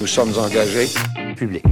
Nous 0.00 0.06
sommes 0.06 0.32
engagés. 0.38 0.88
Public. 1.36 1.62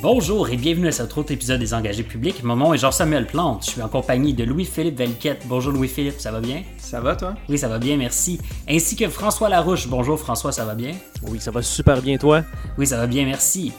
Bonjour 0.00 0.48
et 0.48 0.56
bienvenue 0.56 0.88
à 0.88 0.92
cet 0.92 1.18
autre 1.18 1.30
épisode 1.32 1.60
des 1.60 1.74
Engagés 1.74 2.02
publics. 2.02 2.42
Mon 2.42 2.56
nom 2.56 2.72
est 2.72 2.78
Jean-Samuel 2.78 3.26
Plante. 3.26 3.62
Je 3.66 3.72
suis 3.72 3.82
en 3.82 3.88
compagnie 3.88 4.32
de 4.32 4.42
Louis-Philippe 4.44 4.96
Velquette. 4.96 5.42
Bonjour 5.44 5.70
Louis-Philippe, 5.70 6.18
ça 6.18 6.32
va 6.32 6.40
bien? 6.40 6.62
Ça 6.78 6.98
va 7.02 7.16
toi? 7.16 7.34
Oui, 7.50 7.58
ça 7.58 7.68
va 7.68 7.78
bien, 7.78 7.98
merci. 7.98 8.40
Ainsi 8.66 8.96
que 8.96 9.06
François 9.10 9.50
Larouche. 9.50 9.86
Bonjour 9.86 10.18
François, 10.18 10.50
ça 10.50 10.64
va 10.64 10.74
bien? 10.74 10.92
Oui, 11.24 11.38
ça 11.40 11.50
va 11.50 11.60
super 11.60 12.00
bien 12.00 12.16
toi? 12.16 12.42
Oui, 12.78 12.86
ça 12.86 12.96
va 12.96 13.06
bien, 13.06 13.26
merci. 13.26 13.70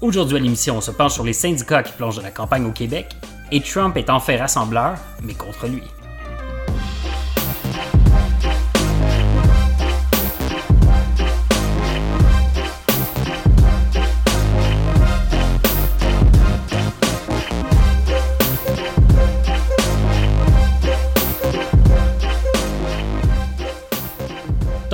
Aujourd'hui 0.00 0.38
à 0.38 0.40
l'émission, 0.40 0.78
on 0.78 0.80
se 0.80 0.90
penche 0.90 1.12
sur 1.12 1.24
les 1.24 1.34
syndicats 1.34 1.82
qui 1.82 1.92
plongent 1.92 2.16
dans 2.16 2.22
la 2.22 2.30
campagne 2.30 2.64
au 2.64 2.72
Québec 2.72 3.14
et 3.52 3.60
Trump 3.60 3.94
est 3.98 4.08
en 4.08 4.20
fait 4.20 4.38
rassembleur, 4.38 4.94
mais 5.22 5.34
contre 5.34 5.66
lui. 5.66 5.82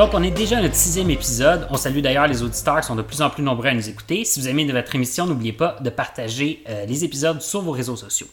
Donc, 0.03 0.15
on 0.15 0.23
est 0.25 0.33
déjà 0.33 0.59
à 0.59 0.61
notre 0.61 0.75
sixième 0.75 1.11
épisode. 1.11 1.69
On 1.71 1.77
salue 1.77 2.01
d'ailleurs 2.01 2.27
les 2.27 2.43
auditeurs 2.43 2.81
qui 2.81 2.89
sont 2.89 2.97
de 2.97 3.03
plus 3.03 3.23
en 3.23 3.31
plus 3.31 3.45
nombreux 3.45 3.69
à 3.69 3.73
nous 3.73 3.89
écouter. 3.89 4.25
Si 4.25 4.41
vous 4.41 4.49
aimez 4.49 4.65
votre 4.65 4.93
émission, 4.97 5.27
n'oubliez 5.27 5.53
pas 5.53 5.77
de 5.81 5.91
partager 5.91 6.61
euh, 6.69 6.87
les 6.87 7.05
épisodes 7.05 7.41
sur 7.41 7.63
vos 7.63 7.71
réseaux 7.71 7.95
sociaux. 7.95 8.27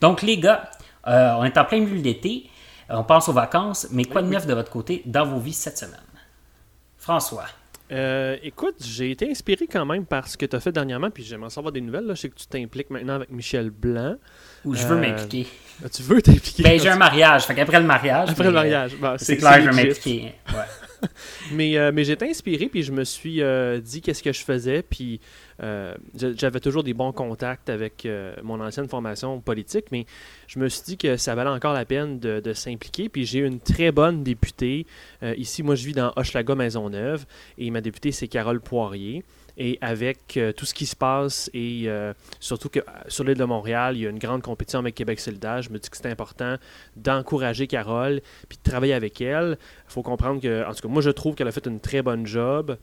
Donc, 0.00 0.22
les 0.22 0.38
gars, 0.38 0.68
euh, 1.06 1.34
on 1.38 1.44
est 1.44 1.56
en 1.56 1.64
plein 1.66 1.78
milieu 1.78 2.02
d'été. 2.02 2.50
Euh, 2.90 2.96
on 2.96 3.04
pense 3.04 3.28
aux 3.28 3.32
vacances, 3.32 3.86
mais 3.92 4.06
quoi 4.06 4.22
de 4.22 4.26
neuf 4.26 4.44
de 4.44 4.54
votre 4.54 4.72
côté 4.72 5.02
dans 5.06 5.24
vos 5.24 5.38
vies 5.38 5.52
cette 5.52 5.78
semaine? 5.78 6.00
François. 6.98 7.46
écoute, 8.42 8.74
j'ai 8.84 9.12
été 9.12 9.30
inspiré 9.30 9.68
quand 9.68 9.86
même 9.86 10.06
par 10.06 10.26
ce 10.26 10.36
que 10.36 10.46
tu 10.46 10.56
as 10.56 10.60
fait 10.60 10.72
dernièrement, 10.72 11.10
puis 11.10 11.22
j'aimerais 11.22 11.50
savoir 11.50 11.70
des 11.70 11.80
nouvelles. 11.80 12.06
Là. 12.06 12.14
Je 12.14 12.22
sais 12.22 12.28
que 12.28 12.34
tu 12.34 12.48
t'impliques 12.48 12.90
maintenant 12.90 13.14
avec 13.14 13.30
Michel 13.30 13.70
Blanc. 13.70 14.16
Ou 14.64 14.74
je 14.74 14.84
veux 14.84 14.96
m'impliquer. 14.96 15.46
Ah, 15.84 15.88
tu 15.88 16.02
veux 16.02 16.20
t'impliquer? 16.20 16.64
Ben, 16.64 16.80
j'ai 16.80 16.88
un 16.88 16.96
mariage. 16.96 17.44
Fait 17.44 17.54
qu'après 17.54 17.78
le 17.78 17.86
mariage. 17.86 18.30
Après 18.30 18.42
le 18.42 18.50
mariage. 18.50 18.96
c'est 19.18 19.36
clair, 19.36 19.60
je 19.62 19.70
veux 19.70 19.76
m'impliquer. 19.76 20.34
Ouais. 20.52 20.64
mais 21.52 21.76
euh, 21.76 21.92
mais 21.92 22.04
j'étais 22.04 22.28
inspiré, 22.28 22.66
puis 22.66 22.82
je 22.82 22.92
me 22.92 23.04
suis 23.04 23.42
euh, 23.42 23.80
dit 23.80 24.00
qu'est-ce 24.00 24.22
que 24.22 24.32
je 24.32 24.42
faisais, 24.42 24.82
puis 24.82 25.20
euh, 25.62 25.94
j'avais 26.14 26.60
toujours 26.60 26.82
des 26.82 26.94
bons 26.94 27.12
contacts 27.12 27.68
avec 27.68 28.08
mon 28.42 28.60
ancienne 28.60 28.88
formation 28.88 29.40
politique, 29.40 29.86
mais 29.92 30.06
je 30.46 30.58
me 30.58 30.68
suis 30.68 30.82
dit 30.84 30.96
que 30.96 31.16
ça 31.16 31.34
valait 31.34 31.50
encore 31.50 31.72
la 31.72 31.84
peine 31.84 32.18
de, 32.18 32.52
s'impliquer, 32.52 33.08
puis 33.08 33.24
j'ai 33.24 33.40
une 33.40 33.60
très 33.60 33.92
bonne 33.92 34.22
députée. 34.22 34.86
ici, 35.36 35.62
moi, 35.62 35.74
je 35.74 35.86
vis 35.86 35.92
dans 35.92 36.12
Hochelaga 36.16 36.54
Maisonneuve, 36.54 37.24
et 37.58 37.70
ma 37.70 37.80
députée, 37.80 38.12
c'est 38.12 38.28
Carole 38.28 38.60
Poirier. 38.60 39.24
Et 39.56 39.78
avec 39.80 40.36
euh, 40.36 40.52
tout 40.52 40.66
ce 40.66 40.74
qui 40.74 40.86
se 40.86 40.96
passe 40.96 41.48
et 41.54 41.84
euh, 41.86 42.12
surtout 42.40 42.68
que 42.68 42.80
euh, 42.80 42.82
sur 43.06 43.22
l'île 43.22 43.38
de 43.38 43.44
Montréal, 43.44 43.96
il 43.96 44.02
y 44.02 44.06
a 44.06 44.10
une 44.10 44.18
grande 44.18 44.42
compétition 44.42 44.80
avec 44.80 44.96
Québec 44.96 45.20
solidaire, 45.20 45.62
je 45.62 45.70
me 45.70 45.78
dis 45.78 45.88
que 45.88 45.96
c'est 45.96 46.10
important 46.10 46.56
d'encourager 46.96 47.66
Carole 47.66 48.20
puis 48.48 48.58
de 48.58 48.68
travailler 48.68 48.94
avec 48.94 49.20
elle. 49.20 49.56
Il 49.88 49.92
faut 49.92 50.02
comprendre 50.02 50.40
que, 50.40 50.68
en 50.68 50.74
tout 50.74 50.86
cas, 50.86 50.92
moi 50.92 51.02
je 51.02 51.10
trouve 51.10 51.34
qu'elle 51.36 51.48
a 51.48 51.52
fait 51.52 51.66
une 51.66 51.80
très 51.80 52.02
bonne 52.02 52.26
job 52.26 52.76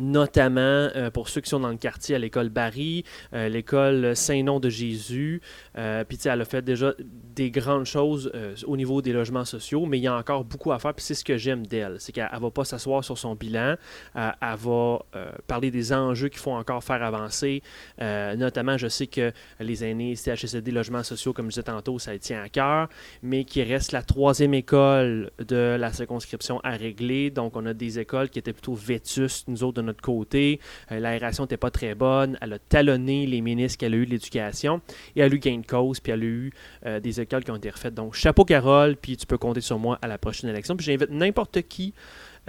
notamment 0.00 0.60
euh, 0.60 1.10
pour 1.10 1.28
ceux 1.28 1.40
qui 1.40 1.50
sont 1.50 1.60
dans 1.60 1.70
le 1.70 1.76
quartier 1.76 2.14
à 2.14 2.18
l'école 2.18 2.48
Barry, 2.48 3.04
euh, 3.34 3.48
l'école 3.48 4.16
Saint-Nom 4.16 4.60
de 4.60 4.68
Jésus. 4.68 5.40
Euh, 5.76 6.04
puis, 6.04 6.18
elle 6.24 6.40
a 6.40 6.44
fait 6.44 6.62
déjà 6.62 6.94
des 6.98 7.50
grandes 7.50 7.86
choses 7.86 8.32
au 8.66 8.76
niveau 8.76 9.00
des 9.00 9.12
logements 9.12 9.44
sociaux, 9.44 9.86
mais 9.86 9.98
il 9.98 10.02
y 10.02 10.08
a 10.08 10.16
encore 10.16 10.44
beaucoup 10.44 10.72
à 10.72 10.78
faire. 10.78 10.94
Puis, 10.94 11.04
c'est 11.04 11.14
ce 11.14 11.24
que 11.24 11.36
j'aime 11.36 11.66
d'elle. 11.66 11.96
C'est 11.98 12.12
qu'elle 12.12 12.28
ne 12.32 12.38
va 12.38 12.50
pas 12.50 12.64
s'asseoir 12.64 13.04
sur 13.04 13.16
son 13.16 13.34
bilan. 13.34 13.76
elle 14.14 14.32
va 14.40 14.98
parler 15.46 15.70
des 15.70 15.92
enjeux 15.92 16.28
qu'il 16.28 16.40
faut 16.40 16.52
encore 16.52 16.82
faire 16.82 17.02
avancer. 17.02 17.62
notamment, 18.00 18.76
je 18.76 18.88
sais 18.88 19.06
que 19.06 19.32
les 19.60 19.84
aînés, 19.84 20.16
CHSD, 20.16 20.70
logements 20.72 21.02
sociaux, 21.04 21.32
comme 21.32 21.46
je 21.46 21.50
disais 21.50 21.62
tantôt, 21.62 21.98
ça 21.98 22.18
tient 22.18 22.42
à 22.42 22.48
cœur, 22.48 22.88
mais 23.22 23.44
qui 23.44 23.62
reste 23.62 23.92
la 23.92 24.02
troisième 24.02 24.54
école 24.54 25.30
de 25.38 25.76
la 25.78 25.92
circonscription 25.92 26.60
à 26.64 26.70
régler. 26.70 27.30
Donc, 27.30 27.56
on 27.56 27.66
a 27.66 27.74
des 27.74 27.98
écoles 27.98 28.30
qui 28.30 28.38
étaient 28.38 28.52
plutôt 28.52 28.74
vétustes, 28.74 29.48
nous 29.48 29.62
autres, 29.62 29.80
de 29.80 29.82
notre 29.88 30.02
côté. 30.02 30.60
Euh, 30.92 31.00
l'aération 31.00 31.44
n'était 31.44 31.56
pas 31.56 31.70
très 31.70 31.94
bonne. 31.94 32.38
Elle 32.40 32.52
a 32.52 32.58
talonné 32.58 33.26
les 33.26 33.40
ministres 33.40 33.78
qu'elle 33.78 33.94
a 33.94 33.96
eu 33.96 34.06
de 34.06 34.10
l'éducation. 34.10 34.80
Et 35.16 35.20
elle 35.20 35.32
a 35.32 35.34
eu 35.34 35.38
gain 35.38 35.58
de 35.58 35.66
cause, 35.66 36.00
puis 36.00 36.12
elle 36.12 36.22
a 36.22 36.24
eu 36.24 36.52
euh, 36.86 37.00
des 37.00 37.20
écoles 37.20 37.44
qui 37.44 37.50
ont 37.50 37.56
été 37.56 37.70
refaites. 37.70 37.94
Donc, 37.94 38.14
chapeau 38.14 38.44
Carole, 38.44 38.96
puis 38.96 39.16
tu 39.16 39.26
peux 39.26 39.38
compter 39.38 39.60
sur 39.60 39.78
moi 39.78 39.98
à 40.02 40.06
la 40.06 40.18
prochaine 40.18 40.48
élection. 40.50 40.76
Puis 40.76 40.86
j'invite 40.86 41.10
n'importe 41.10 41.62
qui 41.62 41.92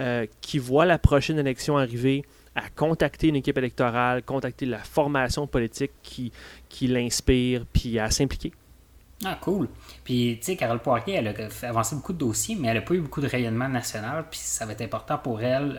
euh, 0.00 0.24
qui 0.40 0.58
voit 0.58 0.86
la 0.86 0.98
prochaine 0.98 1.38
élection 1.38 1.76
arriver 1.76 2.24
à 2.54 2.70
contacter 2.70 3.28
une 3.28 3.36
équipe 3.36 3.58
électorale, 3.58 4.22
contacter 4.22 4.64
la 4.64 4.78
formation 4.78 5.46
politique 5.46 5.90
qui, 6.02 6.32
qui 6.70 6.86
l'inspire, 6.86 7.66
puis 7.70 7.98
à 7.98 8.10
s'impliquer. 8.10 8.54
Ah, 9.26 9.38
cool. 9.42 9.68
Puis, 10.02 10.38
tu 10.40 10.46
sais, 10.46 10.56
Carole 10.56 10.78
Poirier, 10.78 11.16
elle 11.16 11.28
a 11.28 11.68
avancé 11.68 11.94
beaucoup 11.96 12.14
de 12.14 12.18
dossiers, 12.18 12.56
mais 12.58 12.68
elle 12.68 12.76
n'a 12.76 12.80
pas 12.80 12.94
eu 12.94 13.00
beaucoup 13.00 13.20
de 13.20 13.26
rayonnement 13.26 13.68
national, 13.68 14.24
puis 14.30 14.40
ça 14.42 14.64
va 14.64 14.72
être 14.72 14.80
important 14.80 15.18
pour 15.18 15.42
elle 15.42 15.78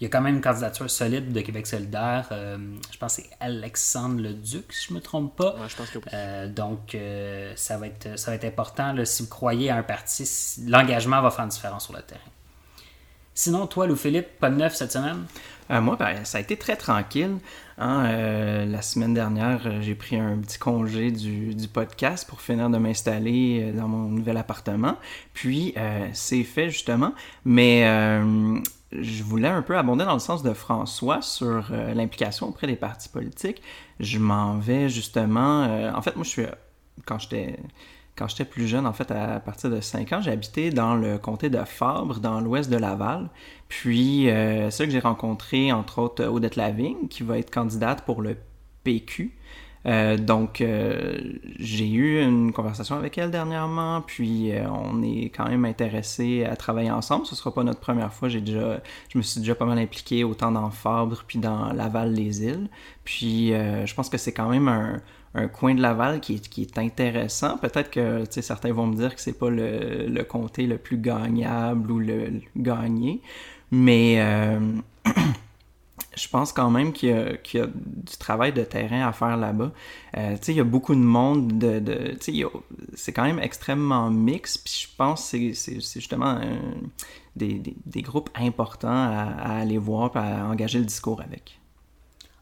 il 0.00 0.04
y 0.04 0.06
a 0.06 0.10
quand 0.10 0.20
même 0.20 0.36
une 0.36 0.40
candidature 0.40 0.88
solide 0.88 1.32
de 1.32 1.40
Québec 1.40 1.66
solidaire. 1.66 2.28
Euh, 2.30 2.56
je 2.92 2.98
pense 2.98 3.16
que 3.16 3.22
c'est 3.22 3.30
Alexandre 3.40 4.22
Leduc, 4.22 4.72
si 4.72 4.86
je 4.86 4.92
ne 4.92 4.98
me 4.98 5.02
trompe 5.02 5.34
pas. 5.34 5.56
je 5.66 5.74
pense 5.74 5.90
que 5.90 5.98
oui. 5.98 6.04
Euh, 6.14 6.48
donc, 6.48 6.94
euh, 6.94 7.52
ça, 7.56 7.78
va 7.78 7.88
être, 7.88 8.16
ça 8.16 8.30
va 8.30 8.36
être 8.36 8.44
important. 8.44 8.94
si 9.04 9.22
vous 9.24 9.28
croyez 9.28 9.70
à 9.70 9.76
un 9.76 9.82
parti, 9.82 10.24
l'engagement 10.68 11.20
va 11.20 11.30
faire 11.30 11.44
une 11.44 11.50
différence 11.50 11.84
sur 11.84 11.94
le 11.94 12.02
terrain. 12.02 12.20
Sinon, 13.34 13.66
toi, 13.66 13.86
Lou-Philippe, 13.86 14.38
pas 14.38 14.50
de 14.50 14.56
neuf 14.56 14.74
cette 14.76 14.92
semaine? 14.92 15.24
moi, 15.70 15.96
ben, 15.96 16.24
ça 16.24 16.38
a 16.38 16.40
été 16.40 16.56
très 16.56 16.76
tranquille. 16.76 17.36
Hein. 17.76 18.64
la 18.66 18.82
semaine 18.82 19.14
dernière, 19.14 19.80
j'ai 19.82 19.94
pris 19.94 20.16
un 20.16 20.38
petit 20.38 20.58
congé 20.58 21.12
du, 21.12 21.54
du 21.54 21.68
podcast 21.68 22.26
pour 22.26 22.40
finir 22.40 22.70
de 22.70 22.78
m'installer 22.78 23.70
dans 23.72 23.86
mon 23.86 24.08
nouvel 24.08 24.38
appartement. 24.38 24.96
Puis, 25.34 25.74
c'est 26.14 26.42
fait 26.42 26.70
justement. 26.70 27.12
Mais 27.44 27.84
je 28.92 29.22
voulais 29.22 29.48
un 29.48 29.62
peu 29.62 29.76
abonder 29.76 30.04
dans 30.04 30.14
le 30.14 30.18
sens 30.18 30.42
de 30.42 30.52
François 30.54 31.20
sur 31.20 31.68
euh, 31.72 31.92
l'implication 31.94 32.48
auprès 32.48 32.66
des 32.66 32.76
partis 32.76 33.08
politiques. 33.08 33.62
Je 34.00 34.18
m'en 34.18 34.58
vais 34.58 34.88
justement. 34.88 35.64
Euh, 35.64 35.92
en 35.92 36.02
fait, 36.02 36.16
moi, 36.16 36.24
je 36.24 36.30
suis. 36.30 36.46
Quand 37.04 37.18
j'étais. 37.18 37.58
Quand 38.16 38.26
j'étais 38.26 38.44
plus 38.44 38.66
jeune, 38.66 38.84
en 38.84 38.92
fait, 38.92 39.12
à 39.12 39.38
partir 39.38 39.70
de 39.70 39.80
5 39.80 40.12
ans, 40.12 40.20
j'ai 40.20 40.32
habité 40.32 40.70
dans 40.70 40.96
le 40.96 41.18
comté 41.18 41.50
de 41.50 41.58
Fabre, 41.62 42.18
dans 42.18 42.40
l'ouest 42.40 42.68
de 42.68 42.76
Laval. 42.76 43.30
Puis, 43.68 44.28
euh, 44.28 44.72
c'est 44.72 44.82
là 44.82 44.86
que 44.88 44.92
j'ai 44.92 44.98
rencontré, 44.98 45.70
entre 45.70 46.00
autres, 46.00 46.24
Odette 46.24 46.56
Lavigne, 46.56 47.06
qui 47.08 47.22
va 47.22 47.38
être 47.38 47.52
candidate 47.52 48.04
pour 48.04 48.20
le 48.20 48.36
PQ. 48.82 49.37
Euh, 49.88 50.18
donc, 50.18 50.60
euh, 50.60 51.18
j'ai 51.58 51.88
eu 51.88 52.22
une 52.22 52.52
conversation 52.52 52.96
avec 52.96 53.16
elle 53.16 53.30
dernièrement, 53.30 54.02
puis 54.02 54.52
euh, 54.52 54.68
on 54.70 55.02
est 55.02 55.30
quand 55.34 55.48
même 55.48 55.64
intéressé 55.64 56.44
à 56.44 56.56
travailler 56.56 56.90
ensemble. 56.90 57.24
Ce 57.24 57.34
sera 57.34 57.54
pas 57.54 57.62
notre 57.64 57.80
première 57.80 58.12
fois. 58.12 58.28
J'ai 58.28 58.42
déjà, 58.42 58.80
je 59.08 59.16
me 59.16 59.22
suis 59.22 59.40
déjà 59.40 59.54
pas 59.54 59.64
mal 59.64 59.78
impliqué 59.78 60.24
autant 60.24 60.52
dans 60.52 60.70
Fabre 60.70 61.24
puis 61.26 61.38
dans 61.38 61.72
Laval-les-Îles. 61.72 62.68
Puis, 63.04 63.48
je 63.50 63.94
pense 63.94 64.10
que 64.10 64.18
c'est 64.18 64.32
quand 64.32 64.50
même 64.50 64.68
un, 64.68 65.48
coin 65.48 65.74
de 65.74 65.80
Laval 65.80 66.20
qui 66.20 66.34
est, 66.34 66.78
intéressant. 66.78 67.56
Peut-être 67.56 67.90
que 67.90 68.24
certains 68.30 68.72
vont 68.72 68.86
me 68.86 68.96
dire 68.96 69.14
que 69.14 69.20
c'est 69.20 69.38
pas 69.38 69.48
le, 69.48 70.06
le, 70.06 70.24
comté 70.24 70.66
le 70.66 70.76
plus 70.76 70.98
gagnable 70.98 71.90
ou 71.90 71.98
le, 71.98 72.26
le 72.26 72.42
gagné, 72.56 73.22
mais 73.70 74.22
je 76.18 76.28
pense 76.28 76.52
quand 76.52 76.70
même 76.70 76.92
qu'il 76.92 77.08
y, 77.10 77.58
a 77.58 77.66
du 77.66 78.16
travail 78.18 78.52
de 78.52 78.64
terrain 78.64 79.06
à 79.06 79.12
faire 79.12 79.36
là-bas. 79.36 79.72
Euh, 80.16 80.36
il 80.48 80.54
y 80.54 80.60
a 80.60 80.64
beaucoup 80.64 80.94
de 80.94 81.00
monde, 81.00 81.58
de, 81.58 82.16
c'est 82.94 83.12
quand 83.12 83.24
même 83.24 83.38
extrêmement 83.38 84.10
mix, 84.10 84.58
puis 84.58 84.88
je 84.88 84.96
pense 84.96 85.30
que 85.30 85.52
c'est 85.52 85.80
justement 85.80 86.40
des, 87.36 88.02
groupes 88.02 88.30
importants 88.34 88.88
à, 88.88 89.58
aller 89.60 89.78
voir 89.78 90.16
et 90.16 90.18
à 90.18 90.46
engager 90.46 90.78
le 90.78 90.84
discours 90.84 91.20
avec. 91.20 91.60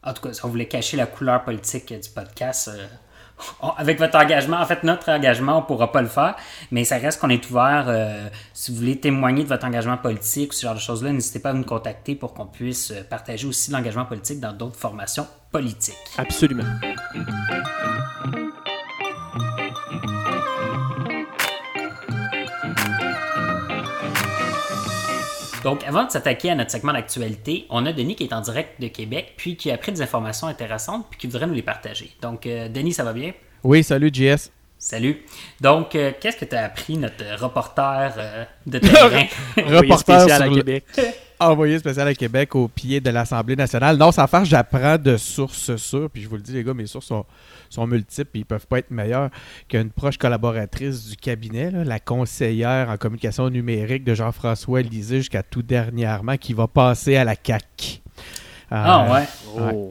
En 0.03 0.15
tout 0.15 0.23
cas, 0.23 0.33
si 0.33 0.45
on 0.45 0.49
voulait 0.49 0.69
cacher 0.69 0.97
la 0.97 1.07
couleur 1.07 1.43
politique 1.45 1.93
du 1.93 2.11
podcast, 2.11 2.69
euh, 2.69 2.87
avec 3.77 3.99
votre 3.99 4.17
engagement, 4.17 4.59
en 4.59 4.67
fait, 4.67 4.83
notre 4.83 5.11
engagement, 5.11 5.59
on 5.59 5.61
ne 5.61 5.67
pourra 5.67 5.93
pas 5.93 6.03
le 6.03 6.09
faire, 6.09 6.37
mais 6.71 6.85
ça 6.85 6.97
reste 6.97 7.21
qu'on 7.21 7.31
est 7.31 7.51
ouvert. 7.51 7.85
Euh, 7.89 8.29
si 8.55 8.71
vous 8.71 8.79
voulez 8.79 8.99
témoigner 8.99 9.45
de 9.45 9.49
votre 9.49 9.67
engagement 9.67 9.97
politique 9.97 10.53
ou 10.53 10.55
ce 10.55 10.67
genre 10.67 10.75
de 10.75 10.81
choses-là, 10.81 11.13
n'hésitez 11.13 11.39
pas 11.39 11.51
à 11.51 11.55
nous 11.55 11.65
contacter 11.65 12.15
pour 12.15 12.35
qu'on 12.35 12.47
puisse 12.47 12.91
euh, 12.91 13.03
partager 13.09 13.47
aussi 13.47 13.71
l'engagement 13.71 14.05
politique 14.05 14.41
dans 14.41 14.53
d'autres 14.53 14.79
formations 14.79 15.27
politiques. 15.51 15.97
Absolument. 16.19 16.65
Donc, 25.67 25.83
avant 25.83 26.05
de 26.05 26.13
s'attaquer 26.13 26.51
à 26.51 26.55
notre 26.55 26.71
segment 26.71 26.93
d'actualité, 26.93 27.67
on 27.71 27.87
a 27.87 27.93
Denis 27.93 28.15
qui 28.15 28.23
est 28.23 28.33
en 28.33 28.41
direct 28.41 28.81
de 28.81 28.87
Québec, 28.87 29.35
puis 29.37 29.57
qui 29.57 29.73
a 29.73 29.77
pris 29.77 29.91
des 29.91 30.01
informations 30.01 30.47
intéressantes, 30.47 31.07
puis 31.11 31.19
qui 31.19 31.27
voudrait 31.27 31.49
nous 31.49 31.55
les 31.55 31.63
partager. 31.63 32.13
Donc, 32.23 32.47
euh, 32.47 32.69
Denis, 32.69 32.93
ça 32.93 33.03
va 33.03 33.13
bien? 33.13 33.33
Oui, 33.65 33.83
salut 33.83 34.13
JS. 34.15 34.53
Salut. 34.79 35.25
Donc, 35.61 35.97
euh, 35.97 36.13
qu'est-ce 36.21 36.37
que 36.37 36.45
tu 36.45 36.55
as 36.55 36.67
appris, 36.67 36.97
notre 36.97 37.43
reporter 37.43 38.15
euh, 38.17 38.45
de 38.65 38.79
terrain? 38.79 39.27
reporter 39.57 39.99
spécial 40.21 40.41
à 40.41 40.49
Québec. 40.49 40.85
envoyé 41.39 41.79
spécial 41.79 42.09
à 42.09 42.15
Québec 42.15 42.55
au 42.55 42.69
pied 42.69 43.01
de 43.01 43.11
l'Assemblée 43.11 43.57
nationale. 43.57 43.97
Non, 43.97 44.13
sans 44.13 44.27
faire, 44.27 44.45
j'apprends 44.45 44.99
de 44.99 45.17
sources 45.17 45.77
sûres. 45.77 46.11
Puis 46.11 46.23
je 46.23 46.29
vous 46.29 46.37
le 46.37 46.43
dis, 46.43 46.53
les 46.53 46.65
gars, 46.65 46.75
mes 46.75 46.87
sources 46.87 47.13
sont, 47.71 47.87
multiples. 47.87 48.39
Ils 48.39 48.45
peuvent 48.45 48.67
pas 48.67 48.79
être 48.79 48.91
meilleurs 48.91 49.31
qu'une 49.69 49.91
proche 49.91 50.19
collaboratrice 50.19 51.09
du 51.09 51.17
cabinet, 51.17 51.71
la 51.71 52.01
conseillère 52.01 52.89
en 52.89 52.97
communication 52.97 53.51
numérique 53.51 54.05
de 54.05 54.15
Jean-François 54.15 54.83
Lisée 54.83 55.19
jusqu'à 55.19 55.43
tout 55.43 55.63
dernièrement, 55.63 56.37
qui 56.37 56.53
va 56.53 56.67
passer 56.67 57.17
à 57.17 57.25
la 57.25 57.37
CAC. 57.37 58.03
Ah 58.71 59.13
ouais. 59.13 59.25
Oh. 59.59 59.89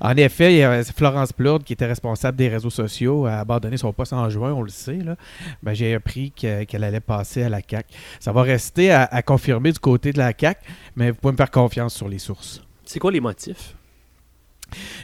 En 0.00 0.16
effet, 0.16 0.52
il 0.54 0.58
y 0.58 0.62
a 0.62 0.82
Florence 0.84 1.32
Plourde, 1.32 1.64
qui 1.64 1.72
était 1.72 1.86
responsable 1.86 2.36
des 2.36 2.48
réseaux 2.48 2.68
sociaux, 2.70 3.24
a 3.26 3.38
abandonné 3.38 3.76
son 3.78 3.92
poste 3.92 4.12
en 4.12 4.28
juin, 4.28 4.52
on 4.52 4.62
le 4.62 4.68
sait. 4.68 4.98
Là. 4.98 5.16
Ben, 5.62 5.72
J'ai 5.72 5.94
appris 5.94 6.30
que- 6.32 6.64
qu'elle 6.64 6.84
allait 6.84 7.00
passer 7.00 7.42
à 7.42 7.48
la 7.48 7.62
CAC. 7.62 7.86
Ça 8.18 8.32
va 8.32 8.42
rester 8.42 8.90
à, 8.92 9.04
à 9.04 9.22
confirmer 9.22 9.72
du 9.72 9.78
côté 9.78 10.12
de 10.12 10.18
la 10.18 10.32
CAC, 10.34 10.58
mais 10.96 11.10
vous 11.10 11.16
pouvez 11.16 11.32
me 11.32 11.36
faire 11.38 11.50
confiance 11.50 11.94
sur 11.94 12.08
les 12.08 12.18
sources. 12.18 12.62
C'est 12.84 12.98
quoi 12.98 13.10
les 13.10 13.20
motifs? 13.20 13.74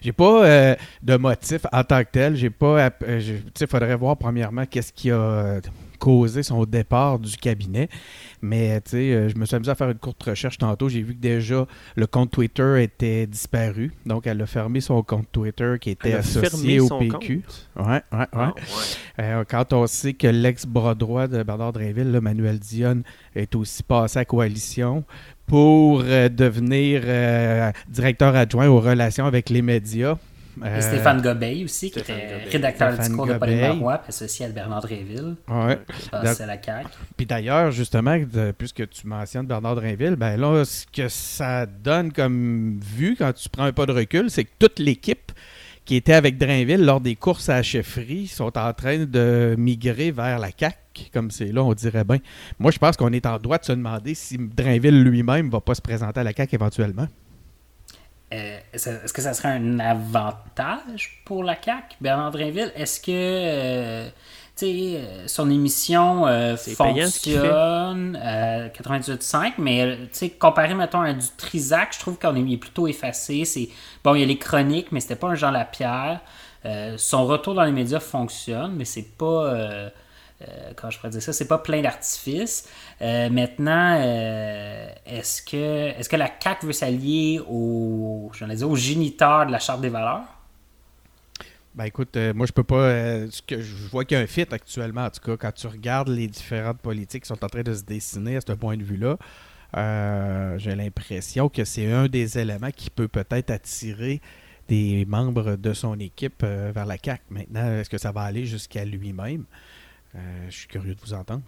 J'ai 0.03 0.13
pas 0.13 0.45
euh, 0.45 0.77
de 1.03 1.17
motif 1.17 1.63
en 1.73 1.83
tant 1.83 2.05
que 2.05 2.11
tel. 2.13 2.37
J'ai 2.37 2.51
pas. 2.51 2.79
euh, 2.79 2.91
j'ai- 3.19 3.41
Tu 3.41 3.51
sais, 3.59 3.67
faudrait 3.67 3.97
voir 3.97 4.17
premièrement 4.17 4.65
qu'est-ce 4.67 4.93
qui 4.93 5.11
a 5.11 5.17
euh, 5.17 5.61
causé 5.97 6.43
son 6.43 6.65
départ 6.65 7.19
du 7.19 7.37
cabinet. 7.37 7.89
Mais 8.43 8.81
tu 8.83 8.91
sais, 8.91 8.97
euh, 9.13 9.29
je 9.29 9.37
me 9.37 9.45
suis 9.45 9.57
amusé 9.57 9.71
à 9.71 9.75
faire 9.75 9.91
une 9.91 9.99
courte 9.99 10.23
recherche 10.23 10.59
tantôt. 10.59 10.89
J'ai 10.89 11.03
vu 11.03 11.15
que 11.15 11.21
déjà 11.21 11.67
le 11.97 12.07
compte 12.07 12.31
Twitter 12.31 12.83
était 12.83 13.27
disparu. 13.27 13.93
Donc, 14.05 14.27
elle 14.27 14.41
a 14.41 14.47
fermé 14.47 14.81
son 14.81 15.03
compte 15.03 15.27
Twitter 15.33 15.77
qui 15.81 15.91
était 15.91 16.13
associé 16.13 16.49
fermé 16.49 16.81
au 16.81 16.99
PQ. 16.99 17.43
compte? 17.43 17.87
Ouais, 17.87 18.03
ouais, 18.13 18.19
ouais. 18.19 18.27
Ah, 18.33 18.55
ouais. 18.57 18.63
Euh, 19.19 19.45
quand 19.49 19.73
on 19.73 19.87
sait 19.87 20.13
que 20.13 20.27
l'ex-bras 20.27 20.95
droit 20.95 21.27
de 21.27 21.43
Bernard 21.43 21.73
Drinville, 21.73 22.13
là, 22.13 22.21
Manuel 22.21 22.59
Dionne, 22.59 23.03
est 23.35 23.55
aussi 23.55 23.83
passé 23.83 24.19
à 24.19 24.25
coalition 24.25 25.05
pour 25.47 26.03
euh, 26.05 26.29
devenir 26.29 27.03
euh, 27.05 27.71
directeur 27.89 28.35
adjoint 28.35 28.67
aux 28.69 28.81
relations 28.81 29.27
avec 29.27 29.51
les 29.51 29.63
médias. 29.63 30.17
Et 30.65 30.67
Euh, 30.69 30.81
Stéphane 30.81 31.21
Gobeil 31.21 31.65
aussi, 31.65 31.91
qui 31.91 32.01
Stéphane 32.01 32.17
était 32.19 32.33
Gobeil. 32.35 32.49
rédacteur 32.51 32.89
Stéphane 32.93 33.05
du 33.05 33.09
discours 33.11 33.27
de 33.27 33.35
Pauline. 33.39 33.61
Marois, 33.61 33.99
puis 33.99 34.09
associé 34.09 34.47
à 34.47 34.49
Bernard 34.49 34.81
Dréville, 34.83 35.37
ouais. 35.49 35.79
passé 36.11 36.43
à 36.43 36.47
la 36.47 36.63
CAQ. 36.63 36.89
Puis 37.17 37.27
d'ailleurs, 37.27 37.71
justement, 37.73 38.17
de- 38.17 38.53
puisque 38.57 38.89
tu 38.89 39.07
mentionnes 39.07 39.47
Bernard 39.47 39.77
Drinville, 39.77 40.17
ben 40.17 40.41
là, 40.41 40.65
ce 40.65 40.87
que 40.87 41.09
ça 41.09 41.67
donne 41.67 42.13
comme 42.13 42.81
vue 42.83 43.17
quand 43.19 43.33
tu 43.35 43.49
prends 43.49 43.65
un 43.65 43.73
pas 43.73 43.87
de 43.87 43.93
recul, 43.93 44.31
c'est 44.31 44.45
que 44.45 44.51
toute 44.59 44.79
l'équipe 44.79 45.33
qui 45.85 45.95
était 45.95 46.15
avec 46.15 46.37
Drainville 46.37 46.85
lors 46.85 47.01
des 47.01 47.15
courses 47.15 47.49
à 47.49 47.57
la 47.57 47.63
chefferie 47.63 48.27
sont 48.27 48.59
en 48.59 48.73
train 48.73 49.05
de 49.05 49.55
migrer 49.57 50.11
vers 50.11 50.39
la 50.41 50.51
CAC, 50.51 51.11
comme 51.13 51.31
c'est 51.31 51.53
là, 51.53 51.63
on 51.63 51.75
dirait 51.75 52.03
bien. 52.03 52.19
Moi, 52.59 52.73
je 52.73 52.79
pense 52.79 52.97
qu'on 52.97 53.13
est 53.13 53.25
en 53.25 53.39
droit 53.39 53.59
de 53.59 53.65
se 53.65 53.73
demander 53.73 54.15
si 54.15 54.37
Drainville 54.37 55.05
lui-même 55.05 55.49
va 55.49 55.61
pas 55.61 55.75
se 55.77 55.81
présenter 55.83 56.19
à 56.19 56.25
la 56.25 56.33
CAC 56.33 56.53
éventuellement. 56.55 57.07
Euh, 58.35 58.59
est-ce 58.73 59.13
que 59.13 59.23
ça 59.23 59.35
serait 59.35 59.51
un 59.51 59.79
avantage 59.79 61.23
pour 61.25 61.45
la 61.45 61.55
CAQ, 61.61 61.97
Bernard 62.01 62.33
Drinville? 62.33 62.73
Est-ce 62.75 63.01
que 63.01 63.13
euh, 63.13 64.09
tu 64.57 64.65
sais, 64.65 64.97
euh, 64.97 65.29
son 65.29 65.49
émission 65.51 66.27
euh, 66.27 66.57
fonctionne 66.57 68.19
euh, 68.21 68.69
98.5, 68.69 69.53
mais 69.59 69.83
euh, 69.83 69.97
tu 70.07 70.09
sais, 70.13 70.31
comparé, 70.31 70.75
mettons, 70.75 71.03
à 71.03 71.13
du 71.13 71.27
Trisac, 71.37 71.95
je 71.95 72.01
trouve 72.01 72.19
qu'on 72.19 72.35
est 72.35 72.57
plutôt 72.57 72.89
effacé. 72.89 73.45
C'est 73.45 73.69
Bon, 74.03 74.15
il 74.15 74.21
y 74.21 74.25
a 74.25 74.27
les 74.27 74.39
chroniques, 74.39 74.91
mais 74.93 75.01
c'était 75.01 75.17
pas 75.17 75.29
un 75.29 75.35
Jean 75.35 75.51
Lapierre. 75.51 76.21
Son 76.97 77.27
retour 77.27 77.55
dans 77.55 77.63
les 77.63 77.71
médias 77.71 78.01
fonctionne, 78.01 78.75
mais 78.75 78.85
c'est 78.85 79.17
pas... 79.17 79.93
euh, 80.43 80.73
comment 80.77 80.91
je 80.91 80.99
pourrais 80.99 81.11
dire 81.11 81.23
ça, 81.23 81.33
c'est 81.33 81.49
pas 81.49 81.59
plein 81.59 81.81
d'artifices. 81.81 82.69
Euh, 83.01 83.31
maintenant, 83.31 83.97
euh, 83.99 84.89
est-ce 85.07 85.43
que 85.43 85.99
est-ce 85.99 86.09
que 86.09 86.17
la 86.17 86.31
CAQ 86.43 86.67
veut 86.67 86.73
s'allier 86.73 87.41
au, 87.49 88.31
dire, 88.51 88.71
au 88.71 88.77
géniteur 88.77 89.47
de 89.47 89.53
la 89.53 89.59
Charte 89.59 89.81
des 89.81 89.89
valeurs? 89.89 90.25
Ben 91.75 91.85
écoute, 91.85 92.17
euh, 92.17 92.35
moi 92.35 92.47
je 92.47 92.53
peux 92.53 92.65
pas. 92.65 93.27
je 93.27 93.89
vois 93.91 94.05
qu'il 94.05 94.17
y 94.17 94.21
a 94.21 94.25
un 94.25 94.27
fit 94.27 94.47
actuellement, 94.51 95.05
en 95.05 95.11
tout 95.11 95.21
cas, 95.21 95.37
quand 95.37 95.53
tu 95.53 95.67
regardes 95.67 96.09
les 96.09 96.27
différentes 96.27 96.79
politiques 96.79 97.23
qui 97.23 97.29
sont 97.29 97.43
en 97.43 97.49
train 97.49 97.63
de 97.63 97.75
se 97.75 97.83
dessiner 97.83 98.37
à 98.37 98.41
ce 98.41 98.53
point 98.53 98.77
de 98.77 98.83
vue-là, 98.83 99.17
j'ai 100.59 100.75
l'impression 100.75 101.49
que 101.49 101.65
c'est 101.65 101.91
un 101.91 102.09
des 102.09 102.39
éléments 102.39 102.71
qui 102.75 102.91
peut 102.91 103.09
peut-être 103.09 103.51
attirer 103.51 104.21
des 104.69 105.05
membres 105.07 105.57
de 105.57 105.73
son 105.73 105.99
équipe 106.01 106.43
vers 106.43 106.87
la 106.87 106.99
CAC. 106.99 107.23
Maintenant, 107.31 107.79
est-ce 107.79 107.91
que 107.91 107.99
ça 107.99 108.11
va 108.11 108.23
aller 108.23 108.47
jusqu'à 108.47 108.85
lui-même? 108.85 109.45
Je 110.49 110.57
suis 110.57 110.69
curieux 110.69 110.95
de 110.95 111.01
vous 111.01 111.15
entendre. 111.15 111.43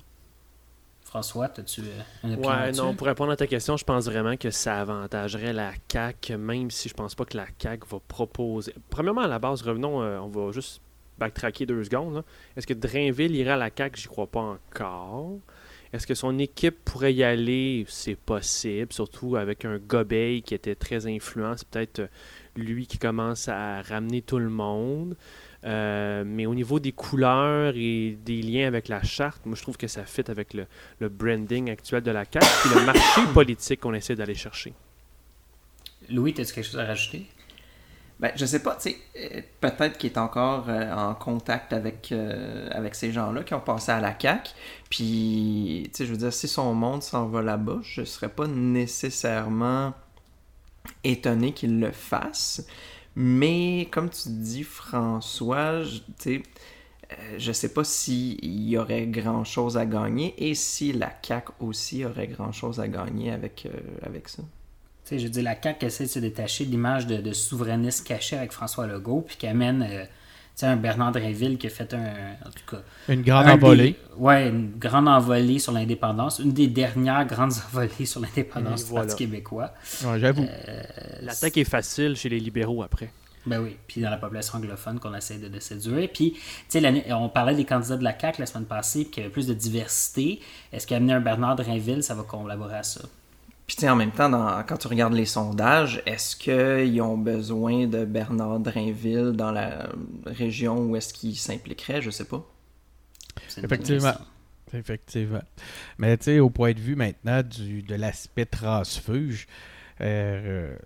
François, 1.08 1.46
as-tu 1.46 1.80
euh, 1.80 2.00
une 2.22 2.34
opinion 2.34 2.50
Ouais, 2.50 2.72
non, 2.72 2.94
pour 2.94 3.06
répondre 3.06 3.32
à 3.32 3.36
ta 3.36 3.46
question, 3.46 3.78
je 3.78 3.84
pense 3.84 4.04
vraiment 4.04 4.36
que 4.36 4.50
ça 4.50 4.78
avantagerait 4.78 5.54
la 5.54 5.72
CAQ, 5.90 6.36
même 6.36 6.70
si 6.70 6.90
je 6.90 6.94
pense 6.94 7.14
pas 7.14 7.24
que 7.24 7.34
la 7.34 7.46
CAQ 7.58 7.88
va 7.88 7.98
proposer. 8.06 8.74
Premièrement, 8.90 9.22
à 9.22 9.26
la 9.26 9.38
base, 9.38 9.62
revenons, 9.62 10.02
euh, 10.02 10.18
on 10.18 10.28
va 10.28 10.52
juste 10.52 10.82
backtracker 11.16 11.64
deux 11.64 11.82
secondes. 11.82 12.22
Est-ce 12.56 12.66
que 12.66 12.74
Drainville 12.74 13.34
ira 13.34 13.54
à 13.54 13.56
la 13.56 13.70
CAQ 13.74 13.98
J'y 13.98 14.08
crois 14.08 14.26
pas 14.26 14.40
encore. 14.42 15.38
Est-ce 15.94 16.06
que 16.06 16.14
son 16.14 16.38
équipe 16.38 16.84
pourrait 16.84 17.14
y 17.14 17.24
aller? 17.24 17.86
C'est 17.88 18.18
possible, 18.18 18.92
surtout 18.92 19.36
avec 19.36 19.64
un 19.64 19.78
Gobeil 19.78 20.42
qui 20.42 20.54
était 20.54 20.74
très 20.74 21.06
influent. 21.06 21.54
C'est 21.56 21.68
peut-être 21.68 22.00
euh, 22.00 22.08
lui 22.54 22.86
qui 22.86 22.98
commence 22.98 23.48
à 23.48 23.80
ramener 23.80 24.20
tout 24.20 24.38
le 24.38 24.50
monde. 24.50 25.16
Euh, 25.64 26.22
mais 26.24 26.46
au 26.46 26.54
niveau 26.54 26.78
des 26.78 26.92
couleurs 26.92 27.72
et 27.76 28.16
des 28.24 28.42
liens 28.42 28.68
avec 28.68 28.86
la 28.88 29.02
charte, 29.02 29.44
moi 29.44 29.56
je 29.56 29.62
trouve 29.62 29.76
que 29.76 29.88
ça 29.88 30.04
fit 30.04 30.22
avec 30.28 30.54
le, 30.54 30.66
le 31.00 31.08
branding 31.08 31.68
actuel 31.70 32.02
de 32.02 32.12
la 32.12 32.24
CAQ 32.24 32.46
et 32.46 32.78
le 32.78 32.86
marché 32.86 33.20
politique 33.34 33.80
qu'on 33.80 33.94
essaie 33.94 34.14
d'aller 34.14 34.36
chercher. 34.36 34.72
Louis, 36.10 36.30
as-tu 36.38 36.54
quelque 36.54 36.62
chose 36.62 36.78
à 36.78 36.84
rajouter? 36.84 37.26
Ben, 38.20 38.32
je 38.34 38.44
sais 38.46 38.62
pas, 38.62 38.74
tu 38.74 38.90
sais, 38.90 38.96
euh, 39.16 39.42
peut-être 39.60 39.96
qu'il 39.96 40.10
est 40.10 40.18
encore 40.18 40.68
euh, 40.68 40.92
en 40.92 41.14
contact 41.14 41.72
avec, 41.72 42.10
euh, 42.10 42.68
avec 42.72 42.96
ces 42.96 43.12
gens-là 43.12 43.44
qui 43.44 43.54
ont 43.54 43.60
passé 43.60 43.92
à 43.92 44.00
la 44.00 44.18
CAQ. 44.18 44.50
Puis, 44.90 45.88
tu 45.92 45.98
sais, 45.98 46.06
je 46.06 46.10
veux 46.10 46.16
dire, 46.16 46.32
si 46.32 46.48
son 46.48 46.74
monde 46.74 47.02
s'en 47.04 47.26
va 47.28 47.42
là-bas, 47.42 47.78
je 47.82 48.02
serais 48.02 48.28
pas 48.28 48.48
nécessairement 48.48 49.94
étonné 51.04 51.52
qu'il 51.52 51.78
le 51.78 51.92
fasse. 51.92 52.66
Mais, 53.16 53.88
comme 53.90 54.10
tu 54.10 54.28
dis, 54.28 54.62
François, 54.62 55.82
je- 55.82 55.98
tu 55.98 56.02
sais, 56.18 56.42
euh, 57.12 57.34
je 57.38 57.52
sais 57.52 57.72
pas 57.72 57.84
s'il 57.84 58.68
y 58.68 58.76
aurait 58.78 59.06
grand-chose 59.06 59.76
à 59.76 59.86
gagner 59.86 60.34
et 60.38 60.54
si 60.54 60.92
la 60.92 61.10
CAQ 61.22 61.52
aussi 61.60 62.04
aurait 62.04 62.28
grand-chose 62.28 62.80
à 62.80 62.88
gagner 62.88 63.32
avec, 63.32 63.66
euh, 63.66 63.78
avec 64.02 64.28
ça. 64.28 64.42
Tu 65.04 65.18
je 65.18 65.26
dis 65.28 65.42
la 65.42 65.60
CAQ 65.60 65.86
essaie 65.86 66.04
de 66.04 66.10
se 66.10 66.18
détacher 66.18 66.66
de 66.66 66.70
l'image 66.70 67.06
de, 67.06 67.16
de 67.16 67.32
souverainiste 67.32 68.06
caché 68.06 68.36
avec 68.36 68.52
François 68.52 68.86
Legault, 68.86 69.22
puis 69.22 69.36
qui 69.36 69.46
amène 69.46 69.82
euh, 69.82 70.04
sais, 70.60 70.66
un 70.66 70.76
Bernard 70.76 71.12
Drinville 71.12 71.58
qui 71.58 71.66
a 71.66 71.70
fait 71.70 71.92
un. 71.94 72.06
En 72.46 72.50
tout 72.50 72.76
cas. 72.76 72.82
Une 73.08 73.22
grande 73.22 73.46
un 73.46 73.54
envolée. 73.54 73.92
des- 73.92 73.98
ouais, 74.16 74.48
une 74.48 74.72
grande 74.78 75.08
envolée 75.08 75.58
sur 75.58 75.72
l'indépendance. 75.72 76.38
Une 76.38 76.52
des 76.52 76.66
dernières 76.68 77.24
grandes 77.26 77.52
envolées 77.68 78.06
sur 78.06 78.20
l'indépendance 78.20 78.84
du 78.84 78.90
voilà. 78.90 79.06
Parti 79.06 79.24
québécois. 79.24 79.72
Ouais, 80.04 80.18
J'avoue. 80.18 80.42
Euh, 80.44 80.82
L'attaque 81.22 81.56
est 81.56 81.64
facile 81.64 82.16
chez 82.16 82.28
les 82.28 82.40
libéraux 82.40 82.82
après. 82.82 83.10
Ben 83.46 83.60
oui, 83.62 83.76
puis 83.86 84.02
dans 84.02 84.10
la 84.10 84.18
population 84.18 84.58
anglophone 84.58 84.98
qu'on 85.00 85.14
essaie 85.14 85.38
de, 85.38 85.48
de 85.48 85.58
séduire. 85.60 86.08
Puis, 86.12 86.32
tu 86.32 86.40
sais, 86.68 86.80
l'année- 86.80 87.04
on 87.12 87.28
parlait 87.30 87.54
des 87.54 87.64
candidats 87.64 87.96
de 87.96 88.04
la 88.04 88.18
CAQ 88.18 88.40
la 88.40 88.46
semaine 88.46 88.66
passée, 88.66 89.02
puis 89.04 89.10
qu'il 89.10 89.22
y 89.22 89.24
avait 89.24 89.32
plus 89.32 89.46
de 89.46 89.54
diversité. 89.54 90.40
Est-ce 90.72 90.86
qu'amener 90.86 91.14
un 91.14 91.20
Bernard 91.20 91.56
Drinville, 91.56 92.02
ça 92.02 92.14
va 92.14 92.24
collaborer 92.24 92.76
à 92.78 92.82
ça? 92.82 93.00
Puis 93.68 93.76
tu 93.76 93.82
sais, 93.82 93.88
en 93.90 93.96
même 93.96 94.10
temps, 94.12 94.30
dans- 94.30 94.64
quand 94.66 94.78
tu 94.78 94.88
regardes 94.88 95.12
les 95.12 95.26
sondages, 95.26 96.02
est-ce 96.06 96.34
qu'ils 96.34 97.00
ont 97.02 97.18
besoin 97.18 97.86
de 97.86 98.04
Bernard 98.06 98.58
Drainville 98.60 99.32
dans 99.36 99.52
la 99.52 99.90
région 100.26 100.78
où 100.86 100.96
est-ce 100.96 101.12
qu'il 101.14 101.36
s'impliquerait? 101.36 102.00
Je 102.02 102.08
sais 102.10 102.24
pas. 102.24 102.44
Effectivement. 103.62 104.14
Effectivement. 104.72 105.42
Mais 105.98 106.16
tu 106.16 106.24
sais, 106.24 106.38
au 106.40 106.50
point 106.50 106.72
de 106.72 106.80
vue 106.80 106.96
maintenant 106.96 107.42
du, 107.42 107.82
de 107.82 107.94
l'aspect 107.94 108.46
transfuge, 108.46 109.46
euh, 110.00 110.72
euh, 110.72 110.76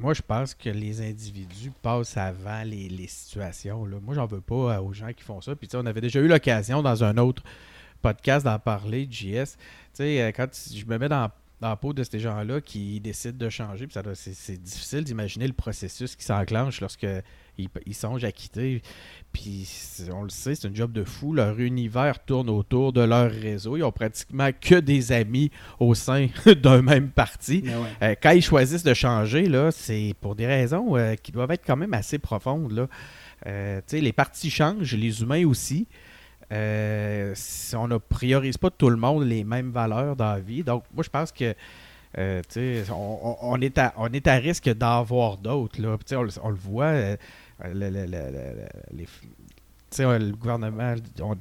moi 0.00 0.14
je 0.14 0.22
pense 0.22 0.54
que 0.54 0.68
les 0.70 1.00
individus 1.00 1.72
passent 1.82 2.16
avant 2.16 2.62
les, 2.64 2.88
les 2.88 3.06
situations. 3.08 3.84
Là. 3.86 3.96
Moi, 4.02 4.14
j'en 4.14 4.26
veux 4.26 4.40
pas 4.40 4.76
euh, 4.76 4.80
aux 4.80 4.92
gens 4.92 5.12
qui 5.12 5.22
font 5.24 5.40
ça. 5.40 5.54
Puis 5.56 5.66
tu 5.68 5.72
sais, 5.76 5.82
on 5.82 5.86
avait 5.86 6.00
déjà 6.00 6.20
eu 6.20 6.28
l'occasion 6.28 6.80
dans 6.82 7.02
un 7.04 7.16
autre 7.18 7.42
podcast 8.02 8.44
d'en 8.44 8.58
parler, 8.58 9.06
JS. 9.10 9.56
Tu 9.56 9.56
sais, 9.94 10.32
quand 10.36 10.46
je 10.74 10.84
me 10.86 10.98
mets 10.98 11.08
dans, 11.08 11.30
dans 11.64 11.70
la 11.70 11.76
peau 11.76 11.94
de 11.94 12.02
ces 12.02 12.20
gens-là 12.20 12.60
qui 12.60 13.00
décident 13.00 13.38
de 13.38 13.48
changer, 13.48 13.86
puis 13.86 13.98
c'est, 14.12 14.62
difficile 14.62 15.02
d'imaginer 15.02 15.46
le 15.46 15.54
processus 15.54 16.14
qui 16.14 16.22
s'enclenche 16.22 16.82
lorsque 16.82 17.06
ils, 17.56 17.94
songent 17.94 18.24
à 18.24 18.32
quitter. 18.32 18.82
Puis 19.32 19.66
on 20.12 20.24
le 20.24 20.28
sait, 20.28 20.54
c'est 20.54 20.68
un 20.68 20.74
job 20.74 20.92
de 20.92 21.04
fou. 21.04 21.32
Leur 21.32 21.58
univers 21.58 22.22
tourne 22.22 22.50
autour 22.50 22.92
de 22.92 23.00
leur 23.00 23.30
réseau. 23.30 23.78
Ils 23.78 23.82
ont 23.82 23.92
pratiquement 23.92 24.50
que 24.52 24.74
des 24.74 25.10
amis 25.10 25.50
au 25.80 25.94
sein 25.94 26.28
d'un 26.62 26.82
même 26.82 27.08
parti. 27.08 27.62
Ouais. 27.64 27.72
Euh, 28.02 28.14
quand 28.22 28.32
ils 28.32 28.42
choisissent 28.42 28.84
de 28.84 28.92
changer, 28.92 29.46
là, 29.46 29.70
c'est 29.70 30.12
pour 30.20 30.34
des 30.34 30.46
raisons 30.46 30.98
euh, 30.98 31.14
qui 31.14 31.32
doivent 31.32 31.52
être 31.52 31.64
quand 31.66 31.76
même 31.76 31.94
assez 31.94 32.18
profondes. 32.18 32.72
Là. 32.72 32.88
Euh, 33.46 33.80
les 33.90 34.12
partis 34.12 34.50
changent, 34.50 34.94
les 34.94 35.22
humains 35.22 35.46
aussi. 35.46 35.88
Euh, 36.54 37.34
on 37.74 37.88
ne 37.88 37.98
priorise 37.98 38.56
pas 38.56 38.70
tout 38.70 38.88
le 38.88 38.96
monde 38.96 39.24
les 39.24 39.44
mêmes 39.44 39.72
valeurs 39.72 40.14
dans 40.16 40.32
la 40.32 40.40
vie. 40.40 40.62
Donc, 40.62 40.84
moi, 40.94 41.02
je 41.02 41.10
pense 41.10 41.32
que 41.32 41.54
Euh, 42.16 42.42
on, 42.90 43.36
on, 43.42 43.60
est 43.60 43.76
à, 43.76 43.92
on 43.96 44.06
est 44.12 44.28
à 44.28 44.34
risque 44.36 44.68
d'en 44.72 45.02
voir 45.02 45.36
d'autres. 45.36 45.80
On, 45.84 45.98
on, 46.42 46.50
le 46.50 46.56
voit. 46.56 46.92
Le 49.98 50.32
gouvernement, 50.32 50.94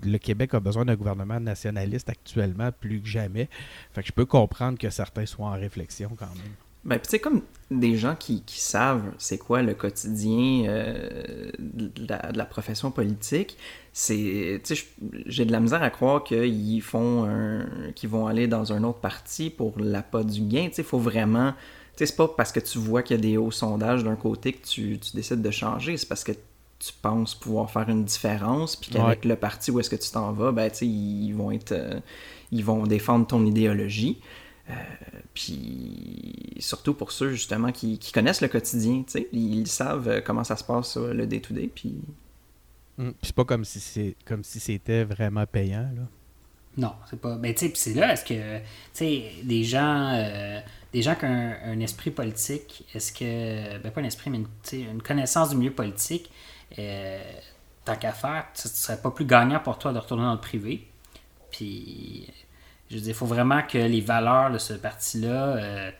le 0.03 0.17
Québec 0.17 0.53
a 0.53 0.60
besoin 0.60 0.86
d'un 0.86 0.96
gouvernement 0.96 1.39
nationaliste 1.39 2.10
actuellement 2.10 2.72
plus 2.72 3.01
que 3.01 3.08
jamais. 3.08 3.50
Fait 3.93 4.01
que 4.01 4.08
je 4.08 4.13
peux 4.13 4.25
comprendre 4.25 4.77
que 4.79 4.89
certains 4.89 5.25
soient 5.27 5.48
en 5.48 5.60
réflexion 5.60 6.10
quand 6.17 6.34
même. 6.36 6.53
Ben, 6.86 7.00
tu 7.00 7.10
sais, 7.10 7.20
comme 7.20 7.42
des 7.72 7.96
gens 7.96 8.16
qui, 8.16 8.44
qui 8.44 8.60
savent 8.60 9.13
c'est 9.18 9.38
quoi 9.38 9.62
le 9.62 9.74
quotidien 9.74 10.66
euh, 10.68 11.50
de, 11.58 11.92
la, 12.36 12.46
profession 12.46 12.92
politique, 12.92 13.58
c'est, 13.94 14.62
tu 14.63 14.75
sais, 14.75 14.86
j'ai 15.25 15.46
de 15.46 15.52
la 15.52 15.62
misère 15.62 15.82
à 15.82 15.90
croire 15.90 16.24
qu'ils 16.24 16.82
font 16.82 17.25
un, 17.25 17.66
qu'ils 17.96 18.10
vont 18.10 18.28
aller 18.28 18.48
dans 18.48 18.74
un 18.74 18.84
autre 18.84 19.00
parti 19.00 19.50
pour 19.50 19.74
l'appât 19.80 20.24
du 20.24 20.42
gain. 20.42 20.68
Tu 20.68 20.75
sais, 20.75 20.84
faut 20.84 21.00
vraiment, 21.00 21.52
tu 21.52 22.00
sais, 22.00 22.06
c'est 22.08 22.18
pas 22.18 22.28
parce 22.28 22.52
que 22.52 22.60
tu 22.60 22.78
vois 22.80 23.02
qu'il 23.02 23.16
y 23.16 23.20
a 23.20 23.22
des 23.22 23.38
hauts 23.38 23.52
sondages 23.52 24.04
d'un 24.04 24.16
côté 24.16 24.52
que 24.52 24.66
tu, 24.66 25.00
tu 25.00 25.16
décides 25.16 25.42
de 25.42 25.52
changer, 25.52 25.96
c'est 25.96 26.08
parce 26.08 26.25
que 26.25 26.34
tu 26.34 26.92
penses 27.02 27.34
pouvoir 27.34 27.72
faire 27.72 27.88
une 27.88 28.04
différence, 28.04 28.75
puis 28.75 28.92
qu'avec 28.92 29.24
le 29.24 29.38
parti 29.38 29.72
où 29.72 29.80
est-ce 29.80 29.90
que 29.90 29.96
tu 29.96 30.12
t'en 30.12 30.34
vas, 30.34 30.52
ben, 30.52 30.70
tu 30.70 30.80
sais, 30.80 30.88
ils 30.88 31.32
vont 31.32 31.52
être, 31.52 31.72
euh, 31.72 32.00
ils 32.52 32.66
vont 32.66 32.86
défendre 32.86 33.25
ton 33.25 33.46
idéologie. 33.46 34.20
Euh, 34.70 34.74
puis 35.34 36.55
surtout 36.60 36.93
pour 36.93 37.12
ceux 37.12 37.32
justement 37.32 37.72
qui, 37.72 38.00
connaissent 38.13 38.41
le 38.41 38.48
quotidien, 38.48 39.03
ils 39.34 39.67
savent 39.67 40.08
euh, 40.08 40.22
comment 40.22 40.43
ça 40.43 40.55
se 40.55 40.63
passe 40.63 40.98
le 40.98 41.25
day-to-day. 41.27 41.70
puis... 41.74 42.01
Hum, 43.00 43.13
c'est 43.24 43.34
pas 43.34 43.43
comme 43.43 43.65
si 43.65 43.79
c'est 43.79 44.15
comme 44.24 44.43
si 44.43 44.60
c'était 44.60 45.03
vraiment 45.03 45.48
payant 45.48 45.89
là. 45.96 46.03
Non, 46.77 46.93
c'est 47.10 47.20
pas. 47.20 47.38
Ben 47.38 47.51
tu 47.53 47.65
sais, 47.65 47.74
c'est 47.75 47.93
là 47.96 48.13
est-ce 48.13 48.24
que 48.24 48.60
tu 48.60 48.63
sais 48.93 49.32
des 49.41 49.63
gens 49.63 50.12
euh, 50.13 50.60
des 50.91 51.01
gens 51.01 51.15
qui 51.15 51.25
ont 51.25 51.55
un, 51.65 51.79
esprit 51.79 52.12
politique, 52.12 52.86
est-ce 52.93 53.12
que 53.12 53.79
ben 53.79 53.91
pas 53.91 54.01
un 54.01 54.03
esprit 54.03 54.29
mais 54.29 54.38
une, 54.38 54.91
une 54.91 55.01
connaissance 55.01 55.50
du 55.50 55.55
milieu 55.55 55.72
politique, 55.72 56.32
tant 57.84 57.96
qu'à 57.96 58.12
faire, 58.12 58.46
ce 58.53 58.70
serait 58.70 59.01
pas 59.01 59.10
plus 59.10 59.25
gagnant 59.25 59.60
pour 59.60 59.79
toi 59.79 59.91
de 59.91 59.98
retourner 59.98 60.24
dans 60.24 60.34
le 60.34 60.39
privé. 60.39 60.88
Puis 61.50 62.27
je 62.90 62.96
veux 62.96 63.02
dire, 63.02 63.12
il 63.12 63.18
faut 63.18 63.25
vraiment 63.25 63.62
que 63.62 63.78
les 63.78 64.02
valeurs 64.02 64.52
de 64.52 64.58
ce 64.58 64.74
parti-là 64.74 65.58
euh, 65.58 65.92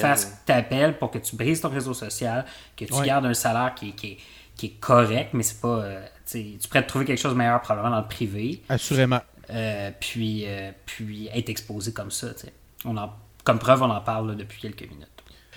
fassent 0.00 0.42
t'appel 0.44 0.98
pour 0.98 1.10
que 1.10 1.18
tu 1.18 1.36
brises 1.36 1.60
ton 1.60 1.68
réseau 1.68 1.94
social, 1.94 2.44
que 2.76 2.84
tu 2.84 3.02
gardes 3.02 3.26
un 3.26 3.34
salaire 3.34 3.74
qui, 3.74 4.18
est 4.62 4.80
correct, 4.80 5.30
mais 5.32 5.42
c'est 5.42 5.60
pas. 5.60 5.82
Euh, 5.82 6.06
tu 6.30 6.58
pourrais 6.68 6.82
te 6.82 6.88
trouver 6.88 7.04
quelque 7.04 7.18
chose 7.18 7.32
de 7.32 7.38
meilleur 7.38 7.60
probablement 7.60 7.94
dans 7.96 8.02
le 8.02 8.08
privé. 8.08 8.62
Assurément. 8.68 9.20
Euh, 9.50 9.90
puis, 9.98 10.46
puis 10.86 11.28
être 11.32 11.48
exposé 11.48 11.92
comme 11.92 12.10
ça. 12.10 12.28
On 12.84 12.96
en, 12.96 13.12
comme 13.44 13.58
preuve, 13.58 13.82
on 13.82 13.90
en 13.90 14.00
parle 14.00 14.36
depuis 14.36 14.60
quelques 14.60 14.88
minutes. 14.88 15.08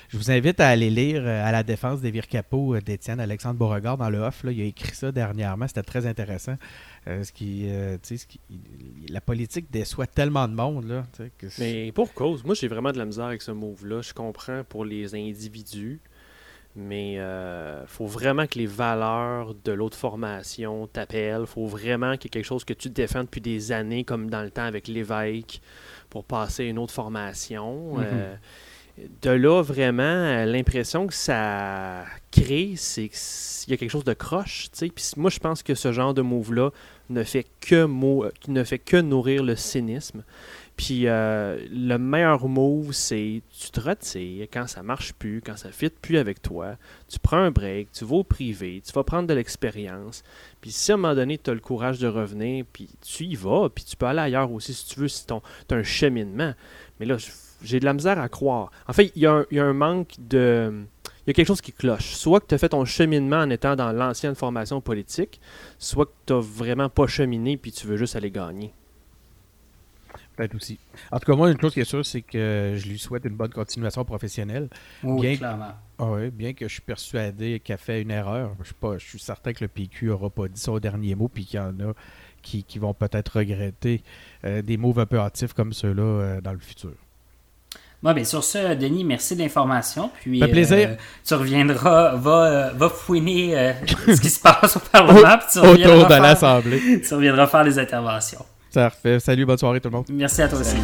Je 0.09 0.17
vous 0.17 0.29
invite 0.29 0.59
à 0.59 0.69
aller 0.69 0.91
lire 0.91 1.27
À 1.27 1.51
la 1.51 1.63
défense 1.63 1.99
des 1.99 2.11
Vircapo 2.11 2.79
d'Étienne 2.79 3.19
Alexandre 3.19 3.55
Beauregard 3.55 3.97
dans 3.97 4.11
le 4.11 4.19
off. 4.19 4.43
Là, 4.43 4.51
il 4.51 4.61
a 4.61 4.65
écrit 4.65 4.95
ça 4.95 5.11
dernièrement. 5.11 5.67
C'était 5.67 5.81
très 5.81 6.05
intéressant. 6.05 6.55
Euh, 7.07 7.23
ce 7.23 7.33
qui, 7.33 7.69
euh, 7.69 7.97
ce 8.01 8.13
qui, 8.25 8.39
la 9.09 9.19
politique 9.19 9.69
déçoit 9.69 10.07
tellement 10.07 10.47
de 10.47 10.53
monde. 10.53 10.85
Là, 10.85 11.05
que 11.37 11.47
mais 11.59 11.91
pour 11.91 12.13
cause, 12.13 12.45
moi 12.45 12.55
j'ai 12.55 12.69
vraiment 12.69 12.93
de 12.93 12.97
la 12.97 13.05
misère 13.05 13.25
avec 13.25 13.41
ce 13.41 13.51
move-là. 13.51 14.01
Je 14.01 14.13
comprends 14.13 14.63
pour 14.63 14.85
les 14.85 15.13
individus, 15.13 15.99
mais 16.77 17.13
il 17.13 17.19
euh, 17.19 17.85
faut 17.87 18.07
vraiment 18.07 18.47
que 18.47 18.57
les 18.57 18.67
valeurs 18.67 19.53
de 19.53 19.73
l'autre 19.73 19.97
formation 19.97 20.87
t'appellent. 20.87 21.45
faut 21.45 21.67
vraiment 21.67 22.13
qu'il 22.13 22.25
y 22.25 22.27
ait 22.27 22.41
quelque 22.41 22.45
chose 22.45 22.63
que 22.63 22.73
tu 22.73 22.89
défends 22.89 23.23
depuis 23.23 23.41
des 23.41 23.73
années, 23.73 24.05
comme 24.05 24.29
dans 24.29 24.41
le 24.41 24.51
temps 24.51 24.63
avec 24.63 24.87
l'évêque, 24.87 25.61
pour 26.09 26.23
passer 26.23 26.63
à 26.63 26.67
une 26.67 26.79
autre 26.79 26.93
formation. 26.93 27.97
Mm-hmm 27.97 28.37
de 29.21 29.31
là, 29.31 29.61
vraiment, 29.61 30.45
l'impression 30.45 31.07
que 31.07 31.13
ça 31.13 32.05
crée, 32.41 32.73
c'est 32.75 33.09
qu'il 33.09 33.71
y 33.71 33.73
a 33.73 33.77
quelque 33.77 33.91
chose 33.91 34.03
de 34.03 34.13
croche. 34.13 34.69
Puis 34.79 34.91
moi, 35.17 35.29
je 35.29 35.39
pense 35.39 35.63
que 35.63 35.75
ce 35.75 35.91
genre 35.91 36.13
de 36.13 36.21
move-là 36.21 36.71
ne, 37.09 37.23
fait 37.23 37.45
que 37.59 37.85
que 38.77 39.01
nourrir 39.01 39.43
le 39.43 39.55
cynisme. 39.55 40.23
Puis 40.75 41.07
euh, 41.07 41.63
le 41.71 41.97
meilleur 41.97 42.47
move, 42.47 42.93
c'est 42.93 43.41
tu 43.51 43.69
te 43.69 43.79
retires 43.79 44.47
quand 44.51 44.65
ça 44.65 44.81
marche 44.81 45.13
plus, 45.13 45.41
quand 45.45 45.55
ça 45.55 45.71
fit 45.71 45.89
plus 45.89 46.17
avec 46.17 46.41
toi. 46.41 46.77
Tu 47.07 47.19
prends 47.19 47.37
un 47.37 47.51
break, 47.51 47.91
tu 47.91 48.05
vas 48.05 48.15
au 48.15 48.23
privé, 48.23 48.81
tu 48.83 48.91
vas 48.91 49.03
prendre 49.03 49.27
de 49.27 49.33
l'expérience. 49.35 50.23
Puis 50.61 50.71
si 50.71 50.91
à 50.91 50.95
un 50.95 50.97
moment 50.97 51.13
donné, 51.13 51.37
tu 51.37 51.51
as 51.51 51.53
le 51.53 51.59
courage 51.59 51.99
de 51.99 52.07
revenir, 52.07 52.65
puis 52.73 52.89
tu 53.01 53.25
y 53.25 53.35
vas, 53.35 53.69
puis 53.69 53.83
tu 53.83 53.95
peux 53.95 54.07
aller 54.07 54.21
ailleurs 54.21 54.51
aussi 54.51 54.73
si 54.73 54.87
tu 54.87 54.99
veux, 54.99 55.07
si 55.07 55.27
tu 55.27 55.33
as 55.33 55.75
un 55.75 55.83
cheminement. 55.83 56.53
Mais 56.99 57.05
là, 57.05 57.17
j'ai 57.63 57.79
de 57.79 57.85
la 57.85 57.93
misère 57.93 58.19
à 58.19 58.27
croire. 58.27 58.71
En 58.87 58.93
fait, 58.93 59.11
il 59.15 59.21
y, 59.21 59.27
a 59.27 59.45
un 59.63 59.73
manque 59.73 60.15
de. 60.17 60.85
Il 61.25 61.29
y 61.29 61.31
a 61.31 61.33
quelque 61.33 61.47
chose 61.47 61.61
qui 61.61 61.71
cloche. 61.71 62.15
Soit 62.15 62.41
que 62.41 62.47
tu 62.47 62.55
as 62.55 62.57
fait 62.57 62.69
ton 62.69 62.83
cheminement 62.85 63.37
en 63.37 63.49
étant 63.49 63.75
dans 63.75 63.91
l'ancienne 63.91 64.35
formation 64.35 64.81
politique, 64.81 65.39
soit 65.79 66.05
que 66.05 66.11
tu 66.25 66.33
n'as 66.33 66.39
vraiment 66.39 66.89
pas 66.89 67.07
cheminé 67.07 67.57
puis 67.57 67.71
tu 67.71 67.87
veux 67.87 67.97
juste 67.97 68.15
aller 68.15 68.31
gagner. 68.31 68.73
Peut-être 70.35 70.55
aussi. 70.55 70.79
En 71.11 71.19
tout 71.19 71.31
cas, 71.31 71.37
moi, 71.37 71.51
une 71.51 71.61
chose 71.61 71.73
qui 71.73 71.79
est 71.79 71.85
sûre, 71.85 72.05
c'est 72.05 72.23
que 72.23 72.73
je 72.75 72.87
lui 72.87 72.97
souhaite 72.97 73.23
une 73.25 73.35
bonne 73.35 73.51
continuation 73.51 74.03
professionnelle. 74.03 74.67
Oui, 75.03 75.21
bien 75.21 75.37
clairement. 75.37 75.73
Ah 75.99 76.15
bien 76.31 76.53
que 76.53 76.67
je 76.67 76.73
suis 76.73 76.81
persuadé 76.81 77.59
qu'elle 77.59 77.77
fait 77.77 78.01
une 78.01 78.09
erreur. 78.09 78.55
Je 78.59 78.65
suis, 78.65 78.73
pas, 78.73 78.97
je 78.97 79.05
suis 79.05 79.19
certain 79.19 79.53
que 79.53 79.63
le 79.63 79.67
PQ 79.67 80.07
n'aura 80.07 80.31
pas 80.31 80.47
dit 80.47 80.59
son 80.59 80.79
dernier 80.79 81.13
mot, 81.13 81.27
puis 81.27 81.45
qu'il 81.45 81.59
y 81.59 81.63
en 81.63 81.79
a 81.79 81.93
qui, 82.41 82.79
vont 82.79 82.93
peut-être 82.93 83.39
regretter 83.39 84.03
euh, 84.43 84.61
des 84.61 84.77
moves 84.77 84.99
un 84.99 85.05
peu 85.05 85.19
hâtifs 85.19 85.53
comme 85.53 85.71
ceux-là 85.71 86.03
euh, 86.03 86.41
dans 86.41 86.51
le 86.51 86.59
futur. 86.59 86.93
Bon, 88.03 88.11
bien, 88.11 88.25
sur 88.25 88.43
ce, 88.43 88.73
Denis, 88.75 89.05
merci 89.05 89.33
de 89.33 89.41
l'information. 89.41 90.09
Puis, 90.21 90.37
plaisir. 90.39 90.89
Euh, 90.89 90.95
tu 91.25 91.35
reviendras, 91.35 92.15
va, 92.17 92.31
euh, 92.31 92.69
va 92.75 92.89
fouiner 92.89 93.57
euh, 93.57 93.71
ce 94.07 94.19
qui 94.19 94.29
se 94.29 94.39
passe 94.41 94.75
au 94.75 94.79
Parlement. 94.79 95.37
puis 95.37 95.47
tu 95.53 95.59
reviendras 95.59 95.95
Autour 95.95 96.09
de 96.09 96.21
l'Assemblée. 96.21 97.01
Tu 97.01 97.13
reviendras 97.13 97.47
faire 97.47 97.63
les 97.63 97.79
interventions. 97.79 98.43
Parfait. 98.73 99.21
Salut, 99.21 99.45
bonne 99.45 99.57
soirée 99.57 99.79
tout 99.79 99.87
le 99.87 99.95
monde. 99.95 100.05
Merci 100.09 100.41
à 100.41 100.49
toi 100.49 100.59
aussi. 100.59 100.75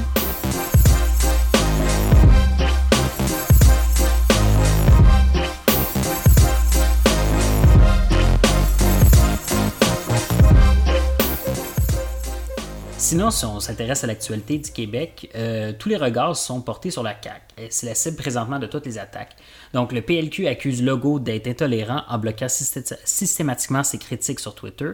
Sinon, 13.10 13.32
si 13.32 13.44
on 13.44 13.60
s'intéresse 13.60 14.04
à 14.04 14.08
l'actualité 14.08 14.60
du 14.60 14.70
Québec, 14.70 15.32
euh, 15.34 15.74
tous 15.74 15.90
les 15.90 15.98
regards 15.98 16.36
sont 16.36 16.62
portés 16.62 16.92
sur 16.92 17.02
la 17.02 17.16
CAQ. 17.20 17.42
C'est 17.72 17.88
la 17.88 17.96
cible 17.96 18.18
présentement 18.18 18.60
de 18.60 18.68
toutes 18.68 18.86
les 18.86 19.00
attaques. 19.00 19.36
Donc, 19.74 19.94
le 19.94 20.04
PLQ 20.04 20.46
accuse 20.46 20.84
Legault 20.84 21.18
d'être 21.18 21.48
intolérant 21.48 22.04
en 22.08 22.20
bloquant 22.20 22.46
systématiquement 22.48 23.84
ses 23.84 23.98
critiques 23.98 24.40
sur 24.40 24.54
Twitter. 24.54 24.92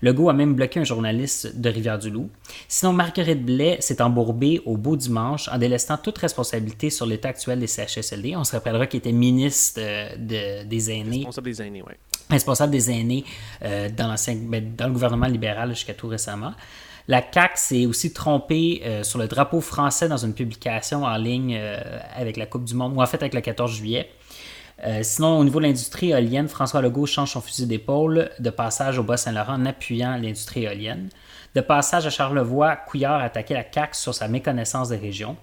Legault 0.00 0.28
a 0.28 0.32
même 0.32 0.54
bloqué 0.54 0.78
un 0.78 0.84
journaliste 0.84 1.60
de 1.60 1.68
Rivière-du-Loup. 1.68 2.30
Sinon, 2.68 2.92
Marguerite 2.92 3.44
Blais 3.44 3.78
s'est 3.80 4.00
embourbée 4.00 4.62
au 4.64 4.76
beau 4.76 4.94
dimanche 4.94 5.48
en 5.48 5.58
délestant 5.58 5.96
toute 5.96 6.18
responsabilité 6.18 6.88
sur 6.88 7.04
l'état 7.04 7.30
actuel 7.30 7.58
des 7.58 7.66
CHSLD. 7.66 8.36
On 8.36 8.44
se 8.44 8.52
rappellera 8.52 8.86
qu'il 8.86 8.98
était 8.98 9.10
ministre 9.10 9.80
euh, 9.82 10.62
des 10.64 10.90
aînés. 10.92 11.24
Responsable 11.24 11.50
des 11.50 11.62
aînés, 11.62 11.82
oui. 11.82 11.94
Responsable 12.30 12.70
des 12.70 12.92
aînés 12.92 13.24
euh, 13.64 13.88
dans, 13.88 14.14
ben, 14.44 14.72
dans 14.76 14.86
le 14.86 14.92
gouvernement 14.92 15.26
libéral 15.26 15.70
jusqu'à 15.70 15.94
tout 15.94 16.06
récemment. 16.06 16.52
La 17.08 17.22
CAC 17.22 17.56
s'est 17.56 17.86
aussi 17.86 18.12
trompée 18.12 18.82
euh, 18.84 19.04
sur 19.04 19.18
le 19.18 19.28
drapeau 19.28 19.60
français 19.60 20.08
dans 20.08 20.16
une 20.16 20.34
publication 20.34 21.04
en 21.04 21.16
ligne 21.16 21.56
euh, 21.56 21.78
avec 22.16 22.36
la 22.36 22.46
Coupe 22.46 22.64
du 22.64 22.74
Monde, 22.74 22.96
ou 22.96 23.02
en 23.02 23.06
fait 23.06 23.18
avec 23.18 23.34
le 23.34 23.40
14 23.40 23.72
juillet. 23.72 24.10
Euh, 24.84 25.00
sinon, 25.02 25.38
au 25.38 25.44
niveau 25.44 25.60
de 25.60 25.66
l'industrie 25.66 26.10
éolienne, 26.10 26.48
François 26.48 26.82
Legault 26.82 27.06
change 27.06 27.32
son 27.32 27.40
fusil 27.40 27.66
d'épaule 27.66 28.30
de 28.40 28.50
passage 28.50 28.98
au 28.98 29.04
Bas-Saint-Laurent 29.04 29.54
en 29.54 29.66
appuyant 29.66 30.16
l'industrie 30.16 30.64
éolienne. 30.64 31.08
De 31.54 31.60
passage 31.60 32.06
à 32.06 32.10
Charlevoix, 32.10 32.76
Couillard 32.76 33.20
a 33.20 33.24
attaqué 33.24 33.54
la 33.54 33.64
CAC 33.64 33.94
sur 33.94 34.14
sa 34.14 34.28
méconnaissance 34.28 34.88
des 34.90 34.96
régions. 34.96 35.36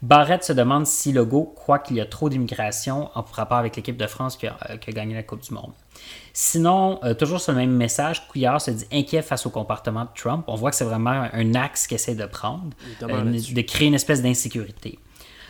Barrette 0.00 0.44
se 0.44 0.54
demande 0.54 0.86
si 0.86 1.12
Legault 1.12 1.52
croit 1.56 1.78
qu'il 1.78 1.96
y 1.96 2.00
a 2.00 2.06
trop 2.06 2.30
d'immigration 2.30 3.10
en 3.14 3.20
rapport 3.20 3.58
avec 3.58 3.76
l'équipe 3.76 3.98
de 3.98 4.06
France 4.06 4.38
qui 4.38 4.46
qui 4.80 4.90
a, 4.90 4.92
gagné 4.94 5.14
la 5.14 5.22
Coupe 5.22 5.42
du 5.42 5.52
Monde. 5.52 5.72
Sinon, 6.32 7.00
euh, 7.04 7.14
toujours 7.14 7.40
sur 7.40 7.52
le 7.52 7.58
même 7.58 7.72
message, 7.72 8.26
Couillard 8.28 8.60
se 8.60 8.70
dit 8.70 8.86
inquiet 8.92 9.22
face 9.22 9.46
au 9.46 9.50
comportement 9.50 10.04
de 10.04 10.10
Trump. 10.14 10.44
On 10.46 10.54
voit 10.54 10.70
que 10.70 10.76
c'est 10.76 10.84
vraiment 10.84 11.28
un 11.32 11.54
axe 11.54 11.86
qu'il 11.86 11.96
essaie 11.96 12.14
de 12.14 12.26
prendre, 12.26 12.70
euh, 13.02 13.24
de 13.24 13.60
créer 13.62 13.88
une 13.88 13.94
espèce 13.94 14.22
d'insécurité. 14.22 14.98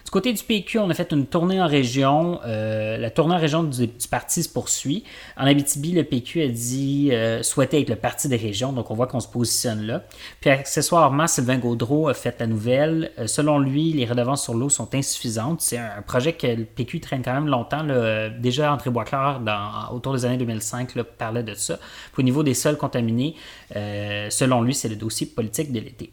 Du 0.04 0.10
côté 0.10 0.32
du 0.32 0.42
PQ, 0.42 0.78
on 0.78 0.90
a 0.90 0.94
fait 0.94 1.12
une 1.12 1.26
tournée 1.26 1.60
en 1.60 1.66
région. 1.66 2.40
Euh, 2.44 2.96
la 2.96 3.10
tournée 3.10 3.34
en 3.34 3.38
région 3.38 3.62
du, 3.62 3.88
parti 4.10 4.42
se 4.42 4.48
poursuit. 4.48 5.04
En 5.36 5.46
Abitibi, 5.46 5.92
le 5.92 6.04
PQ 6.04 6.42
a 6.42 6.48
dit 6.48 7.10
euh, 7.12 7.42
souhaiter 7.42 7.80
être 7.80 7.90
le 7.90 7.96
parti 7.96 8.28
des 8.28 8.36
régions, 8.36 8.72
donc 8.72 8.90
on 8.90 8.94
voit 8.94 9.06
qu'on 9.06 9.20
se 9.20 9.28
positionne 9.28 9.86
là. 9.86 10.02
Puis 10.40 10.50
accessoirement, 10.50 11.26
Sylvain 11.26 11.58
Gaudreau 11.58 12.08
a 12.08 12.14
fait 12.14 12.36
la 12.40 12.46
nouvelle. 12.46 13.12
Euh, 13.18 13.26
selon 13.26 13.58
lui, 13.58 13.92
les 13.92 14.06
redevances 14.06 14.42
sur 14.42 14.54
l'eau 14.54 14.68
sont 14.68 14.94
insuffisantes. 14.94 15.60
C'est 15.60 15.78
un, 15.78 16.02
projet 16.06 16.32
que 16.32 16.46
le 16.46 16.64
PQ 16.64 17.00
traîne 17.00 17.22
quand 17.22 17.34
même 17.34 17.46
longtemps. 17.46 17.84
Déjà, 18.38 18.72
André 18.72 18.90
Boisclair, 18.90 19.40
dans, 19.40 19.94
autour 19.94 20.14
des 20.14 20.24
années 20.24 20.38
2005, 20.38 20.94
parlait 21.18 21.42
de 21.42 21.54
ça. 21.54 21.78
Puis 22.12 22.20
au 22.20 22.24
niveau 22.24 22.42
des 22.42 22.54
sols 22.54 22.76
contaminés, 22.76 23.36
selon 23.70 24.62
lui, 24.62 24.74
c'est 24.74 24.88
le 24.88 24.96
dossier 24.96 25.26
politique 25.26 25.72
de 25.72 25.78
l'été. 25.80 26.10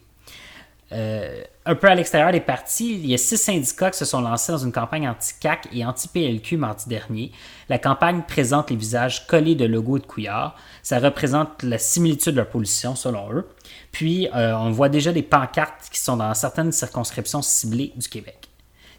Euh, 0.94 1.42
un 1.66 1.76
peu 1.76 1.88
à 1.88 1.96
l'extérieur 1.96 2.32
des 2.32 2.40
partis, 2.40 2.94
il 2.94 3.06
y 3.08 3.14
a 3.14 3.18
six 3.18 3.38
syndicats 3.38 3.92
qui 3.92 3.98
se 3.98 4.06
sont 4.06 4.22
lancés 4.22 4.54
dans 4.54 4.58
une 4.58 4.72
campagne 4.72 5.08
anti-CAC 5.08 5.68
et 5.74 5.86
anti-PLQ 5.86 6.56
mardi 6.56 6.88
dernier. 6.88 7.32
La 7.68 7.78
campagne 7.78 8.22
présente 8.26 8.70
les 8.70 8.78
visages 8.78 9.28
collés 9.28 9.56
de 9.56 9.66
logos 9.66 10.00
de 10.00 10.06
couillards. 10.06 10.56
Ça 10.84 11.00
représente 11.00 11.64
la 11.64 11.78
similitude 11.78 12.34
de 12.34 12.38
leur 12.38 12.50
position, 12.50 12.96
selon 12.96 13.34
eux. 13.34 13.48
Puis, 13.92 14.30
euh, 14.34 14.56
on 14.56 14.72
voit 14.72 14.90
déjà 14.90 15.12
des 15.12 15.24
pancartes 15.24 15.90
qui 15.92 16.00
sont 16.00 16.18
dans 16.18 16.34
certaines 16.34 16.72
circonscriptions 16.72 17.42
ciblées 17.42 17.92
du 17.98 18.08
Québec. 18.08 18.37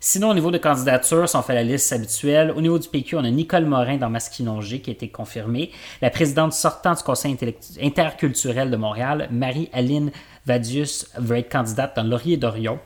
Sinon, 0.00 0.30
au 0.30 0.34
niveau 0.34 0.52
de 0.52 0.58
candidature, 0.58 1.28
si 1.28 1.34
on 1.34 1.42
fait 1.42 1.54
la 1.54 1.64
liste 1.64 1.92
habituelle, 1.92 2.52
au 2.56 2.60
niveau 2.60 2.78
du 2.78 2.88
PQ, 2.88 3.16
on 3.16 3.24
a 3.24 3.30
Nicole 3.30 3.64
Morin 3.64 3.96
dans 3.96 4.08
Masquinongé 4.08 4.80
qui 4.80 4.90
a 4.90 4.92
été 4.92 5.08
confirmée. 5.08 5.72
La 6.00 6.10
présidente 6.10 6.52
sortante 6.52 6.98
du 6.98 7.02
Conseil 7.02 7.36
interculturel 7.82 8.70
de 8.70 8.76
Montréal, 8.76 9.28
Marie-Aline 9.32 10.12
Vadius, 10.46 11.08
va 11.16 11.38
être 11.40 11.50
candidate 11.50 11.96
dans 11.96 12.04
Laurier 12.04 12.36
d'Orion. 12.36 12.78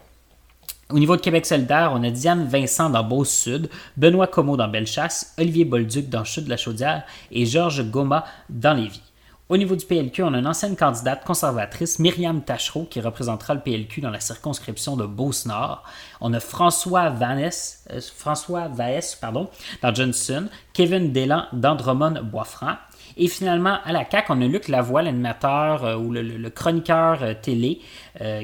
Au 0.89 0.99
niveau 0.99 1.17
de 1.17 1.21
Québec 1.21 1.45
solidaire, 1.45 1.93
on 1.95 2.03
a 2.03 2.11
Diane 2.11 2.47
Vincent 2.47 2.89
dans 2.89 3.05
Beauce-Sud, 3.05 3.69
Benoît 3.99 4.27
Comeau 4.27 4.57
dans 4.57 4.69
Bellechasse, 4.69 5.35
Olivier 5.39 5.67
Bolduc 5.67 6.09
dans 6.09 6.25
Chute 6.25 6.45
de 6.45 6.51
la 6.51 6.57
Chaudière 6.57 7.05
et 7.31 7.45
Georges 7.45 7.85
Goma 7.91 8.25
dans 8.49 8.73
Lévis. 8.73 9.12
Au 9.53 9.59
niveau 9.59 9.77
du 9.77 9.85
PLQ, 9.85 10.23
on 10.23 10.33
a 10.33 10.39
une 10.39 10.47
ancienne 10.47 10.77
candidate 10.77 11.27
conservatrice, 11.27 11.99
Myriam 11.99 12.41
Tachereau, 12.41 12.85
qui 12.85 13.03
représentera 13.03 13.53
le 13.53 13.61
PLQ 13.61 14.01
dans 14.01 14.09
la 14.09 14.19
circonscription 14.19 14.97
de 14.97 15.05
Beauce-Nord. 15.05 15.83
On 16.23 16.33
a 16.33 16.41
François 16.41 17.11
Vanès, 17.11 17.85
euh, 17.91 18.01
François 18.17 18.69
Vaes, 18.69 19.15
pardon, 19.21 19.51
dans 19.83 19.95
Johnson, 19.95 20.49
Kevin 20.73 21.13
Delan 21.13 21.49
d'Andromone-Boisfranc. 21.53 22.79
Et 23.19 23.29
finalement, 23.29 23.77
à 23.85 23.93
la 23.93 24.09
CAQ, 24.11 24.33
on 24.33 24.41
a 24.41 24.47
Luc 24.47 24.69
Lavoie, 24.69 25.03
l'animateur 25.03 25.85
euh, 25.85 25.97
ou 25.97 26.13
le, 26.13 26.49
chroniqueur 26.49 27.23
euh, 27.23 27.35
télé 27.35 27.83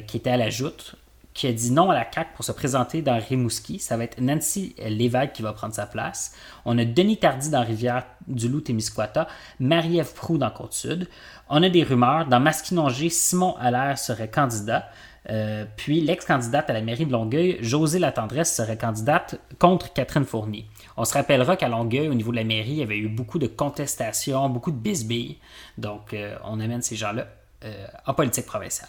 qui 0.06 0.16
était 0.18 0.28
à 0.28 0.36
la 0.36 0.50
joute, 0.50 0.94
qui 1.38 1.46
a 1.46 1.52
dit 1.52 1.70
non 1.70 1.88
à 1.88 1.94
la 1.94 2.04
CAQ 2.12 2.30
pour 2.34 2.44
se 2.44 2.50
présenter 2.50 3.00
dans 3.00 3.16
Rimouski. 3.16 3.78
Ça 3.78 3.96
va 3.96 4.02
être 4.02 4.20
Nancy 4.20 4.74
Lévesque 4.84 5.34
qui 5.34 5.42
va 5.42 5.52
prendre 5.52 5.72
sa 5.72 5.86
place. 5.86 6.34
On 6.64 6.76
a 6.78 6.84
Denis 6.84 7.18
Tardy 7.18 7.50
dans 7.50 7.64
Rivière-du-Loup-Témiscouata, 7.64 9.28
Marie-Ève 9.60 10.12
Prou 10.14 10.36
dans 10.36 10.50
Côte-Sud. 10.50 11.06
On 11.48 11.62
a 11.62 11.68
des 11.68 11.84
rumeurs. 11.84 12.26
Dans 12.26 12.40
Masquinongé, 12.40 13.08
Simon 13.08 13.54
Allaire 13.58 13.96
serait 14.00 14.28
candidat. 14.28 14.88
Euh, 15.30 15.64
puis 15.76 16.00
l'ex-candidate 16.00 16.68
à 16.70 16.72
la 16.72 16.80
mairie 16.80 17.06
de 17.06 17.12
Longueuil, 17.12 17.58
José 17.60 18.00
Latendresse, 18.00 18.52
serait 18.52 18.76
candidate 18.76 19.40
contre 19.60 19.92
Catherine 19.92 20.24
Fournier. 20.24 20.66
On 20.96 21.04
se 21.04 21.14
rappellera 21.14 21.56
qu'à 21.56 21.68
Longueuil, 21.68 22.08
au 22.08 22.14
niveau 22.14 22.32
de 22.32 22.36
la 22.36 22.44
mairie, 22.44 22.70
il 22.70 22.78
y 22.78 22.82
avait 22.82 22.98
eu 22.98 23.08
beaucoup 23.08 23.38
de 23.38 23.46
contestations, 23.46 24.48
beaucoup 24.48 24.72
de 24.72 24.76
bisbilles. 24.76 25.38
Donc, 25.76 26.14
euh, 26.14 26.36
on 26.42 26.58
amène 26.58 26.82
ces 26.82 26.96
gens-là 26.96 27.28
euh, 27.64 27.86
en 28.06 28.14
politique 28.14 28.46
provinciale. 28.46 28.88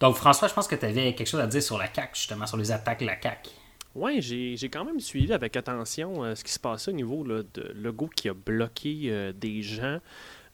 Donc, 0.00 0.16
François, 0.16 0.48
je 0.48 0.54
pense 0.54 0.68
que 0.68 0.76
tu 0.76 0.84
avais 0.84 1.14
quelque 1.14 1.26
chose 1.26 1.40
à 1.40 1.46
dire 1.46 1.62
sur 1.62 1.78
la 1.78 1.92
CAQ, 1.92 2.10
justement, 2.14 2.46
sur 2.46 2.56
les 2.56 2.70
attaques 2.70 3.00
de 3.00 3.06
la 3.06 3.20
CAQ. 3.20 3.50
Oui, 3.94 4.20
j'ai 4.20 4.68
quand 4.68 4.84
même 4.84 5.00
suivi 5.00 5.32
avec 5.32 5.56
attention 5.56 6.22
euh, 6.22 6.34
ce 6.34 6.44
qui 6.44 6.52
se 6.52 6.60
passait 6.60 6.92
au 6.92 6.94
niveau 6.94 7.24
de 7.24 7.72
Legault 7.74 8.10
qui 8.14 8.28
a 8.28 8.34
bloqué 8.34 9.06
euh, 9.06 9.32
des 9.32 9.62
gens. 9.62 9.98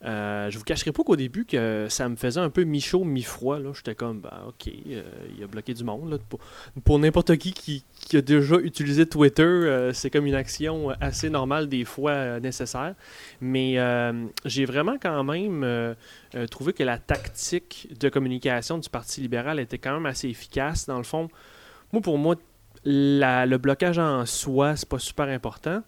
Euh, 0.03 0.49
je 0.49 0.57
vous 0.57 0.63
cacherai 0.63 0.91
pas 0.91 1.03
qu'au 1.03 1.15
début, 1.15 1.45
que 1.45 1.87
ça 1.89 2.09
me 2.09 2.15
faisait 2.15 2.39
un 2.39 2.49
peu 2.49 2.63
mi-chaud, 2.63 3.03
mi-froid. 3.03 3.59
J'étais 3.73 3.95
comme, 3.95 4.19
bah, 4.19 4.43
ok, 4.47 4.71
euh, 4.89 5.03
il 5.37 5.43
a 5.43 5.47
bloqué 5.47 5.73
du 5.73 5.83
monde. 5.83 6.19
Pour, 6.83 6.99
n'importe 6.99 7.37
qui, 7.37 7.53
qui, 7.53 8.17
a 8.17 8.21
déjà 8.21 8.57
utilisé 8.57 9.05
Twitter, 9.05 9.89
c'est 9.93 10.09
comme 10.09 10.25
une 10.25 10.35
action 10.35 10.89
assez 11.01 11.29
normale, 11.29 11.67
des 11.67 11.85
fois 11.85 12.39
nécessaire. 12.39 12.95
Mais 13.41 13.77
j'ai 14.45 14.65
vraiment 14.65 14.97
quand 15.01 15.23
même 15.23 15.95
trouvé 16.49 16.73
que 16.73 16.83
la 16.83 16.97
tactique 16.97 17.87
de 17.99 18.09
communication 18.09 18.77
du 18.77 18.89
Parti 18.89 19.21
libéral 19.21 19.59
était 19.59 19.77
quand 19.77 19.93
même 19.93 20.05
assez 20.05 20.29
efficace. 20.29 20.85
Dans 20.85 20.97
le 20.97 21.03
fond, 21.03 21.29
moi, 21.91 22.01
pour 22.01 22.17
moi, 22.17 22.35
le 22.85 23.57
blocage 23.57 23.97
en 23.99 24.25
soi, 24.25 24.75
c'est 24.75 24.87
pas 24.87 24.99
super 24.99 25.27
important. 25.27 25.81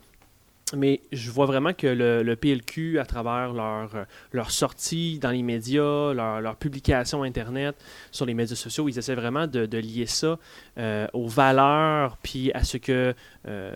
Mais 0.76 1.00
je 1.14 1.32
vois 1.32 1.46
vraiment 1.46 1.74
que 1.74 1.88
le, 1.88 2.36
PLQ, 2.36 3.00
à 3.00 3.06
travers 3.06 3.54
leur, 3.54 4.06
leur 4.34 4.52
sortie 4.52 5.18
dans 5.18 5.32
les 5.32 5.42
médias, 5.42 6.14
leur, 6.14 6.42
leur 6.42 6.58
publication 6.58 7.24
Internet, 7.24 7.76
sur 8.12 8.26
les 8.26 8.34
médias 8.34 8.56
sociaux, 8.56 8.90
ils 8.90 8.98
essaient 8.98 9.16
vraiment 9.16 9.48
de, 9.48 9.78
lier 9.78 10.08
ça 10.08 10.38
euh, 10.78 11.08
aux 11.14 11.28
valeurs, 11.28 12.18
puis 12.18 12.52
à 12.54 12.64
ce 12.64 12.78
que. 12.78 13.14
Euh, 13.48 13.76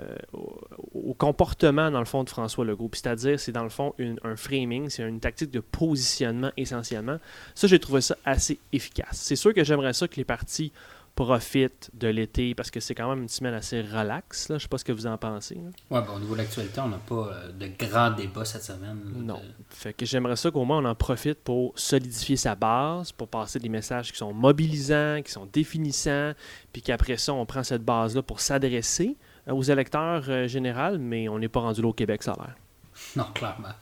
au, 0.93 1.13
comportement, 1.13 1.91
dans 1.91 1.99
le 1.99 2.05
fond, 2.05 2.23
de 2.23 2.29
François 2.29 2.65
Legault. 2.65 2.89
C'est-à-dire, 2.93 3.39
c'est 3.39 3.51
dans 3.51 3.63
le 3.63 3.69
fond 3.69 3.93
un 4.23 4.35
framing, 4.35 4.89
c'est 4.89 5.03
une 5.03 5.19
tactique 5.19 5.51
de 5.51 5.59
positionnement 5.59 6.51
essentiellement. 6.57 7.19
Ça, 7.55 7.67
j'ai 7.67 7.79
trouvé 7.79 8.01
ça 8.01 8.17
assez 8.25 8.59
efficace. 8.73 9.13
C'est 9.13 9.35
sûr 9.35 9.53
que 9.53 9.63
j'aimerais 9.63 9.93
ça 9.93 10.07
que 10.07 10.15
les 10.15 10.25
partis 10.25 10.73
profite 11.15 11.89
de 11.93 12.07
l'été 12.07 12.55
parce 12.55 12.71
que 12.71 12.79
c'est 12.79 12.95
quand 12.95 13.09
même 13.09 13.23
une 13.23 13.29
semaine 13.29 13.53
assez 13.53 13.81
relaxe. 13.81 14.49
Là. 14.49 14.57
Je 14.57 14.63
sais 14.63 14.67
pas 14.67 14.77
ce 14.77 14.85
que 14.85 14.91
vous 14.91 15.07
en 15.07 15.17
pensez. 15.17 15.55
Ouais, 15.89 16.01
ben, 16.01 16.07
au 16.15 16.19
niveau 16.19 16.33
de 16.33 16.39
l'actualité, 16.39 16.79
on 16.81 16.89
n'a 16.89 16.97
pas 16.97 17.29
euh, 17.31 17.51
de 17.51 17.67
grands 17.77 18.11
débats 18.11 18.45
cette 18.45 18.63
semaine. 18.63 18.99
non. 19.15 19.41
Fait 19.69 19.93
que 19.93 20.05
j'aimerais 20.05 20.35
ça 20.35 20.51
qu'au 20.51 20.63
moins 20.63 20.79
on 20.79 20.85
en 20.85 20.95
profite 20.95 21.39
pour 21.43 21.73
solidifier 21.77 22.37
sa 22.37 22.55
base, 22.55 23.11
pour 23.11 23.27
passer 23.27 23.59
des 23.59 23.69
messages 23.69 24.11
qui 24.11 24.17
sont 24.17 24.33
mobilisants, 24.33 25.21
qui 25.23 25.31
sont 25.31 25.47
définissants, 25.51 26.33
puis 26.71 26.81
qu'après 26.81 27.17
ça, 27.17 27.33
on 27.33 27.45
prend 27.45 27.63
cette 27.63 27.83
base-là 27.83 28.21
pour 28.21 28.39
s'adresser 28.39 29.17
euh, 29.47 29.53
aux 29.53 29.63
électeurs 29.63 30.23
euh, 30.29 30.47
généraux, 30.47 30.97
mais 30.97 31.27
on 31.29 31.39
n'est 31.39 31.49
pas 31.49 31.61
rendu 31.61 31.81
là 31.81 31.89
au 31.89 31.93
Québec, 31.93 32.23
ça 32.23 32.33
a 32.33 32.37
l'air. 32.37 32.55
Non, 33.15 33.25
clairement. 33.33 33.73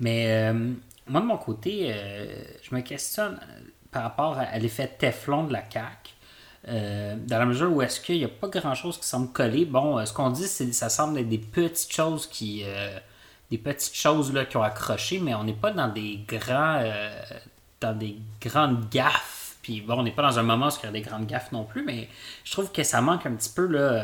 Mais 0.00 0.52
moi, 1.06 1.20
de 1.20 1.26
mon 1.26 1.36
côté, 1.36 1.92
je 2.62 2.74
me 2.74 2.80
questionne 2.82 3.38
par 3.90 4.02
rapport 4.02 4.38
à, 4.38 4.58
l'effet 4.58 4.88
Teflon 4.98 5.44
de 5.44 5.54
la 5.54 5.62
CAQ. 5.70 6.15
Euh, 6.68 7.14
dans 7.16 7.38
la 7.38 7.46
mesure 7.46 7.72
où 7.72 7.80
est-ce 7.80 8.00
qu'il 8.00 8.18
n'y 8.18 8.24
a 8.24 8.28
pas 8.28 8.48
grand-chose 8.48 8.98
qui 8.98 9.06
semble 9.06 9.30
coller. 9.32 9.64
Bon, 9.64 9.98
euh, 9.98 10.04
ce 10.04 10.12
qu'on 10.12 10.30
dit, 10.30 10.48
c'est 10.48 10.72
ça 10.72 10.88
semble 10.88 11.18
être 11.18 11.28
des 11.28 11.38
petites 11.38 11.92
choses 11.92 12.26
qui... 12.26 12.62
Euh, 12.64 12.98
des 13.50 13.58
petites 13.58 13.94
choses 13.94 14.32
là, 14.32 14.44
qui 14.44 14.56
ont 14.56 14.62
accroché, 14.62 15.20
mais 15.20 15.32
on 15.34 15.44
n'est 15.44 15.52
pas 15.52 15.70
dans 15.70 15.86
des 15.86 16.18
grands... 16.26 16.82
dans 17.80 17.96
des 17.96 18.16
grandes 18.40 18.88
gaffes. 18.90 19.56
Puis 19.62 19.80
bon, 19.80 20.00
on 20.00 20.02
n'est 20.02 20.10
pas 20.10 20.22
dans 20.22 20.38
un 20.40 20.42
moment 20.42 20.66
où 20.66 20.70
il 20.82 20.86
y 20.86 20.88
a 20.88 20.92
des 20.92 21.00
grandes 21.00 21.26
gaffes 21.26 21.52
non 21.52 21.62
plus, 21.62 21.84
mais 21.84 22.08
je 22.42 22.50
trouve 22.50 22.72
que 22.72 22.82
ça 22.82 23.00
manque 23.00 23.24
un 23.24 23.34
petit 23.34 23.50
peu, 23.50 23.66
là. 23.66 24.02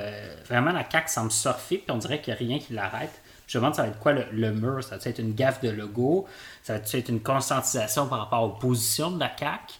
vraiment, 0.48 0.70
la 0.70 0.88
CAQ 0.88 1.08
semble 1.08 1.32
surfer, 1.32 1.78
puis 1.78 1.90
on 1.90 1.98
dirait 1.98 2.20
qu'il 2.20 2.32
n'y 2.34 2.38
a 2.38 2.46
rien 2.46 2.58
qui 2.60 2.72
l'arrête. 2.72 3.20
Je 3.48 3.58
me 3.58 3.62
demande, 3.62 3.74
ça 3.74 3.82
va 3.82 3.88
être 3.88 3.98
quoi 3.98 4.12
le, 4.12 4.52
mur? 4.52 4.82
Ça 4.84 4.96
va 4.96 5.10
être 5.10 5.18
une 5.18 5.34
gaffe 5.34 5.60
de 5.60 5.70
logo? 5.70 6.28
Ça 6.62 6.74
va 6.74 6.78
être 6.78 7.08
une 7.08 7.20
conscientisation 7.20 8.06
par 8.06 8.20
rapport 8.20 8.44
aux 8.44 8.50
positions 8.50 9.10
de 9.10 9.18
la 9.18 9.30
CAQ? 9.36 9.74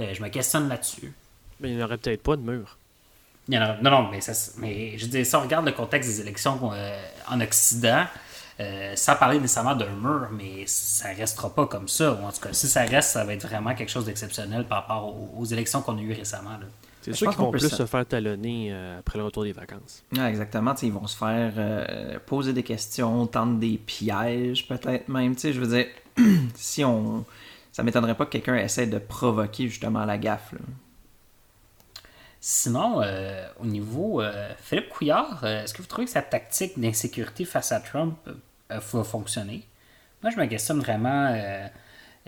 je 0.00 0.20
me 0.20 0.28
questionne 0.28 0.68
là-dessus. 0.68 1.14
Mais 1.60 1.70
il 1.70 1.76
n'y 1.76 1.82
aurait 1.82 1.98
peut-être 1.98 2.22
pas 2.22 2.36
de 2.36 2.42
mur. 2.42 2.78
non, 3.48 3.76
non, 3.82 4.08
mais, 4.10 4.20
ça, 4.20 4.32
mais 4.58 4.98
je 4.98 5.06
dis, 5.06 5.24
si 5.24 5.36
on 5.36 5.42
regarde 5.42 5.66
le 5.66 5.72
contexte 5.72 6.10
des 6.10 6.20
élections 6.20 6.70
euh, 6.72 7.02
en 7.28 7.40
Occident, 7.40 8.04
euh, 8.58 8.92
sans 8.96 9.16
parler 9.16 9.38
nécessairement 9.38 9.76
d'un 9.76 9.90
mur, 9.90 10.28
mais 10.32 10.64
ça 10.66 11.08
restera 11.08 11.54
pas 11.54 11.66
comme 11.66 11.88
ça. 11.88 12.12
Ou 12.12 12.24
en 12.24 12.32
tout 12.32 12.40
cas, 12.40 12.52
si 12.52 12.66
ça 12.66 12.82
reste, 12.82 13.10
ça 13.10 13.24
va 13.24 13.34
être 13.34 13.46
vraiment 13.46 13.74
quelque 13.74 13.90
chose 13.90 14.04
d'exceptionnel 14.06 14.64
par 14.64 14.82
rapport 14.82 15.14
aux, 15.36 15.44
élections 15.44 15.82
qu'on 15.82 15.96
a 15.98 16.00
eues 16.00 16.12
récemment. 16.12 16.58
C'est 17.02 17.12
sûr 17.12 17.30
qu'ils 17.30 17.38
vont 17.38 17.52
plus 17.52 17.68
se 17.68 17.86
faire 17.86 18.04
talonner 18.04 18.70
euh, 18.72 18.98
après 18.98 19.18
le 19.18 19.24
retour 19.24 19.44
des 19.44 19.52
vacances. 19.52 20.02
Ah, 20.18 20.28
exactement. 20.28 20.74
ils 20.82 20.92
vont 20.92 21.06
se 21.06 21.16
faire 21.16 22.20
poser 22.26 22.52
des 22.52 22.64
questions, 22.64 23.26
tendre 23.26 23.58
des 23.58 23.78
pièges, 23.78 24.66
peut-être 24.66 25.08
même. 25.08 25.38
Je 25.38 25.60
veux 25.60 25.76
dire, 25.76 25.86
si 26.54 26.84
on. 26.84 27.24
Ça 27.70 27.82
m'étonnerait 27.82 28.14
pas 28.14 28.24
que 28.24 28.30
quelqu'un 28.30 28.56
essaie 28.56 28.86
de 28.86 28.98
provoquer 28.98 29.68
justement 29.68 30.06
la 30.06 30.16
gaffe. 30.16 30.54
Sinon, 32.48 33.02
euh, 33.02 33.44
au 33.58 33.66
niveau 33.66 34.22
euh, 34.22 34.48
Philippe 34.60 34.88
Couillard, 34.90 35.40
euh, 35.42 35.64
est-ce 35.64 35.74
que 35.74 35.82
vous 35.82 35.88
trouvez 35.88 36.04
que 36.04 36.12
sa 36.12 36.22
tactique 36.22 36.78
d'insécurité 36.78 37.44
face 37.44 37.72
à 37.72 37.80
Trump 37.80 38.16
va 38.70 39.02
fonctionner? 39.02 39.66
Moi, 40.22 40.30
je 40.30 40.38
me 40.38 40.46
questionne 40.46 40.78
vraiment 40.78 41.34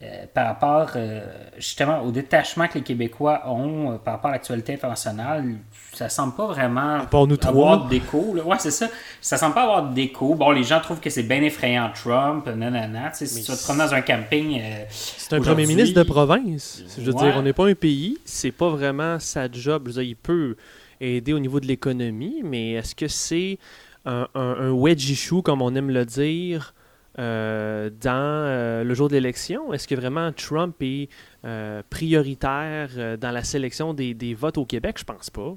euh, 0.00 0.26
par 0.32 0.46
rapport 0.46 0.90
euh, 0.94 1.26
justement 1.56 2.02
au 2.02 2.12
détachement 2.12 2.68
que 2.68 2.74
les 2.74 2.84
Québécois 2.84 3.42
ont 3.48 3.90
euh, 3.90 3.96
par 3.96 4.14
rapport 4.14 4.30
à 4.30 4.34
l'actualité 4.34 4.74
internationale, 4.74 5.56
ça 5.92 6.08
semble 6.08 6.34
pas 6.36 6.46
vraiment 6.46 7.00
avoir 7.42 7.88
d'écho. 7.88 8.36
Ouais, 8.44 8.56
c'est 8.60 8.70
ça. 8.70 8.86
Ça 9.20 9.36
semble 9.36 9.54
pas 9.54 9.64
avoir 9.64 9.90
d'écho. 9.90 10.36
Bon, 10.36 10.52
les 10.52 10.62
gens 10.62 10.78
trouvent 10.80 11.00
que 11.00 11.10
c'est 11.10 11.24
bien 11.24 11.42
effrayant 11.42 11.90
Trump, 11.92 12.46
nanana. 12.46 13.12
si 13.12 13.42
tu 13.42 13.50
te 13.50 13.64
promener 13.64 13.86
dans 13.86 13.94
un 13.94 14.02
camping. 14.02 14.62
c'est 14.88 15.34
un 15.34 15.40
premier 15.40 15.66
ministre 15.66 15.98
de 15.98 16.04
province. 16.04 16.84
Je 16.96 17.02
veux 17.02 17.14
dire, 17.14 17.34
on 17.36 17.42
n'est 17.42 17.52
pas 17.52 17.66
un 17.66 17.74
pays. 17.74 18.18
C'est 18.24 18.52
pas 18.52 18.68
vraiment 18.68 19.18
sa 19.18 19.50
job. 19.50 19.90
il 19.96 20.14
peut 20.14 20.54
aider 21.00 21.32
au 21.32 21.40
niveau 21.40 21.58
de 21.58 21.66
l'économie, 21.66 22.42
mais 22.44 22.74
est-ce 22.74 22.94
que 22.94 23.08
c'est 23.08 23.58
un, 24.06 24.28
un, 24.36 24.56
un 24.60 24.70
wedge 24.70 25.10
issue, 25.10 25.42
comme 25.42 25.60
on 25.60 25.74
aime 25.74 25.90
le 25.90 26.04
dire? 26.04 26.72
Euh, 27.18 27.90
dans 28.00 28.12
euh, 28.12 28.84
le 28.84 28.94
jour 28.94 29.08
de 29.08 29.14
l'élection? 29.14 29.72
Est-ce 29.72 29.88
que 29.88 29.94
vraiment 29.94 30.32
Trump 30.32 30.76
est 30.80 31.08
euh, 31.44 31.82
prioritaire 31.90 33.18
dans 33.18 33.32
la 33.32 33.42
sélection 33.42 33.92
des, 33.92 34.34
votes 34.34 34.58
au 34.58 34.64
Québec? 34.64 34.96
Je 34.98 35.04
pense 35.04 35.30
pas. 35.30 35.56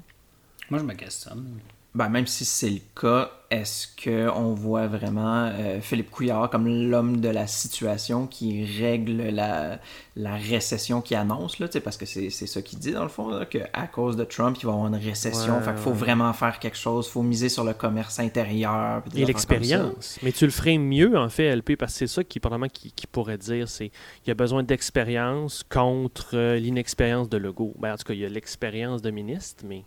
Moi, 0.70 0.80
je 0.80 0.84
me 0.84 0.94
questionne. 0.94 1.60
Ben, 1.94 2.08
même 2.08 2.26
si 2.26 2.46
c'est 2.46 2.70
le 2.70 2.80
cas, 2.98 3.30
est-ce 3.50 3.86
qu'on 4.02 4.54
voit 4.54 4.86
vraiment 4.86 5.50
euh, 5.52 5.78
Philippe 5.82 6.10
Couillard 6.10 6.48
comme 6.48 6.66
l'homme 6.66 7.20
de 7.20 7.28
la 7.28 7.46
situation 7.46 8.26
qui 8.26 8.64
règle 8.64 9.24
la, 9.28 9.78
la 10.16 10.36
récession 10.36 11.02
qu'il 11.02 11.18
annonce, 11.18 11.58
là, 11.58 11.68
parce 11.84 11.98
que 11.98 12.06
c'est 12.06 12.30
ça 12.30 12.62
qu'il 12.62 12.78
dit 12.78 12.92
dans 12.92 13.02
le 13.02 13.10
fond, 13.10 13.44
qu'à 13.50 13.86
cause 13.88 14.16
de 14.16 14.24
Trump, 14.24 14.56
il 14.58 14.64
va 14.64 14.72
y 14.72 14.74
avoir 14.74 14.88
une 14.88 14.96
récession, 14.96 15.56
Ouais, 15.56 15.62
fait 15.62 15.72
qu'il 15.72 15.82
faut 15.82 15.90
ouais. 15.90 15.96
vraiment 15.96 16.32
faire 16.32 16.58
quelque 16.60 16.78
chose, 16.78 17.08
il 17.08 17.12
faut 17.12 17.22
miser 17.22 17.50
sur 17.50 17.62
le 17.62 17.74
commerce 17.74 18.18
intérieur. 18.20 19.02
Et 19.14 19.26
l'expérience. 19.26 20.18
Mais 20.22 20.32
tu 20.32 20.46
le 20.46 20.50
ferais 20.50 20.78
mieux, 20.78 21.18
en 21.18 21.28
fait, 21.28 21.54
LP, 21.54 21.76
parce 21.76 21.92
que 21.92 21.98
c'est 21.98 22.06
ça 22.06 22.24
qui, 22.24 22.40
probablement, 22.40 22.70
qui, 22.72 22.90
qui 22.92 23.06
pourrait 23.06 23.36
dire, 23.36 23.68
c'est 23.68 23.90
il 24.24 24.28
y 24.28 24.30
a 24.30 24.34
besoin 24.34 24.62
d'expérience 24.62 25.62
contre 25.68 26.30
euh, 26.38 26.56
l'inexpérience 26.56 27.28
de 27.28 27.36
Legault. 27.36 27.74
Ben, 27.78 27.92
en 27.92 27.96
tout 27.98 28.04
cas, 28.04 28.14
il 28.14 28.20
y 28.20 28.24
a 28.24 28.30
l'expérience 28.30 29.02
de 29.02 29.10
ministre, 29.10 29.64
mais... 29.68 29.84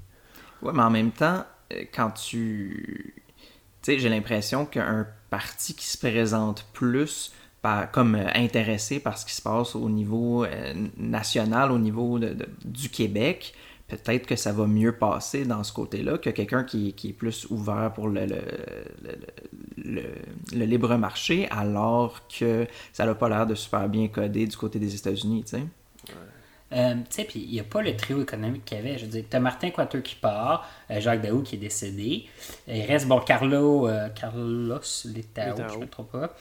Ouais, 0.61 0.71
mais 0.71 0.83
en 0.83 0.89
même 0.91 1.11
temps, 1.11 1.43
quand 1.93 2.11
tu. 2.11 3.13
Tu 3.81 3.91
sais, 3.91 3.99
j'ai 3.99 4.09
l'impression 4.09 4.65
qu'un 4.65 5.07
parti 5.29 5.75
qui 5.75 5.85
se 5.85 5.97
présente 5.97 6.65
plus 6.73 7.31
comme 7.91 8.15
euh, 8.15 8.27
intéressé 8.35 8.99
par 8.99 9.17
ce 9.17 9.25
qui 9.25 9.33
se 9.33 9.41
passe 9.41 9.75
au 9.75 9.89
niveau 9.89 10.43
euh, 10.43 10.73
national, 10.97 11.71
au 11.71 11.79
niveau 11.79 12.19
du 12.63 12.89
Québec, 12.89 13.53
peut-être 13.87 14.25
que 14.25 14.35
ça 14.35 14.51
va 14.51 14.67
mieux 14.67 14.93
passer 14.93 15.45
dans 15.45 15.63
ce 15.63 15.73
côté-là 15.73 16.17
que 16.17 16.29
quelqu'un 16.29 16.63
qui, 16.63 16.89
est 16.89 17.13
plus 17.13 17.47
ouvert 17.49 17.91
pour 17.93 18.07
le, 18.07 18.25
le, 19.77 20.65
libre 20.65 20.95
marché, 20.97 21.47
alors 21.51 22.27
que 22.27 22.67
ça 22.93 23.05
n'a 23.05 23.15
pas 23.15 23.29
l'air 23.29 23.47
de 23.47 23.55
super 23.55 23.87
bien 23.89 24.07
codé 24.07 24.47
du 24.47 24.57
côté 24.57 24.79
des 24.79 24.95
États-Unis, 24.95 25.43
tu 25.43 25.57
sais. 25.57 25.63
Euh, 26.75 26.93
tu 26.95 27.01
sais, 27.09 27.23
puis 27.23 27.39
il 27.39 27.51
n'y 27.51 27.59
a 27.59 27.63
pas 27.63 27.81
le 27.81 27.95
trio 27.95 28.21
économique 28.21 28.65
qu'il 28.65 28.77
y 28.77 28.81
avait. 28.81 28.97
Je 28.97 29.05
veux 29.05 29.11
dire, 29.11 29.23
tu 29.29 29.37
as 29.37 29.39
Martin 29.39 29.69
Coiteur 29.71 30.03
qui 30.03 30.15
part, 30.15 30.67
euh, 30.91 30.99
Jacques 30.99 31.21
Daou 31.21 31.41
qui 31.41 31.55
est 31.55 31.59
décédé. 31.59 32.25
Il 32.67 32.81
reste, 32.85 33.07
bon, 33.07 33.19
Carlo, 33.21 33.87
euh, 33.87 34.09
Carlos 34.09 34.81
Letao, 35.05 35.55
je 35.69 35.75
ne 35.75 35.79
me 35.81 35.87
trompe 35.87 36.11
pas. 36.11 36.33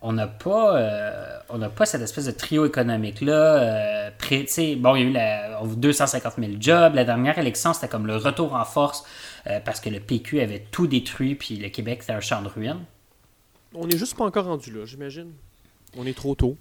On 0.00 0.12
n'a 0.12 0.26
pas, 0.26 1.42
on 1.50 1.58
n'a 1.58 1.68
pas 1.68 1.84
cette 1.86 2.00
espèce 2.02 2.24
de 2.26 2.30
trio 2.30 2.64
économique-là. 2.66 4.10
Tu 4.20 4.46
sais, 4.46 4.76
bon, 4.76 4.96
il 4.96 5.02
y 5.02 5.04
a 5.04 5.08
eu 5.08 5.12
la, 5.12 5.58
on- 5.62 5.66
250 5.66 6.34
000 6.38 6.52
jobs. 6.60 6.94
La 6.94 7.04
dernière 7.04 7.38
élection, 7.38 7.72
c'était 7.74 7.88
comme 7.88 8.06
le 8.06 8.16
retour 8.16 8.54
en 8.54 8.64
force 8.64 9.04
parce 9.64 9.80
que 9.80 9.90
le 9.90 10.00
PQ 10.00 10.40
avait 10.40 10.64
tout 10.70 10.86
détruit, 10.86 11.34
puis 11.34 11.56
le 11.56 11.68
Québec, 11.68 11.98
c'était 12.02 12.12
un 12.14 12.20
champ 12.20 12.42
de 12.42 12.48
ruines. 12.48 12.84
On 13.74 13.86
n'est 13.86 13.98
juste 13.98 14.16
pas 14.16 14.24
encore 14.24 14.46
rendu 14.46 14.72
là, 14.72 14.84
j'imagine. 14.86 15.32
On 15.96 16.06
est 16.06 16.16
trop 16.16 16.34
tôt. 16.34 16.56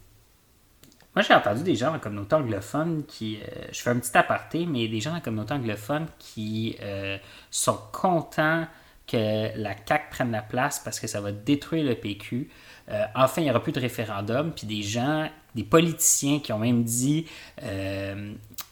Moi, 1.18 1.24
j'ai 1.24 1.34
entendu 1.34 1.64
des 1.64 1.76
gens 1.76 1.88
dans 1.88 1.94
la 1.94 2.00
communauté 2.00 2.36
anglophone 2.36 3.04
qui. 3.08 3.40
euh, 3.42 3.64
je 3.72 3.82
fais 3.82 3.90
un 3.90 3.98
petit 3.98 4.16
aparté, 4.16 4.68
mais 4.68 4.88
des 4.88 5.02
gens 5.02 5.10
dans 5.10 5.16
la 5.16 5.22
communauté 5.22 5.56
anglophone 5.56 6.06
qui 6.20 6.78
euh, 6.80 7.18
sont 7.50 7.80
contents 7.92 8.68
que 9.08 9.50
la 9.58 9.72
CAQ 9.84 10.12
prenne 10.12 10.32
la 10.32 10.44
place 10.44 10.80
parce 10.80 11.00
que 11.00 11.08
ça 11.08 11.20
va 11.20 11.32
détruire 11.32 11.86
le 11.86 11.96
PQ. 11.96 12.52
Euh, 12.90 13.04
enfin, 13.16 13.42
il 13.42 13.46
n'y 13.46 13.50
aura 13.50 13.64
plus 13.64 13.72
de 13.72 13.80
référendum. 13.80 14.52
Puis 14.52 14.68
des 14.68 14.84
gens, 14.84 15.28
des 15.56 15.64
politiciens 15.64 16.38
qui 16.38 16.54
ont 16.54 16.60
même 16.60 16.84
dit 16.84 17.26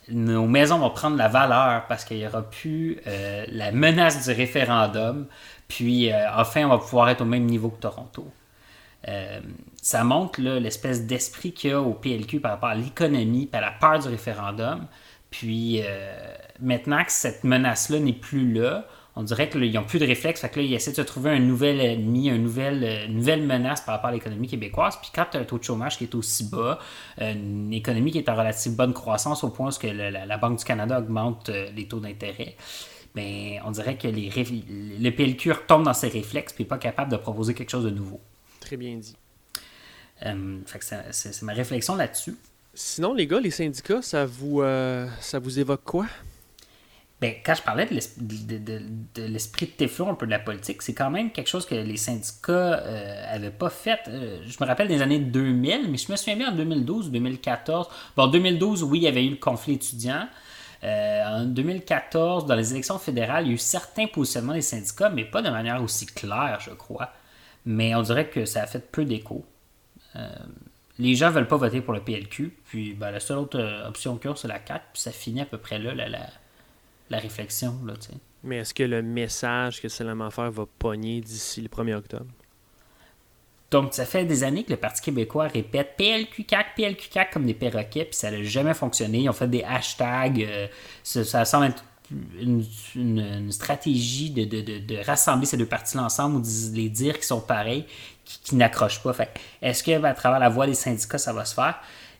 nos 0.10 0.45
maisons 0.45 0.77
vont 0.77 0.91
prendre 0.91 1.17
la 1.17 1.27
valeur 1.27 1.88
parce 1.88 2.05
qu'il 2.05 2.17
n'y 2.17 2.27
aura 2.27 2.43
plus 2.43 2.99
la 3.08 3.71
menace 3.71 4.23
du 4.23 4.31
référendum. 4.36 5.25
Puis 5.67 6.12
enfin, 6.13 6.65
on 6.65 6.69
va 6.69 6.77
pouvoir 6.77 7.10
être 7.10 7.21
au 7.21 7.25
même 7.25 7.47
niveau 7.47 7.69
que 7.69 7.81
Toronto. 7.81 8.31
Euh, 9.07 9.39
ça 9.81 10.03
montre 10.03 10.41
l'espèce 10.41 11.05
d'esprit 11.05 11.53
qu'il 11.53 11.69
y 11.69 11.73
a 11.73 11.81
au 11.81 11.93
PLQ 11.93 12.39
par 12.39 12.51
rapport 12.51 12.69
à 12.69 12.75
l'économie, 12.75 13.45
par 13.45 13.61
la 13.61 13.71
peur 13.71 13.99
du 13.99 14.07
référendum. 14.07 14.85
Puis 15.29 15.81
euh, 15.83 16.33
maintenant 16.59 17.03
que 17.03 17.11
cette 17.11 17.43
menace-là 17.43 17.99
n'est 17.99 18.13
plus 18.13 18.51
là, 18.53 18.87
on 19.17 19.23
dirait 19.23 19.47
qu'ils 19.47 19.71
n'ont 19.71 19.83
plus 19.83 19.99
de 19.99 20.05
réflexe. 20.05 20.41
Fait 20.41 20.49
que 20.49 20.59
là, 20.59 20.65
essaient 20.65 20.91
de 20.91 20.95
se 20.97 21.01
trouver 21.01 21.31
un 21.31 21.39
nouvel 21.39 21.79
ennemi, 21.79 22.29
une 22.29 22.43
nouvelle, 22.43 22.83
euh, 22.83 23.07
nouvelle 23.07 23.43
menace 23.43 23.81
par 23.81 23.95
rapport 23.95 24.09
à 24.09 24.13
l'économie 24.13 24.47
québécoise. 24.47 24.97
Puis 24.99 25.11
quand 25.13 25.25
tu 25.31 25.37
as 25.37 25.41
un 25.41 25.43
taux 25.43 25.59
de 25.59 25.63
chômage 25.63 25.97
qui 25.97 26.05
est 26.05 26.15
aussi 26.15 26.49
bas, 26.49 26.79
une 27.19 27.71
économie 27.73 28.11
qui 28.11 28.17
est 28.17 28.27
en 28.27 28.35
relative 28.35 28.75
bonne 28.75 28.93
croissance 28.93 29.43
au 29.43 29.49
point 29.49 29.69
où 29.69 29.85
la, 29.85 30.25
la 30.25 30.37
Banque 30.37 30.57
du 30.57 30.65
Canada 30.65 30.99
augmente 30.99 31.49
les 31.49 31.87
taux 31.87 31.99
d'intérêt, 31.99 32.55
ben, 33.13 33.61
on 33.65 33.71
dirait 33.71 33.97
que 33.97 34.07
le 34.09 35.09
PLQ 35.11 35.51
retombe 35.53 35.83
dans 35.83 35.93
ses 35.93 36.09
réflexes 36.09 36.53
et 36.59 36.63
n'est 36.63 36.67
pas 36.67 36.77
capable 36.77 37.11
de 37.11 37.17
proposer 37.17 37.53
quelque 37.53 37.69
chose 37.69 37.85
de 37.85 37.89
nouveau. 37.89 38.19
Très 38.65 38.78
bien 38.78 38.95
dit. 38.97 39.15
Euh, 40.25 40.60
c'est 41.12 41.41
ma 41.43 41.54
réflexion 41.54 41.95
là-dessus. 41.95 42.36
Sinon, 42.73 43.13
les 43.13 43.28
gars, 43.28 43.39
les 43.39 43.51
syndicats, 43.51 44.01
ça 44.01 44.25
vous, 44.25 44.62
euh, 44.62 45.08
ça 45.21 45.39
vous 45.39 45.60
évoque 45.60 45.84
quoi? 45.84 46.06
Ben, 47.21 47.36
quand 47.45 47.56
je 47.56 47.62
parlais 47.62 47.86
de 47.86 47.93
l'es- 47.93 48.13
de- 48.17 48.58
de- 49.15 49.21
l'esprit 49.28 49.67
Teflon, 49.67 50.10
un 50.10 50.15
peu 50.15 50.25
de 50.25 50.32
la 50.32 50.39
politique, 50.39 50.82
c'est 50.82 50.93
quand 50.93 51.10
même 51.10 51.32
quelque 51.32 51.47
chose 51.47 51.65
que 51.65 51.73
les 51.75 51.95
syndicats 51.95 52.84
n'avaient 53.32 53.51
pas 53.51 53.69
fait. 53.69 53.99
Euh, 54.10 54.41
je 54.45 54.58
me 54.60 54.65
rappelle 54.67 54.89
des 54.89 55.01
années 55.01 55.19
2000, 55.19 55.89
mais 55.89 55.97
je 55.97 56.12
me 56.12 56.17
souviens 56.17 56.36
bien 56.36 56.51
en 56.51 56.56
2012, 56.56 57.12
2014. 57.12 57.88
Bon, 58.17 58.23
en 58.23 58.28
2012, 58.28 58.84
oui, 58.84 58.99
il 58.99 59.04
y 59.04 59.08
avait 59.08 59.25
eu 59.25 59.30
le 59.30 59.36
conflit 59.38 59.75
étudiant. 59.75 60.28
Euh, 60.84 61.23
en 61.25 61.45
2014, 61.45 62.45
dans 62.45 62.56
les 62.56 62.71
élections 62.71 62.99
fédérales, 62.99 63.45
il 63.45 63.47
y 63.47 63.51
a 63.51 63.56
eu 63.56 63.58
certains 63.60 64.08
positionnements 64.08 64.54
des 64.54 64.62
syndicats, 64.62 65.10
mais 65.10 65.23
pas 65.23 65.41
de 65.41 65.49
manière 65.49 65.82
aussi 65.82 66.06
claire, 66.06 66.60
je 66.60 66.71
crois. 66.71 67.12
Mais 67.65 67.95
on 67.95 68.01
dirait 68.01 68.30
que 68.30 68.45
ça 68.45 68.63
a 68.63 68.67
fait 68.67 68.91
peu 68.91 69.06
d'écho. 69.06 69.43
Euh, 70.15 70.30
les 70.97 71.15
gens 71.15 71.30
veulent 71.32 71.47
pas 71.47 71.58
voter 71.58 71.82
pour 71.82 71.93
le 71.93 71.99
PLQ, 71.99 72.56
puis 72.67 72.93
ben, 72.93 73.12
la 73.12 73.19
seule 73.19 73.38
autre 73.38 73.60
euh, 73.60 73.88
option 73.88 74.17
qu'il 74.17 74.30
y 74.30 74.34
a, 74.34 74.36
c'est 74.36 74.47
la 74.47 74.65
CAQ, 74.65 74.84
puis 74.93 75.01
ça 75.01 75.12
finit 75.12 75.41
à 75.41 75.45
peu 75.45 75.58
près 75.58 75.78
là, 75.80 75.93
la, 75.93 76.08
la, 76.08 76.28
la 77.10 77.19
réflexion. 77.19 77.75
Là. 77.86 77.93
Mais 78.43 78.58
est-ce 78.58 78.73
que 78.73 78.84
le 78.84 79.01
message 79.01 79.82
que 79.82 79.89
Salam 79.89 80.30
faire 80.32 80.51
va 80.51 80.65
pogner 80.80 81.19
d'ici 81.21 81.62
le 81.62 81.67
1er 81.67 81.95
octobre? 81.95 82.28
Donc, 83.71 83.93
ça 83.93 84.06
fait 84.06 84.23
des 84.23 84.43
années 84.43 84.63
que 84.63 84.71
le 84.71 84.78
Parti 84.78 85.01
québécois 85.01 85.47
répète 85.47 85.95
PLQ-CAC, 85.97 86.75
PLQ-CAC 86.78 87.32
comme 87.34 87.45
des 87.45 87.56
perroquets, 87.56 88.06
puis 88.06 88.15
ça 88.15 88.32
n'a 88.32 88.43
jamais 88.43 88.75
fonctionné. 88.75 89.21
Ils 89.21 89.30
ont 89.30 89.34
fait 89.34 89.49
des 89.49 89.63
hashtags. 89.63 90.41
euh, 90.41 90.67
ça, 91.04 91.23
ça 91.23 91.43
semble 91.43 91.65
être 91.65 91.84
une, 92.39 92.63
une- 92.95 93.19
une 93.19 93.51
stratégie 93.51 94.29
de, 94.29 94.45
de- 94.45 94.79
de- 94.79 95.05
rassembler 95.05 95.45
ces 95.45 95.57
deux 95.57 95.65
partis-là 95.65 96.03
ensemble 96.03 96.37
ou 96.37 96.41
de 96.41 96.75
les 96.75 96.89
dire 96.89 97.15
qu'ils 97.15 97.23
sont 97.23 97.41
pareils, 97.41 97.85
qui, 98.23 98.39
qui 98.39 98.55
n'accrochent 98.55 99.01
pas. 99.03 99.13
Fait 99.13 99.29
est-ce 99.61 99.83
que 99.83 99.97
ben, 99.99 100.13
travers 100.13 100.39
la 100.39 100.49
voix 100.49 100.65
des 100.67 100.73
syndicats, 100.75 101.17
ça 101.17 101.33
va 101.33 101.45
se 101.45 101.53
faire? 101.53 101.75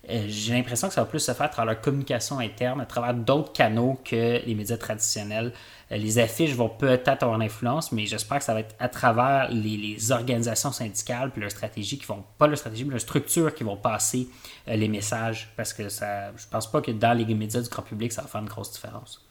Euh, 0.10 0.26
J'ai 0.28 0.54
l'impression 0.54 0.88
que 0.88 0.94
ça 0.94 1.02
va 1.02 1.08
plus 1.08 1.20
se 1.20 1.32
faire 1.34 1.48
à 1.48 1.50
travers 1.50 1.74
leur 1.74 1.82
communication 1.82 2.38
interne, 2.38 2.80
à 2.80 2.86
travers 2.86 3.14
d'autres 3.16 3.52
canaux 3.54 4.00
que 4.06 4.46
les 4.46 4.54
médias 4.54 4.78
traditionnels. 4.78 5.52
Euh, 5.92 5.98
les 5.98 6.20
affiches 6.20 6.54
vont 6.54 6.70
peut-être 6.70 7.24
avoir 7.24 7.40
l'influence, 7.40 7.92
mais 7.92 8.06
j'espère 8.06 8.38
que 8.38 8.44
ça 8.44 8.54
va 8.54 8.60
être 8.60 8.76
à 8.80 8.88
travers 8.88 9.50
les, 9.52 9.78
les 9.78 10.12
organisations 10.12 10.72
syndicales 10.72 11.32
puis 11.32 11.42
leur 11.42 11.50
stratégie 11.50 11.98
qui 11.98 12.06
vont, 12.06 12.24
pas 12.38 12.46
leur 12.46 12.58
stratégie, 12.58 12.84
mais 12.86 12.92
leur 12.92 13.02
structure 13.02 13.54
qui 13.56 13.64
vont 13.64 13.78
passer 13.78 14.28
euh, 14.68 14.76
les 14.76 14.88
messages. 14.90 15.52
Parce 15.58 15.74
que 15.74 15.90
ça, 15.90 16.32
je 16.38 16.46
pense 16.52 16.70
pas 16.70 16.82
que 16.82 16.92
dans 16.92 17.18
les 17.18 17.26
médias 17.34 17.62
du 17.62 17.70
grand 17.70 17.82
public, 17.82 18.12
ça 18.12 18.22
va 18.22 18.28
faire 18.28 18.42
une 18.42 18.48
grosse 18.48 18.74
différence. 18.74 19.25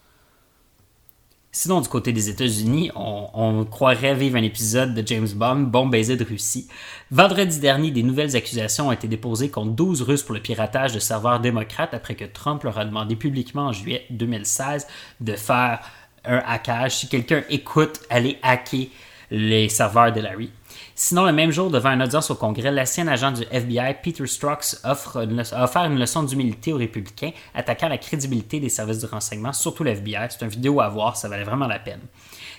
Sinon, 1.57 1.81
du 1.81 1.89
côté 1.89 2.13
des 2.13 2.31
États-Unis, 2.31 2.91
on, 2.97 3.65
croirait 3.65 4.17
vivre 4.17 4.37
un 4.37 4.43
épisode 4.43 4.93
de 4.93 5.07
James 5.07 5.29
Bond, 5.37 5.61
Bon 5.61 5.87
baiser 5.87 6.17
de 6.17 6.25
Russie. 6.25 6.67
Vendredi 7.13 7.61
dernier, 7.61 7.93
des 7.93 8.03
nouvelles 8.03 8.35
accusations 8.35 8.89
ont 8.89 8.93
été 8.93 9.07
déposées 9.07 9.51
contre 9.51 9.71
12 9.71 10.03
Russes 10.03 10.25
pour 10.25 10.35
le 10.35 10.41
piratage 10.41 10.95
de 10.95 10.99
serveurs 10.99 11.39
démocrates 11.39 11.95
après 11.95 12.17
que 12.17 12.25
Trump 12.25 12.65
leur 12.65 12.77
a 12.77 12.85
demandé 12.85 13.15
publiquement 13.15 13.67
en 13.67 13.73
juillet 13.73 14.05
2016 14.11 14.89
de 15.21 15.35
faire 15.35 15.79
un 16.25 16.43
hackage. 16.45 16.97
Si 16.97 17.09
quelqu'un 17.09 17.45
écoute, 17.49 18.01
allez 18.11 18.37
hacker 18.43 18.89
les 19.31 19.69
serveurs 19.69 20.13
de 20.13 20.23
Larry. 20.23 20.51
Sinon, 20.97 21.25
le 21.25 21.33
même 21.33 21.51
jour, 21.51 21.71
devant 21.71 21.91
une 21.91 22.03
audience 22.03 22.31
au 22.31 22.37
Congrès, 22.37 22.71
l'ancien 22.71 23.09
agent 23.09 23.33
du 23.33 23.43
FBI, 23.51 23.97
Peter 24.01 24.27
Strzok, 24.27 24.65
offre 24.85 25.25
une 25.25 25.41
leçon- 25.41 25.57
a 25.57 25.65
offert 25.65 25.85
une 25.87 25.99
leçon 25.99 26.23
d'humilité 26.23 26.73
aux 26.73 26.77
républicains, 26.77 27.33
attaquant 27.53 27.89
la 27.89 27.99
crédibilité 27.99 28.61
des 28.61 28.69
services 28.69 29.01
de 29.01 29.09
renseignement, 29.09 29.53
surtout 29.53 29.83
le 29.83 29.91
FBI. 29.91 30.29
C'est 30.31 30.43
une 30.43 30.51
vidéo 30.51 30.81
à 30.81 30.89
voir, 30.89 31.17
ça 31.17 31.29
valait 31.29 31.43
vraiment 31.43 31.67
la 31.67 31.81
peine. 31.81 32.01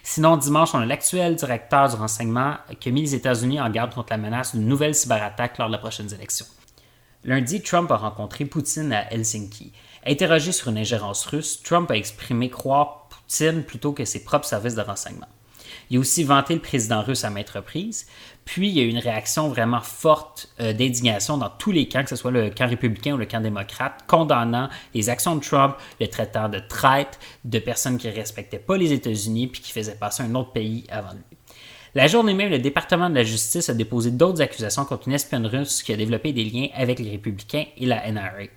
Sinon, 0.03 0.35
dimanche, 0.35 0.75
on 0.75 0.79
a 0.79 0.85
l'actuel 0.85 1.35
directeur 1.35 1.87
du 1.87 1.95
renseignement 1.95 2.55
qui 2.79 2.89
a 2.89 2.91
mis 2.91 3.01
les 3.01 3.15
États-Unis 3.15 3.61
en 3.61 3.69
garde 3.69 3.93
contre 3.93 4.11
la 4.11 4.17
menace 4.17 4.53
d'une 4.53 4.67
nouvelle 4.67 4.95
cyberattaque 4.95 5.57
lors 5.57 5.67
de 5.67 5.71
la 5.71 5.79
prochaine 5.79 6.13
élection. 6.13 6.45
Lundi, 7.23 7.61
Trump 7.61 7.89
a 7.89 7.95
rencontré 7.95 8.45
Poutine 8.45 8.91
à 8.91 9.11
Helsinki. 9.13 9.71
Interrogé 10.05 10.51
sur 10.51 10.67
une 10.67 10.77
ingérence 10.77 11.25
russe, 11.25 11.63
Trump 11.63 11.89
a 11.89 11.95
exprimé 11.95 12.49
croire 12.49 13.07
Poutine 13.09 13.63
plutôt 13.63 13.93
que 13.93 14.05
ses 14.05 14.23
propres 14.23 14.45
services 14.45 14.75
de 14.75 14.81
renseignement. 14.81 15.25
Il 15.89 15.97
a 15.97 15.99
aussi 15.99 16.23
vanté 16.23 16.53
le 16.53 16.61
président 16.61 17.01
russe 17.01 17.23
à 17.23 17.29
maintes 17.29 17.49
reprises. 17.49 18.07
Puis, 18.45 18.69
il 18.69 18.77
y 18.77 18.79
a 18.79 18.83
eu 18.83 18.89
une 18.89 18.99
réaction 18.99 19.49
vraiment 19.49 19.81
forte 19.81 20.49
euh, 20.59 20.73
d'indignation 20.73 21.37
dans 21.37 21.49
tous 21.49 21.71
les 21.71 21.87
camps, 21.87 22.03
que 22.03 22.09
ce 22.09 22.15
soit 22.15 22.31
le 22.31 22.49
camp 22.49 22.67
républicain 22.67 23.13
ou 23.13 23.17
le 23.17 23.25
camp 23.25 23.41
démocrate, 23.41 24.03
condamnant 24.07 24.69
les 24.93 25.09
actions 25.09 25.35
de 25.35 25.43
Trump, 25.43 25.75
le 25.99 26.07
traitant 26.07 26.49
de 26.49 26.59
traite, 26.59 27.19
de 27.43 27.59
personnes 27.59 27.97
qui 27.97 28.07
ne 28.07 28.13
respectaient 28.13 28.59
pas 28.59 28.77
les 28.77 28.93
États-Unis 28.93 29.47
puis 29.47 29.61
qui 29.61 29.71
faisaient 29.71 29.95
passer 29.95 30.23
un 30.23 30.35
autre 30.35 30.51
pays 30.51 30.85
avant 30.89 31.13
lui. 31.13 31.23
La 31.95 32.07
journée 32.07 32.33
même, 32.33 32.49
le 32.49 32.59
département 32.59 33.09
de 33.09 33.15
la 33.15 33.23
justice 33.23 33.69
a 33.69 33.73
déposé 33.73 34.11
d'autres 34.11 34.41
accusations 34.41 34.83
contre 34.83 35.07
une 35.07 35.13
espionne 35.13 35.47
russe 35.47 35.81
qui 35.81 35.93
a 35.93 35.95
développé 35.95 36.33
des 36.33 36.43
liens 36.43 36.67
avec 36.75 36.99
les 36.99 37.09
républicains 37.09 37.63
et 37.77 37.85
la 37.85 38.11
NRA. 38.11 38.47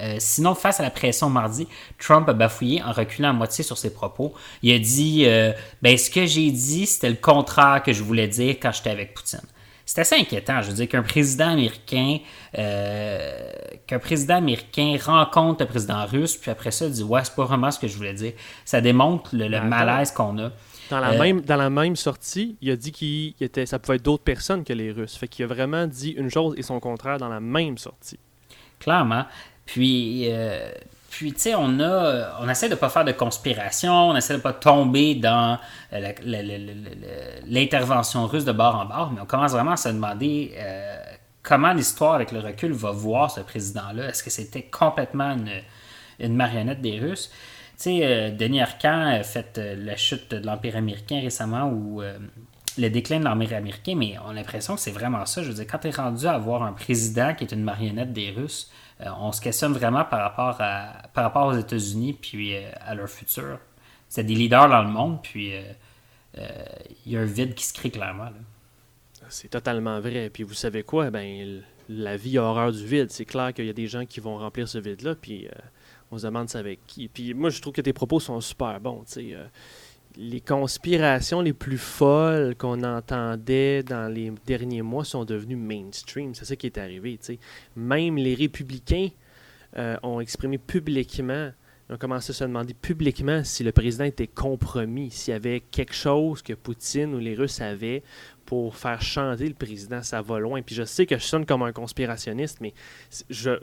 Euh, 0.00 0.16
sinon, 0.18 0.54
face 0.54 0.80
à 0.80 0.82
la 0.82 0.90
pression 0.90 1.28
mardi, 1.28 1.68
Trump 1.98 2.28
a 2.28 2.32
bafouillé 2.32 2.82
en 2.82 2.92
reculant 2.92 3.30
à 3.30 3.32
moitié 3.32 3.62
sur 3.64 3.78
ses 3.78 3.92
propos. 3.92 4.32
Il 4.62 4.72
a 4.74 4.78
dit 4.78 5.24
euh, 5.26 5.52
ben, 5.82 5.96
ce 5.96 6.10
que 6.10 6.26
j'ai 6.26 6.50
dit, 6.50 6.86
c'était 6.86 7.10
le 7.10 7.16
contraire 7.16 7.82
que 7.82 7.92
je 7.92 8.02
voulais 8.02 8.28
dire 8.28 8.56
quand 8.60 8.72
j'étais 8.72 8.90
avec 8.90 9.14
Poutine. 9.14 9.40
C'est 9.84 10.02
assez 10.02 10.14
inquiétant. 10.14 10.62
Je 10.62 10.68
veux 10.68 10.74
dire 10.74 10.88
qu'un 10.88 11.02
président 11.02 11.48
américain, 11.48 12.18
euh, 12.56 13.50
qu'un 13.88 13.98
président 13.98 14.36
américain 14.36 14.96
rencontre 15.04 15.64
le 15.64 15.68
président 15.68 16.06
russe, 16.06 16.36
puis 16.36 16.50
après 16.50 16.70
ça 16.70 16.88
dit 16.88 17.02
ouais, 17.02 17.24
c'est 17.24 17.34
pas 17.34 17.44
vraiment 17.44 17.72
ce 17.72 17.78
que 17.80 17.88
je 17.88 17.96
voulais 17.96 18.14
dire. 18.14 18.32
Ça 18.64 18.80
démontre 18.80 19.34
le, 19.34 19.48
le 19.48 19.60
malaise 19.62 20.12
qu'on 20.12 20.38
a. 20.38 20.52
Dans 20.90 21.00
la, 21.00 21.16
même, 21.16 21.40
dans 21.40 21.56
la 21.56 21.70
même 21.70 21.94
sortie, 21.94 22.56
il 22.60 22.70
a 22.70 22.76
dit 22.76 22.90
qu'il 22.90 23.34
était, 23.40 23.66
ça 23.66 23.78
pouvait 23.78 23.96
être 23.96 24.04
d'autres 24.04 24.24
personnes 24.24 24.64
que 24.64 24.72
les 24.72 24.90
Russes. 24.90 25.16
Fait 25.16 25.28
qu'il 25.28 25.44
a 25.44 25.48
vraiment 25.48 25.86
dit 25.86 26.10
une 26.10 26.30
chose 26.30 26.54
et 26.56 26.62
son 26.62 26.80
contraire 26.80 27.18
dans 27.18 27.28
la 27.28 27.40
même 27.40 27.78
sortie. 27.78 28.18
Clairement. 28.80 29.24
Puis, 29.70 30.24
euh, 30.28 30.72
puis 31.10 31.32
tu 31.32 31.42
sais, 31.42 31.54
on 31.54 31.78
a, 31.78 32.40
on 32.40 32.48
essaie 32.48 32.68
de 32.68 32.74
pas 32.74 32.88
faire 32.88 33.04
de 33.04 33.12
conspiration, 33.12 34.08
on 34.08 34.16
essaie 34.16 34.34
de 34.34 34.40
pas 34.40 34.52
tomber 34.52 35.14
dans 35.14 35.60
euh, 35.92 36.12
l'intervention 37.46 38.26
russe 38.26 38.44
de 38.44 38.50
bord 38.50 38.74
en 38.74 38.86
bord, 38.86 39.12
mais 39.14 39.20
on 39.20 39.26
commence 39.26 39.52
vraiment 39.52 39.72
à 39.72 39.76
se 39.76 39.90
demander 39.90 40.54
euh, 40.56 40.96
comment 41.44 41.72
l'histoire, 41.72 42.14
avec 42.14 42.32
le 42.32 42.40
recul, 42.40 42.72
va 42.72 42.90
voir 42.90 43.30
ce 43.30 43.42
président-là. 43.42 44.08
Est-ce 44.08 44.24
que 44.24 44.30
c'était 44.30 44.64
complètement 44.64 45.36
une, 46.18 46.34
marionnette 46.34 46.80
des 46.80 46.98
Russes? 46.98 47.30
Tu 47.76 48.00
sais, 48.00 48.32
Denis 48.32 48.62
Arcand 48.62 49.06
a 49.06 49.22
fait 49.22 49.56
la 49.56 49.94
chute 49.94 50.34
de 50.34 50.44
l'Empire 50.44 50.74
américain 50.74 51.20
récemment 51.20 51.72
euh, 52.00 52.18
le 52.78 52.88
déclin 52.88 53.20
de 53.20 53.24
l'Empire 53.24 53.56
américain, 53.56 53.94
mais 53.96 54.16
on 54.24 54.30
a 54.30 54.34
l'impression 54.34 54.74
que 54.74 54.80
c'est 54.80 54.90
vraiment 54.90 55.26
ça. 55.26 55.42
Je 55.42 55.48
veux 55.48 55.54
dire, 55.54 55.66
quand 55.66 55.78
tu 55.78 55.88
es 55.88 55.90
rendu 55.90 56.26
à 56.26 56.34
avoir 56.34 56.62
un 56.62 56.72
président 56.72 57.34
qui 57.34 57.44
est 57.44 57.52
une 57.52 57.62
marionnette 57.62 58.12
des 58.12 58.30
Russes, 58.30 58.70
euh, 59.00 59.06
on 59.18 59.32
se 59.32 59.40
questionne 59.40 59.72
vraiment 59.72 60.04
par 60.04 60.34
rapport, 60.34 61.46
aux 61.46 61.56
États-Unis 61.56 62.14
puis 62.14 62.56
euh, 62.56 62.70
à 62.80 62.94
leur 62.94 63.08
futur. 63.08 63.58
C'est 64.08 64.24
des 64.24 64.34
leaders 64.34 64.68
dans 64.68 64.82
le 64.82 64.90
monde, 64.90 65.20
puis 65.22 65.52
euh, 65.54 65.62
il 67.06 67.12
y 67.12 67.16
a 67.16 67.20
un 67.20 67.24
vide 67.24 67.54
qui 67.54 67.64
se 67.64 67.72
crée 67.72 67.90
clairement. 67.90 68.30
C'est 69.28 69.48
totalement 69.48 70.00
vrai. 70.00 70.30
Puis 70.30 70.42
vous 70.42 70.54
savez 70.54 70.82
quoi? 70.82 71.10
Ben, 71.10 71.62
la 71.88 72.16
vie 72.16 72.36
a 72.38 72.42
horreur 72.42 72.72
du 72.72 72.84
vide. 72.84 73.10
C'est 73.10 73.24
clair 73.24 73.54
qu'il 73.54 73.66
y 73.66 73.70
a 73.70 73.72
des 73.72 73.86
gens 73.86 74.04
qui 74.04 74.18
vont 74.20 74.36
remplir 74.38 74.68
ce 74.68 74.78
vide-là. 74.78 75.14
Puis 75.14 75.46
on 76.10 76.18
se 76.18 76.26
demande 76.26 76.48
c'est 76.48 76.58
avec 76.58 76.84
qui. 76.88 77.08
Puis 77.08 77.32
moi, 77.34 77.50
je 77.50 77.60
trouve 77.60 77.72
que 77.72 77.80
tes 77.80 77.92
propos 77.92 78.18
sont 78.18 78.40
super 78.40 78.80
bons. 78.80 79.04
Les 80.16 80.40
conspirations 80.40 81.40
les 81.40 81.52
plus 81.52 81.78
folles 81.78 82.54
qu'on 82.56 82.82
entendait 82.82 83.82
dans 83.82 84.12
les 84.12 84.32
derniers 84.46 84.82
mois 84.82 85.04
sont 85.04 85.24
devenues 85.24 85.56
mainstream. 85.56 86.34
C'est 86.34 86.44
ça 86.44 86.56
qui 86.56 86.66
est 86.66 86.78
arrivé. 86.78 87.18
Même 87.76 88.16
les 88.16 88.34
républicains 88.34 89.08
euh, 89.76 89.96
ont 90.02 90.20
exprimé 90.20 90.58
publiquement, 90.58 91.50
ont 91.88 91.96
commencé 91.96 92.30
à 92.30 92.34
se 92.34 92.44
demander 92.44 92.74
publiquement 92.74 93.44
si 93.44 93.62
le 93.62 93.72
président 93.72 94.04
était 94.04 94.26
compromis, 94.26 95.10
s'il 95.10 95.32
y 95.32 95.36
avait 95.36 95.60
quelque 95.60 95.94
chose 95.94 96.42
que 96.42 96.52
Poutine 96.52 97.14
ou 97.14 97.18
les 97.18 97.34
Russes 97.34 97.60
avaient 97.60 98.02
pour 98.44 98.76
faire 98.76 99.00
chanter 99.00 99.46
le 99.46 99.54
président. 99.54 100.02
Ça 100.02 100.22
va 100.22 100.40
loin. 100.40 100.60
Puis 100.62 100.74
je 100.74 100.82
sais 100.82 101.06
que 101.06 101.16
je 101.16 101.22
sonne 101.22 101.46
comme 101.46 101.62
un 101.62 101.72
conspirationniste, 101.72 102.60
mais 102.60 102.74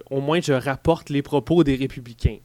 au 0.10 0.21
moins 0.21 0.39
je 0.41 0.53
rapporte 0.53 1.10
les 1.10 1.21
propos 1.21 1.65
des 1.65 1.75
républicains. 1.75 2.39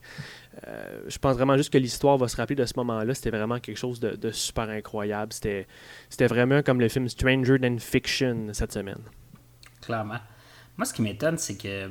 Euh, 0.69 1.01
je 1.09 1.19
pense 1.19 1.37
vraiment 1.37 1.57
juste 1.57 1.73
que 1.73 1.79
l'histoire 1.79 2.17
va 2.17 2.29
se 2.29 2.37
rappeler 2.37 2.57
de 2.57 2.65
ce 2.65 2.75
moment-là. 2.77 3.15
C'était 3.15 3.31
vraiment 3.31 3.59
quelque 3.59 3.77
chose 3.77 3.99
de, 4.01 4.11
de 4.11 4.31
super 4.31 4.69
incroyable. 4.69 5.33
C'était, 5.33 5.67
c'était 6.09 6.27
vraiment 6.27 6.63
comme 6.63 6.81
le 6.81 6.89
film 6.89 7.09
Stranger 7.09 7.59
Than 7.59 7.79
Fiction 7.79 8.49
cette 8.53 8.73
semaine. 8.73 9.01
clairement. 9.81 10.19
Moi, 10.79 10.87
ce 10.87 10.95
qui 10.95 11.03
m'étonne, 11.03 11.37
c'est 11.37 11.57
que 11.57 11.91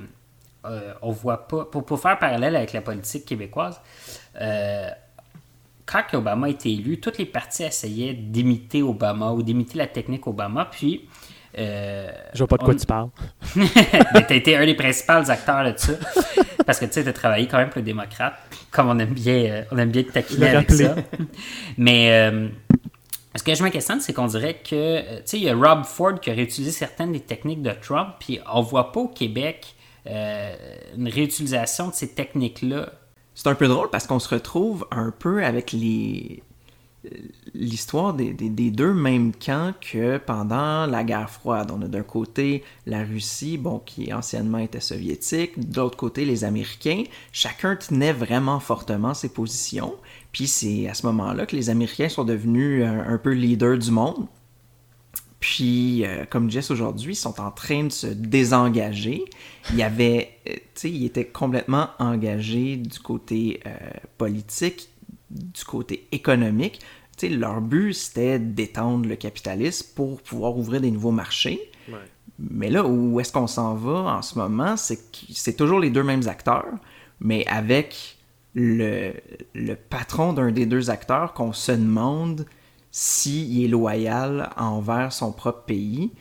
euh, 0.65 0.93
on 1.01 1.11
voit 1.11 1.47
pas. 1.47 1.65
Pour, 1.65 1.85
pour 1.85 1.99
faire 1.99 2.17
parallèle 2.17 2.55
avec 2.55 2.73
la 2.73 2.81
politique 2.81 3.25
québécoise, 3.25 3.79
euh, 4.39 4.89
quand 5.85 6.03
Obama 6.13 6.47
a 6.47 6.49
été 6.49 6.71
élu, 6.71 6.99
tous 6.99 7.17
les 7.17 7.25
partis 7.25 7.63
essayaient 7.63 8.13
d'imiter 8.13 8.81
Obama 8.81 9.31
ou 9.31 9.43
d'imiter 9.43 9.77
la 9.77 9.87
technique 9.87 10.25
Obama, 10.27 10.65
puis. 10.65 11.07
Je 11.53 12.37
vois 12.37 12.47
pas 12.47 12.57
de 12.57 12.63
quoi 12.63 12.73
tu 12.73 12.85
parles. 12.85 13.09
mais 13.55 14.25
t'as 14.25 14.35
été 14.35 14.55
un 14.55 14.65
des 14.65 14.75
principaux 14.75 15.29
acteurs 15.29 15.73
de 15.73 15.77
ça. 15.77 15.93
Parce 16.71 16.79
que 16.79 16.85
tu 16.85 16.93
sais, 16.93 17.03
t'as 17.03 17.11
travaillé 17.11 17.49
quand 17.49 17.57
même 17.57 17.67
pour 17.67 17.79
les 17.79 17.83
démocrates. 17.83 18.35
Comme 18.71 18.87
on 18.87 18.97
aime 18.97 19.13
bien, 19.13 19.43
euh, 19.43 19.63
on 19.71 19.77
aime 19.77 19.91
bien 19.91 20.03
te 20.03 20.11
taquiner 20.13 20.47
avec 20.47 20.71
ça. 20.71 20.95
Mais 21.77 22.13
euh, 22.13 22.47
ce 23.35 23.43
que 23.43 23.53
je 23.53 23.61
me 23.61 23.67
questionne, 23.67 23.99
c'est 23.99 24.13
qu'on 24.13 24.27
dirait 24.27 24.53
que, 24.53 24.73
euh, 24.73 25.17
tu 25.17 25.21
sais, 25.25 25.37
il 25.37 25.43
y 25.43 25.49
a 25.49 25.53
Rob 25.53 25.83
Ford 25.83 26.17
qui 26.21 26.29
a 26.29 26.33
réutilisé 26.33 26.71
certaines 26.71 27.11
des 27.11 27.19
techniques 27.19 27.61
de 27.61 27.71
Trump, 27.71 28.13
puis 28.21 28.39
on 28.49 28.61
voit 28.61 28.93
pas 28.93 29.01
au 29.01 29.09
Québec 29.09 29.75
euh, 30.07 30.55
une 30.95 31.09
réutilisation 31.09 31.89
de 31.89 31.93
ces 31.93 32.13
techniques-là. 32.13 32.93
C'est 33.35 33.49
un 33.49 33.55
peu 33.55 33.67
drôle 33.67 33.89
parce 33.89 34.07
qu'on 34.07 34.19
se 34.19 34.29
retrouve 34.29 34.87
un 34.91 35.11
peu 35.11 35.43
avec 35.43 35.73
les 35.73 36.41
l'histoire 37.53 38.13
des, 38.13 38.33
des- 38.33 38.71
deux 38.71 38.93
mêmes 38.93 39.33
camps 39.33 39.73
que 39.81 40.17
pendant 40.17 40.85
la 40.85 41.03
guerre 41.03 41.29
froide. 41.29 41.71
On 41.73 41.81
a 41.81 41.87
d'un 41.87 42.03
côté 42.03 42.63
la 42.85 43.03
Russie, 43.03 43.57
bon, 43.57 43.79
qui 43.79 44.13
anciennement 44.13 44.59
était 44.59 44.79
soviétique, 44.79 45.57
de 45.71 45.77
l'autre 45.79 45.97
côté 45.97 46.25
les 46.25 46.43
Américains. 46.43 47.03
Chacun 47.31 47.75
tenait 47.75 48.13
vraiment 48.13 48.59
fortement 48.59 49.13
ses 49.13 49.29
positions. 49.29 49.95
Puis 50.31 50.47
c'est 50.47 50.87
à 50.87 50.93
ce 50.93 51.05
moment-là 51.07 51.45
que 51.45 51.55
les 51.55 51.69
Américains 51.69 52.09
sont 52.09 52.23
devenus 52.23 52.85
un, 52.85 52.99
un 52.99 53.17
peu 53.17 53.31
leaders 53.31 53.79
du 53.79 53.91
monde. 53.91 54.27
Puis, 55.39 56.05
euh, 56.05 56.25
comme 56.29 56.51
Jess 56.51 56.69
aujourd'hui, 56.69 57.13
ils 57.13 57.15
sont 57.15 57.41
en 57.41 57.49
train 57.49 57.85
de 57.85 57.91
se 57.91 58.05
désengager. 58.05 59.25
Il 59.73 59.81
avait, 59.81 60.29
euh, 60.47 60.53
tu 60.75 61.09
sais, 61.15 61.25
complètement 61.33 61.87
engagés 61.97 62.75
du 62.77 62.99
côté 62.99 63.59
euh, 63.65 63.71
politique, 64.19 64.90
du 65.31 65.63
côté 65.63 66.07
économique. 66.11 66.81
Leur 67.23 67.61
but, 67.61 67.93
c'était 67.93 68.39
d'étendre 68.39 69.07
le 69.07 69.15
capitalisme 69.15 69.89
pour 69.95 70.21
pouvoir 70.21 70.57
ouvrir 70.57 70.81
des 70.81 70.89
nouveaux 70.89 71.11
marchés. 71.11 71.59
Ouais. 71.87 71.99
Mais 72.39 72.69
là, 72.69 72.83
où 72.83 73.19
est-ce 73.19 73.31
qu'on 73.31 73.47
s'en 73.47 73.75
va 73.75 74.15
en 74.15 74.21
ce 74.23 74.39
moment, 74.39 74.75
c'est 74.75 74.97
que 74.97 75.17
c'est 75.29 75.55
toujours 75.55 75.79
les 75.79 75.91
deux 75.91 76.03
mêmes 76.03 76.27
acteurs, 76.27 76.73
mais 77.19 77.45
avec 77.45 78.17
le, 78.55 79.13
le 79.53 79.75
patron 79.75 80.33
d'un 80.33 80.51
des 80.51 80.65
deux 80.65 80.89
acteurs 80.89 81.33
qu'on 81.33 81.53
se 81.53 81.71
demande 81.71 82.45
s'il 82.89 83.63
est 83.63 83.67
loyal 83.67 84.49
envers 84.57 85.13
son 85.13 85.31
propre 85.31 85.63
pays. 85.65 86.11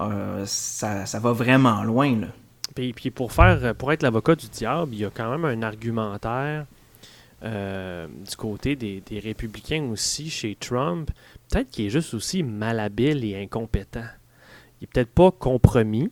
Euh, 0.00 0.44
ça, 0.46 1.06
ça 1.06 1.18
va 1.20 1.32
vraiment 1.32 1.84
loin, 1.84 2.20
là. 2.20 2.28
Puis, 2.74 2.92
puis 2.92 3.10
pour 3.10 3.32
faire 3.32 3.74
pour 3.74 3.92
être 3.92 4.02
l'avocat 4.02 4.34
du 4.34 4.48
diable, 4.48 4.92
il 4.92 5.00
y 5.00 5.04
a 5.04 5.10
quand 5.10 5.30
même 5.30 5.44
un 5.44 5.62
argumentaire 5.62 6.66
euh, 7.44 8.08
du 8.08 8.36
côté 8.36 8.74
des, 8.74 9.02
républicains 9.22 9.84
aussi 9.90 10.28
chez 10.28 10.56
Trump, 10.58 11.10
peut-être 11.48 11.70
qu'il 11.70 11.86
est 11.86 11.90
juste 11.90 12.14
aussi 12.14 12.42
malhabile 12.42 13.24
et 13.24 13.40
incompétent. 13.40 14.06
Il 14.80 14.84
est 14.84 14.86
peut-être 14.92 15.10
pas 15.10 15.30
compromis, 15.30 16.10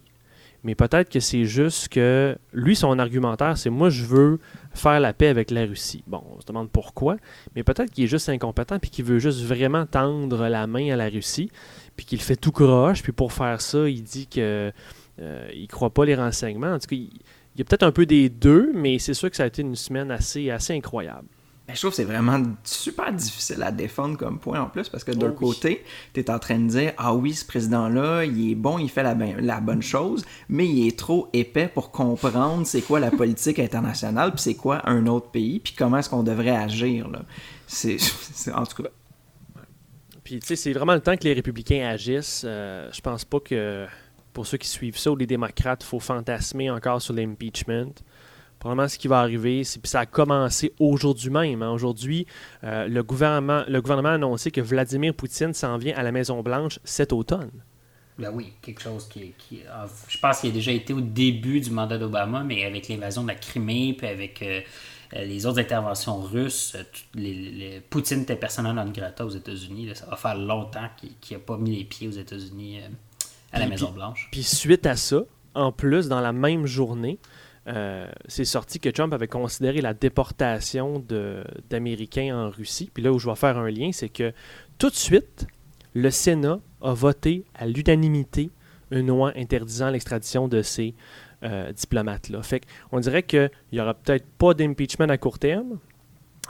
mais 0.63 0.75
peut-être 0.75 1.11
que 1.11 1.19
c'est 1.19 1.45
juste 1.45 1.89
que 1.89 2.37
lui, 2.53 2.77
son 2.77 2.99
argumentaire, 2.99 3.59
c'est 3.59 3.71
moi 3.71 3.91
je 3.91 4.05
veux 4.05 4.39
faire 4.73 5.01
la 5.01 5.13
paix 5.13 5.29
avec 5.29 5.51
la 5.51 5.65
Russie. 5.65 6.05
Bon, 6.07 6.23
on 6.37 6.41
se 6.41 6.47
demande 6.47 6.71
pourquoi, 6.71 7.17
mais 7.57 7.65
peut-être 7.65 7.91
qu'il 7.91 8.05
est 8.05 8.09
juste 8.09 8.29
incompétent 8.29 8.79
puis 8.79 8.91
qu'il 8.91 9.05
veut 9.05 9.19
juste 9.19 9.43
vraiment 9.43 9.85
tendre 9.85 10.47
la 10.49 10.67
main 10.69 10.93
à 10.93 10.97
la 10.97 11.09
Russie, 11.09 11.51
puis 11.97 12.07
qu'il 12.07 12.21
fait 12.21 12.37
tout 12.37 12.53
croche, 12.53 13.03
puis 13.03 13.13
pour 13.13 13.33
faire 13.33 13.61
ça, 13.61 13.89
il 13.89 14.03
dit 14.05 14.29
que 14.29 14.73
euh, 15.21 15.67
croit 15.69 15.91
pas 15.91 16.05
les 16.05 16.15
renseignements. 16.15 16.73
En 16.73 16.79
tout 16.79 16.89
cas, 16.89 16.97
il, 16.97 17.11
il 17.57 17.61
y 17.61 17.63
a 17.63 17.65
peut-être 17.65 17.85
un 17.85 17.93
peu 17.93 18.05
des 18.05 18.29
deux, 18.29 18.71
mais 18.75 18.99
c'est 18.99 19.15
sûr 19.15 19.31
que 19.31 19.37
ça 19.37 19.45
a 19.45 19.47
été 19.47 19.63
une 19.63 19.75
semaine 19.77 20.11
assez, 20.11 20.51
assez 20.51 20.75
incroyable. 20.75 21.27
Mais 21.67 21.75
je 21.75 21.81
trouve 21.81 21.91
que 21.91 21.97
c'est 21.97 22.05
vraiment 22.05 22.41
super 22.63 23.13
difficile 23.13 23.61
à 23.63 23.73
défendre 23.73 24.17
comme 24.19 24.39
point 24.39 24.61
en 24.61 24.67
plus 24.67 24.89
parce 24.89 25.03
que 25.03 25.11
d'un 25.11 25.31
Oh 25.31 25.37
oui. 25.41 25.49
côté, 25.49 25.85
tu 26.15 26.21
es 26.21 26.31
en 26.31 26.39
train 26.39 26.59
de 26.61 26.69
dire 26.69 26.93
Ah 26.99 27.13
oui, 27.15 27.35
ce 27.35 27.45
président-là, 27.47 28.25
il 28.25 28.53
est 28.53 28.55
bon, 28.55 28.79
il 28.79 28.89
fait 28.91 29.03
la, 29.03 29.15
ben- 29.15 29.37
la 29.41 29.59
bonne 29.61 29.83
chose, 29.83 30.25
mais 30.49 30.69
il 30.69 30.87
est 30.87 30.97
trop 30.97 31.29
épais 31.33 31.67
pour 31.67 31.91
comprendre 31.91 32.65
c'est 32.67 32.83
quoi 32.83 33.01
la 33.01 33.11
politique 33.11 33.59
internationale, 33.59 34.31
puis 34.33 34.41
c'est 34.43 34.55
quoi 34.55 34.89
un 34.89 35.07
autre 35.09 35.31
pays, 35.31 35.59
puis 35.59 35.73
comment 35.77 35.97
est-ce 35.99 36.11
qu'on 36.11 36.23
devrait 36.23 36.57
agir. 36.57 37.09
là. 37.09 37.23
C'est, 37.67 37.99
c'est- 37.99 38.53
en 38.53 38.65
tout 38.65 38.83
cas, 38.85 38.91
Puis, 40.23 40.39
tu 40.41 40.47
sais, 40.47 40.57
c'est 40.57 40.73
vraiment 40.73 40.95
le 40.95 41.01
temps 41.01 41.17
que 41.17 41.25
les 41.25 41.33
républicains 41.33 41.89
agissent. 41.89 42.43
Euh, 42.45 42.89
je 42.93 43.01
pense 43.01 43.25
pas 43.25 43.41
que, 43.41 43.87
pour 44.37 44.47
ceux 44.47 44.59
qui 44.59 44.69
suivent 44.69 44.99
ça, 44.99 45.11
les 45.19 45.27
démocrates, 45.27 45.83
il 45.83 45.87
faut 45.87 45.99
fantasmer 45.99 46.69
encore 46.69 47.01
sur 47.01 47.15
l'impeachment. 47.15 47.95
Probablement 48.59 48.87
ce 48.87 48.99
qui 48.99 49.09
va 49.09 49.21
arriver, 49.21 49.65
c'est 49.65 49.81
puis 49.81 49.89
ça 49.89 50.01
a 50.01 50.07
commencé 50.07 50.75
aujourd'hui 50.79 51.31
même. 51.31 51.63
hein. 51.63 51.71
Aujourd'hui, 51.71 52.27
euh, 52.63 52.87
le, 52.87 53.03
gouvernement, 53.03 53.65
le 53.67 53.81
gouvernement 53.81 54.11
a 54.11 54.13
annoncé 54.13 54.51
que 54.51 54.61
Vladimir 54.61 55.15
Poutine 55.15 55.55
s'en 55.55 55.79
vient 55.79 55.97
à 55.97 56.03
la 56.03 56.13
Maison-Blanche 56.13 56.81
cet 56.85 57.15
automne. 57.15 57.51
Ben 58.19 58.31
oui, 58.31 58.53
quelque 58.61 58.83
chose 58.83 59.09
qui, 59.09 59.33
je 60.07 60.19
pense 60.19 60.41
qu'il 60.41 60.51
a 60.51 60.53
déjà 60.53 60.73
été 60.73 60.93
au 60.93 61.01
début 61.01 61.61
du 61.61 61.71
mandat 61.71 61.97
d'Obama, 61.97 62.45
mais 62.45 62.67
avec 62.67 62.89
l'invasion 62.89 63.23
de 63.23 63.29
la 63.29 63.37
Crimée, 63.37 63.95
puis 63.97 64.07
avec 64.07 64.43
euh, 64.43 64.61
les 65.15 65.47
autres 65.47 65.61
interventions 65.61 66.21
russes, 66.21 66.77
euh, 67.17 67.81
Poutine 67.89 68.21
était 68.21 68.37
personnel 68.37 68.75
non 68.75 68.91
grata 68.91 69.25
aux 69.25 69.31
États-Unis. 69.31 69.93
Ça 69.95 70.05
va 70.05 70.17
faire 70.17 70.37
longtemps 70.37 70.91
qu'il 71.23 71.39
n'a 71.39 71.43
pas 71.43 71.57
mis 71.57 71.79
les 71.79 71.85
pieds 71.85 72.09
aux 72.09 72.19
États-Unis 72.19 72.81
à 73.53 73.59
la 73.59 73.65
Puis- 73.67 73.71
Maison-Blanche. 73.71 74.29
Puis 74.33 74.43
suite 74.43 74.87
à 74.87 74.97
ça, 74.97 75.23
en 75.55 75.73
plus, 75.73 76.09
dans 76.09 76.21
la 76.21 76.33
même 76.33 76.67
journée, 76.67 77.19
euh, 77.69 78.09
c'est 78.29 78.45
sorti 78.45 78.79
que 78.79 78.89
Trump 78.89 79.13
avait 79.13 79.27
considéré 79.29 79.81
la 79.81 79.95
déportation 79.95 81.05
d'Américains 81.71 82.37
en 82.37 82.51
Russie. 82.51 82.91
Puis 82.93 83.03
là 83.03 83.13
où 83.13 83.19
je 83.19 83.29
vais 83.29 83.35
faire 83.37 83.57
un 83.59 83.71
lien, 83.71 83.91
c'est 83.93 84.09
que 84.09 84.33
tout 84.79 84.91
de 84.91 84.95
suite, 84.95 85.47
le 85.95 86.11
Sénat 86.11 86.61
a 86.83 86.93
voté 86.93 87.45
à 87.55 87.67
l'unanimité 87.67 88.51
une 88.91 89.09
loi 89.09 89.33
interdisant 89.37 89.91
l'extradition 89.91 90.47
de 90.47 90.63
ces 90.63 90.95
euh, 91.43 91.73
diplomates-là. 91.73 92.43
Fait 92.43 92.63
on 92.93 93.01
dirait 93.01 93.23
qu'il 93.23 93.51
n'y 93.73 93.81
aura 93.81 93.95
peut-être 93.95 94.27
pas 94.39 94.55
d'impeachment 94.55 95.11
à 95.11 95.19
court 95.19 95.39
terme, 95.39 95.79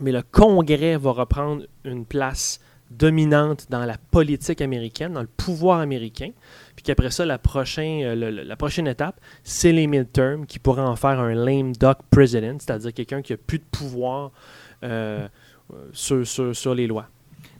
mais 0.02 0.12
le 0.12 0.22
Congrès 0.22 0.96
va 0.96 1.12
reprendre 1.12 1.64
une 1.84 2.04
place 2.04 2.60
dominante 2.90 3.66
dans 3.70 3.84
la 3.84 3.96
politique 3.98 4.60
américaine, 4.60 5.12
dans 5.12 5.22
le 5.22 5.26
pouvoir 5.26 5.80
américain, 5.80 6.30
puis 6.74 6.82
qu'après 6.82 7.10
ça, 7.10 7.26
la 7.26 7.38
prochaine, 7.38 8.04
euh, 8.04 8.44
la 8.44 8.56
prochaine 8.56 8.86
étape, 8.86 9.20
c'est 9.44 9.72
les 9.72 9.86
midterms 9.86 10.46
qui 10.46 10.58
pourraient 10.58 10.82
en 10.82 10.96
faire 10.96 11.20
un 11.20 11.34
lame 11.34 11.72
duck 11.72 11.98
president, 12.10 12.58
c'est-à-dire 12.60 12.92
quelqu'un 12.94 13.22
qui 13.22 13.32
a 13.32 13.36
plus 13.36 13.58
de 13.58 13.64
pouvoir 13.70 14.30
euh, 14.84 15.26
sur, 15.92 16.26
sur, 16.26 16.74
les 16.74 16.86
lois. 16.86 17.08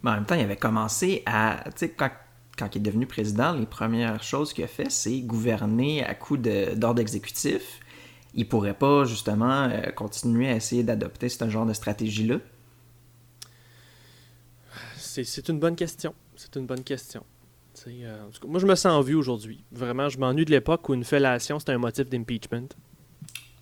Mais 0.03 0.11
en 0.11 0.13
même 0.15 0.25
temps, 0.25 0.35
il 0.35 0.41
avait 0.41 0.55
commencé 0.55 1.23
à, 1.25 1.63
tu 1.65 1.71
sais, 1.75 1.89
quand, 1.89 2.11
quand, 2.57 2.75
il 2.75 2.79
est 2.79 2.81
devenu 2.81 3.05
président, 3.05 3.53
les 3.53 3.65
premières 3.65 4.23
choses 4.23 4.53
qu'il 4.53 4.63
a 4.63 4.67
fait, 4.67 4.89
c'est 4.89 5.19
gouverner 5.21 6.05
à 6.05 6.13
coup 6.13 6.37
d'ordre 6.37 7.01
exécutif. 7.01 7.79
Il 8.33 8.47
pourrait 8.47 8.75
pas 8.75 9.03
justement 9.03 9.63
euh, 9.63 9.91
continuer 9.91 10.47
à 10.47 10.55
essayer 10.55 10.83
d'adopter 10.83 11.27
ce 11.27 11.49
genre 11.49 11.65
de 11.65 11.73
stratégie-là 11.73 12.37
c'est 15.23 15.49
une 15.49 15.59
bonne 15.59 15.75
question. 15.75 16.13
C'est 16.35 16.55
une 16.55 16.65
bonne 16.65 16.83
question. 16.83 17.23
Euh, 17.87 18.17
moi, 18.47 18.59
je 18.59 18.65
me 18.65 18.75
sens 18.75 18.91
en 18.91 19.01
vue 19.01 19.15
aujourd'hui. 19.15 19.63
Vraiment, 19.71 20.09
je 20.09 20.17
m'ennuie 20.17 20.45
de 20.45 20.51
l'époque 20.51 20.87
où 20.89 20.93
une 20.93 21.03
fellation, 21.03 21.59
c'était 21.59 21.73
un 21.73 21.77
motif 21.77 22.09
d'impeachment. 22.09 22.69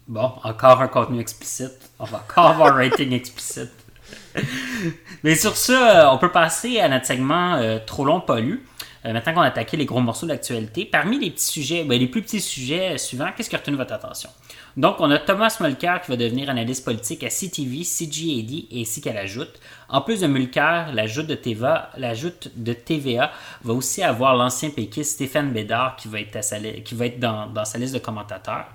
Bon, 0.07 0.31
encore 0.43 0.81
un 0.81 0.87
contenu 0.87 1.19
explicite. 1.19 1.91
On 1.99 2.05
va 2.05 2.19
encore 2.19 2.47
avoir 2.47 2.73
un 2.73 2.75
rating 2.75 3.11
explicite. 3.13 3.71
Mais 5.23 5.35
sur 5.35 5.55
ça, 5.55 6.07
euh, 6.07 6.13
on 6.13 6.17
peut 6.17 6.31
passer 6.31 6.79
à 6.79 6.87
notre 6.87 7.05
segment 7.05 7.55
euh, 7.55 7.79
Trop 7.85 8.05
long, 8.05 8.21
pas 8.21 8.39
lu. 9.07 9.13
maintenant 9.13 9.33
qu'on 9.33 9.41
a 9.41 9.47
attaqué 9.47 9.77
les 9.77 9.85
gros 9.85 10.01
morceaux 10.01 10.25
d'actualité, 10.25 10.85
parmi 10.85 11.19
les 11.19 11.31
petits 11.31 11.45
sujets, 11.45 11.83
ben, 11.83 11.99
les 11.99 12.07
plus 12.07 12.21
petits 12.21 12.41
sujets 12.41 12.97
suivants, 12.97 13.29
qu'est-ce 13.35 13.49
qui 13.49 13.55
a 13.55 13.59
retenu 13.59 13.77
votre 13.77 13.93
attention? 13.93 14.29
Donc, 14.77 14.97
on 14.99 15.09
a 15.09 15.17
Thomas 15.17 15.55
Mulcair 15.61 16.01
qui 16.01 16.11
va 16.11 16.17
devenir 16.17 16.49
analyste 16.49 16.83
politique 16.83 17.23
à 17.23 17.29
CTV, 17.29 17.83
CGAD 17.83 18.65
et 18.71 18.81
ainsi 18.81 18.99
qu'à 18.99 19.13
l'ajoute. 19.13 19.59
En 19.87 20.01
plus 20.01 20.19
de 20.19 20.27
Mulcair, 20.27 20.91
l'ajoute 20.93 21.27
de 21.27 21.35
TVA, 21.35 21.91
de 21.97 22.73
TVA 22.73 23.31
va 23.63 23.73
aussi 23.73 24.03
avoir 24.03 24.35
l'ancien 24.35 24.69
péquiste 24.69 25.13
Stéphane 25.13 25.51
Bédard 25.53 25.95
qui 25.95 26.09
va 26.09 26.19
être 26.19 27.19
dans, 27.19 27.65
sa 27.65 27.77
liste 27.77 27.93
de 27.93 27.99
commentateurs. 27.99 28.65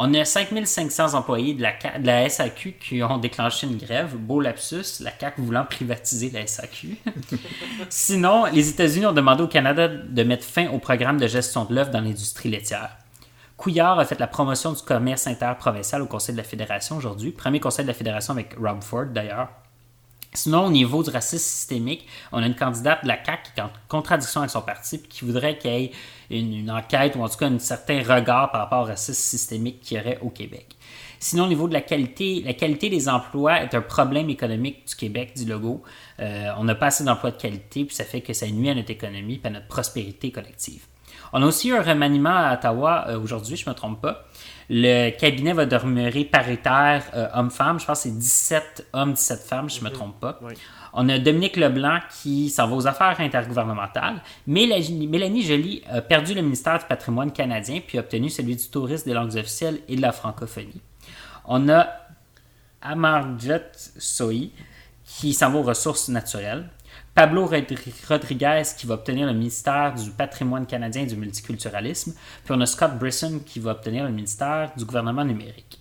On 0.00 0.14
a 0.14 0.24
5500 0.24 1.14
employés 1.14 1.54
de 1.54 1.62
la, 2.04 2.28
SAQ 2.28 2.74
qui 2.74 3.02
ont 3.02 3.18
déclenché 3.18 3.66
une 3.66 3.78
grève. 3.78 4.14
Beau 4.16 4.40
lapsus, 4.40 5.00
la 5.00 5.10
CAQ 5.10 5.42
voulant 5.42 5.64
privatiser 5.64 6.30
la 6.30 6.46
SAQ. 6.46 6.98
Sinon, 7.88 8.44
les 8.44 8.68
États-Unis 8.68 9.06
ont 9.06 9.12
demandé 9.12 9.42
au 9.42 9.48
Canada 9.48 9.88
de 9.88 10.22
mettre 10.22 10.44
fin 10.44 10.68
au 10.68 10.78
programme 10.78 11.18
de 11.18 11.26
gestion 11.26 11.64
de 11.64 11.74
l'œuvre 11.74 11.90
dans 11.90 12.00
l'industrie 12.00 12.48
laitière. 12.48 12.90
Couillard 13.56 13.98
a 13.98 14.04
fait 14.04 14.20
la 14.20 14.28
promotion 14.28 14.70
du 14.72 14.82
commerce 14.82 15.26
interprovincial 15.26 16.00
au 16.00 16.06
Conseil 16.06 16.36
de 16.36 16.40
la 16.40 16.44
Fédération 16.44 16.96
aujourd'hui. 16.96 17.32
Premier 17.32 17.58
Conseil 17.58 17.84
de 17.84 17.88
la 17.90 17.94
Fédération 17.94 18.34
avec 18.34 18.54
Rob 18.54 18.84
Ford 18.84 19.06
d'ailleurs. 19.06 19.48
Sinon, 20.34 20.66
au 20.66 20.70
niveau 20.70 21.02
du 21.02 21.10
racisme 21.10 21.44
systémique, 21.44 22.06
on 22.32 22.42
a 22.42 22.46
une 22.46 22.54
candidate 22.54 23.02
de 23.02 23.08
la 23.08 23.24
CAQ 23.24 23.52
qui 23.54 23.60
est 23.60 23.62
en 23.62 23.70
contradiction 23.88 24.40
avec 24.40 24.50
son 24.50 24.60
parti 24.60 24.96
et 24.96 25.00
qui 25.00 25.24
voudrait 25.24 25.56
qu'il 25.56 25.70
y 25.70 25.84
ait 25.84 25.92
une, 26.30 26.70
enquête 26.70 27.16
ou 27.16 27.22
en 27.22 27.28
tout 27.28 27.38
cas 27.38 27.46
un 27.48 27.58
certain 27.58 28.02
regard 28.02 28.50
par 28.50 28.62
rapport 28.62 28.82
au 28.82 28.84
racisme 28.84 29.14
systémique 29.14 29.80
qu'il 29.80 29.96
y 29.96 30.00
aurait 30.00 30.18
au 30.20 30.28
Québec. 30.28 30.66
Sinon, 31.18 31.44
au 31.44 31.48
niveau 31.48 31.66
de 31.66 31.72
la 31.72 31.80
qualité, 31.80 32.42
la 32.44 32.52
qualité 32.52 32.90
des 32.90 33.08
emplois 33.08 33.62
est 33.62 33.74
un 33.74 33.80
problème 33.80 34.30
économique 34.30 34.86
du 34.86 34.94
Québec, 34.94 35.32
dit 35.34 35.46
Legault. 35.46 35.82
Euh, 36.20 36.50
on 36.58 36.64
n'a 36.64 36.74
pas 36.74 36.86
assez 36.86 37.04
d'emplois 37.04 37.32
de 37.32 37.40
qualité, 37.40 37.84
puis 37.84 37.96
ça 37.96 38.04
fait 38.04 38.20
que 38.20 38.32
ça 38.32 38.46
nuit 38.46 38.70
à 38.70 38.74
notre 38.74 38.90
économie 38.90 39.40
et 39.42 39.46
à 39.46 39.50
notre 39.50 39.66
prospérité 39.66 40.30
collective. 40.30 40.86
On 41.32 41.42
a 41.42 41.46
aussi 41.46 41.72
un 41.72 41.82
remaniement 41.82 42.36
à 42.36 42.54
Ottawa 42.54 43.06
euh, 43.08 43.20
aujourd'hui, 43.20 43.56
je 43.56 43.64
ne 43.64 43.70
me 43.70 43.74
trompe 43.74 44.00
pas. 44.00 44.27
Le 44.70 45.10
cabinet 45.10 45.54
va 45.54 45.64
demeurer 45.64 46.24
paritaire 46.24 47.04
euh, 47.14 47.28
homme-femme. 47.32 47.80
Je 47.80 47.86
pense 47.86 48.02
que 48.02 48.08
c'est 48.08 48.18
17 48.18 48.88
hommes, 48.92 49.14
17 49.14 49.40
femmes, 49.40 49.70
je 49.70 49.78
ne 49.78 49.84
me 49.84 49.88
mhm. 49.88 49.94
trompe 49.94 50.20
pas. 50.20 50.38
On 50.92 51.08
a 51.08 51.18
Dominique 51.18 51.56
Leblanc 51.56 52.00
qui 52.22 52.50
s'en 52.50 52.68
va 52.68 52.76
aux 52.76 52.86
affaires 52.86 53.18
intergouvernementales. 53.20 54.20
Mélanie 54.46 55.42
Joly 55.42 55.82
a 55.90 56.00
perdu 56.00 56.34
le 56.34 56.42
ministère 56.42 56.78
du 56.78 56.84
patrimoine 56.86 57.32
canadien 57.32 57.80
puis 57.86 57.98
a 57.98 58.00
obtenu 58.00 58.28
celui 58.30 58.56
du 58.56 58.68
tourisme, 58.68 59.08
des 59.08 59.14
langues 59.14 59.36
officielles 59.36 59.80
et 59.88 59.96
de 59.96 60.02
la 60.02 60.12
francophonie. 60.12 60.80
On 61.44 61.68
a 61.68 61.88
Amarjot 62.82 63.72
Sohi 63.74 64.52
qui 65.04 65.32
s'en 65.32 65.50
va 65.50 65.58
aux 65.58 65.62
ressources 65.62 66.08
naturelles. 66.08 66.68
Pablo 67.18 67.50
Rodriguez 68.08 68.62
qui 68.78 68.86
va 68.86 68.94
obtenir 68.94 69.26
le 69.26 69.32
ministère 69.32 69.92
du 69.92 70.08
patrimoine 70.12 70.66
canadien 70.66 71.02
et 71.02 71.06
du 71.06 71.16
multiculturalisme. 71.16 72.14
Puis 72.44 72.54
on 72.56 72.60
a 72.60 72.66
Scott 72.66 72.96
Brisson 72.96 73.40
qui 73.44 73.58
va 73.58 73.72
obtenir 73.72 74.04
le 74.04 74.12
ministère 74.12 74.70
du 74.76 74.84
gouvernement 74.84 75.24
numérique. 75.24 75.80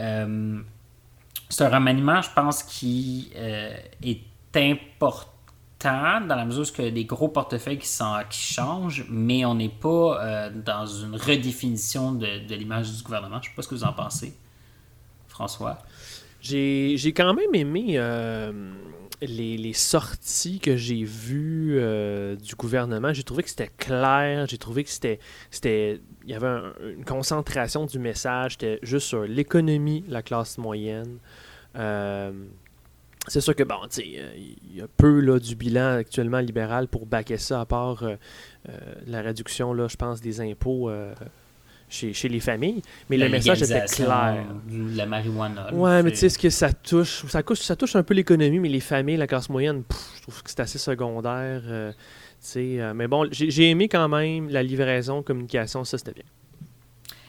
Euh, 0.00 0.60
c'est 1.48 1.62
un 1.62 1.68
remaniement, 1.68 2.20
je 2.20 2.30
pense, 2.34 2.64
qui 2.64 3.30
euh, 3.36 3.76
est 4.02 4.22
important 4.56 6.20
dans 6.26 6.34
la 6.34 6.44
mesure 6.44 6.64
où 6.64 6.80
il 6.80 6.84
y 6.86 6.88
a 6.88 6.90
des 6.90 7.04
gros 7.04 7.28
portefeuilles 7.28 7.78
qui, 7.78 7.88
changent, 8.32 9.06
mais 9.08 9.44
on 9.44 9.54
n'est 9.54 9.68
pas 9.68 10.20
euh, 10.20 10.50
dans 10.50 10.86
une 10.86 11.14
redéfinition 11.14 12.10
de, 12.10 12.44
de 12.44 12.54
l'image 12.56 12.90
du 12.90 13.04
gouvernement. 13.04 13.36
Je 13.40 13.46
ne 13.46 13.52
sais 13.52 13.54
pas 13.54 13.62
ce 13.62 13.68
que 13.68 13.76
vous 13.76 13.84
en 13.84 13.92
pensez, 13.92 14.34
François. 15.28 15.78
J'ai 16.40 17.12
quand 17.14 17.34
même 17.34 17.54
aimé 17.54 17.96
les, 19.26 19.72
sorties 19.72 20.58
que 20.58 20.76
j'ai 20.76 21.04
vues 21.04 21.76
euh, 21.78 22.36
du 22.36 22.54
gouvernement, 22.54 23.12
j'ai 23.12 23.22
trouvé 23.22 23.42
que 23.42 23.48
c'était 23.48 23.70
clair, 23.78 24.46
j'ai 24.48 24.58
trouvé 24.58 24.84
que 24.84 24.90
c'était, 24.90 25.18
c'était, 25.50 26.00
il 26.24 26.30
y 26.30 26.34
avait 26.34 26.60
une 26.82 27.04
concentration 27.04 27.86
du 27.86 27.98
message, 27.98 28.52
c'était 28.52 28.78
juste 28.82 29.06
sur 29.06 29.22
l'économie, 29.22 30.04
la 30.08 30.22
classe 30.22 30.58
moyenne. 30.58 31.18
Euh, 31.76 32.32
c'est 33.28 33.40
sûr 33.40 33.54
que, 33.54 33.62
bon, 33.62 33.76
tu 33.88 34.02
il 34.02 34.76
y 34.76 34.80
a 34.80 34.88
peu 34.88 35.20
là, 35.20 35.38
du 35.38 35.54
bilan 35.54 35.98
actuellement 35.98 36.40
libéral 36.40 36.88
pour 36.88 37.06
baquer 37.06 37.38
ça, 37.38 37.60
à 37.60 37.66
part 37.66 38.02
euh, 38.02 38.16
la 39.06 39.22
réduction, 39.22 39.72
là, 39.72 39.86
je 39.88 39.96
pense, 39.96 40.20
des 40.20 40.40
impôts 40.40 40.90
chez, 41.92 42.28
les 42.28 42.40
familles, 42.40 42.82
mais 43.10 43.16
le 43.16 43.28
message 43.28 43.62
était 43.62 43.84
clair. 43.84 44.44
La 44.70 45.06
marijuana. 45.06 45.72
ouais, 45.74 46.02
mais 46.02 46.10
tu 46.10 46.16
sais, 46.16 46.28
ce 46.28 46.38
que 46.38 46.50
ça 46.50 46.72
touche, 46.72 47.24
ça 47.26 47.42
touche, 47.42 47.60
ça 47.60 47.76
touche 47.76 47.96
un 47.96 48.02
peu 48.02 48.14
l'économie, 48.14 48.58
mais 48.58 48.68
les 48.68 48.80
familles, 48.80 49.16
la 49.16 49.26
classe 49.26 49.48
moyenne, 49.48 49.82
je 50.16 50.22
trouve 50.22 50.42
que 50.42 50.50
c'est 50.50 50.60
assez 50.60 50.78
secondaire. 50.78 51.62
Euh, 51.66 51.92
euh, 52.56 52.94
mais 52.94 53.06
bon, 53.06 53.28
j'ai 53.30 53.70
aimé 53.70 53.88
quand 53.88 54.08
même 54.08 54.48
la 54.48 54.62
livraison, 54.62 55.22
communication, 55.22 55.84
ça 55.84 55.98
c'était 55.98 56.12
bien. 56.12 56.24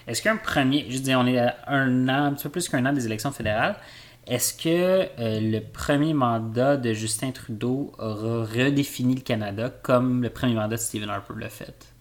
Est-ce 0.08 0.21
qu'un 0.21 0.38
premier, 0.38 0.86
je 0.89 0.97
dis, 0.97 1.15
on 1.15 1.26
est 1.28 1.39
à 1.39 1.56
un 1.67 2.10
an, 2.10 2.26
un 2.26 2.34
petit 2.34 2.43
peu 2.43 2.49
plus 2.49 2.67
qu'un 2.67 2.86
an 2.86 2.93
des 2.93 3.06
élections 3.06 3.32
fédérales, 3.32 3.78
est-ce 4.26 4.54
que 4.54 4.69
euh, 5.19 5.39
le 5.41 5.60
premier 5.60 6.13
mandat 6.13 6.78
de 6.78 6.93
Justin 6.93 7.32
Trudeau 7.32 7.91
aura 7.99 8.45
redéfini 8.45 9.15
le 9.15 9.21
Canada 9.21 9.69
comme 9.69 10.23
le 10.23 10.30
premier 10.30 10.54
mandat 10.54 10.78
de 10.78 10.82
Stephen 10.82 11.10
Harper 11.10 11.34
l'a 11.38 11.49
fait? 11.49 11.93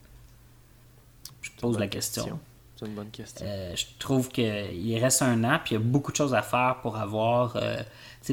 Je 1.42 1.50
pose 1.60 1.78
la 1.78 1.88
question 1.88 2.38
une 2.86 2.94
bonne 2.94 3.10
question. 3.10 3.44
Euh, 3.48 3.74
je 3.74 3.84
trouve 3.98 4.28
qu'il 4.28 4.98
reste 5.00 5.22
un 5.22 5.44
an, 5.44 5.58
puis 5.64 5.74
il 5.74 5.78
y 5.78 5.80
a 5.80 5.84
beaucoup 5.84 6.10
de 6.12 6.16
choses 6.16 6.34
à 6.34 6.42
faire 6.42 6.78
pour 6.82 6.96
avoir, 6.96 7.56
euh, 7.56 7.82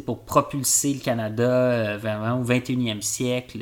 pour 0.06 0.24
propulser 0.24 0.94
le 0.94 1.00
Canada 1.00 1.44
euh, 1.44 1.98
vers 1.98 2.20
au 2.36 2.44
21e 2.44 3.02
siècle. 3.02 3.60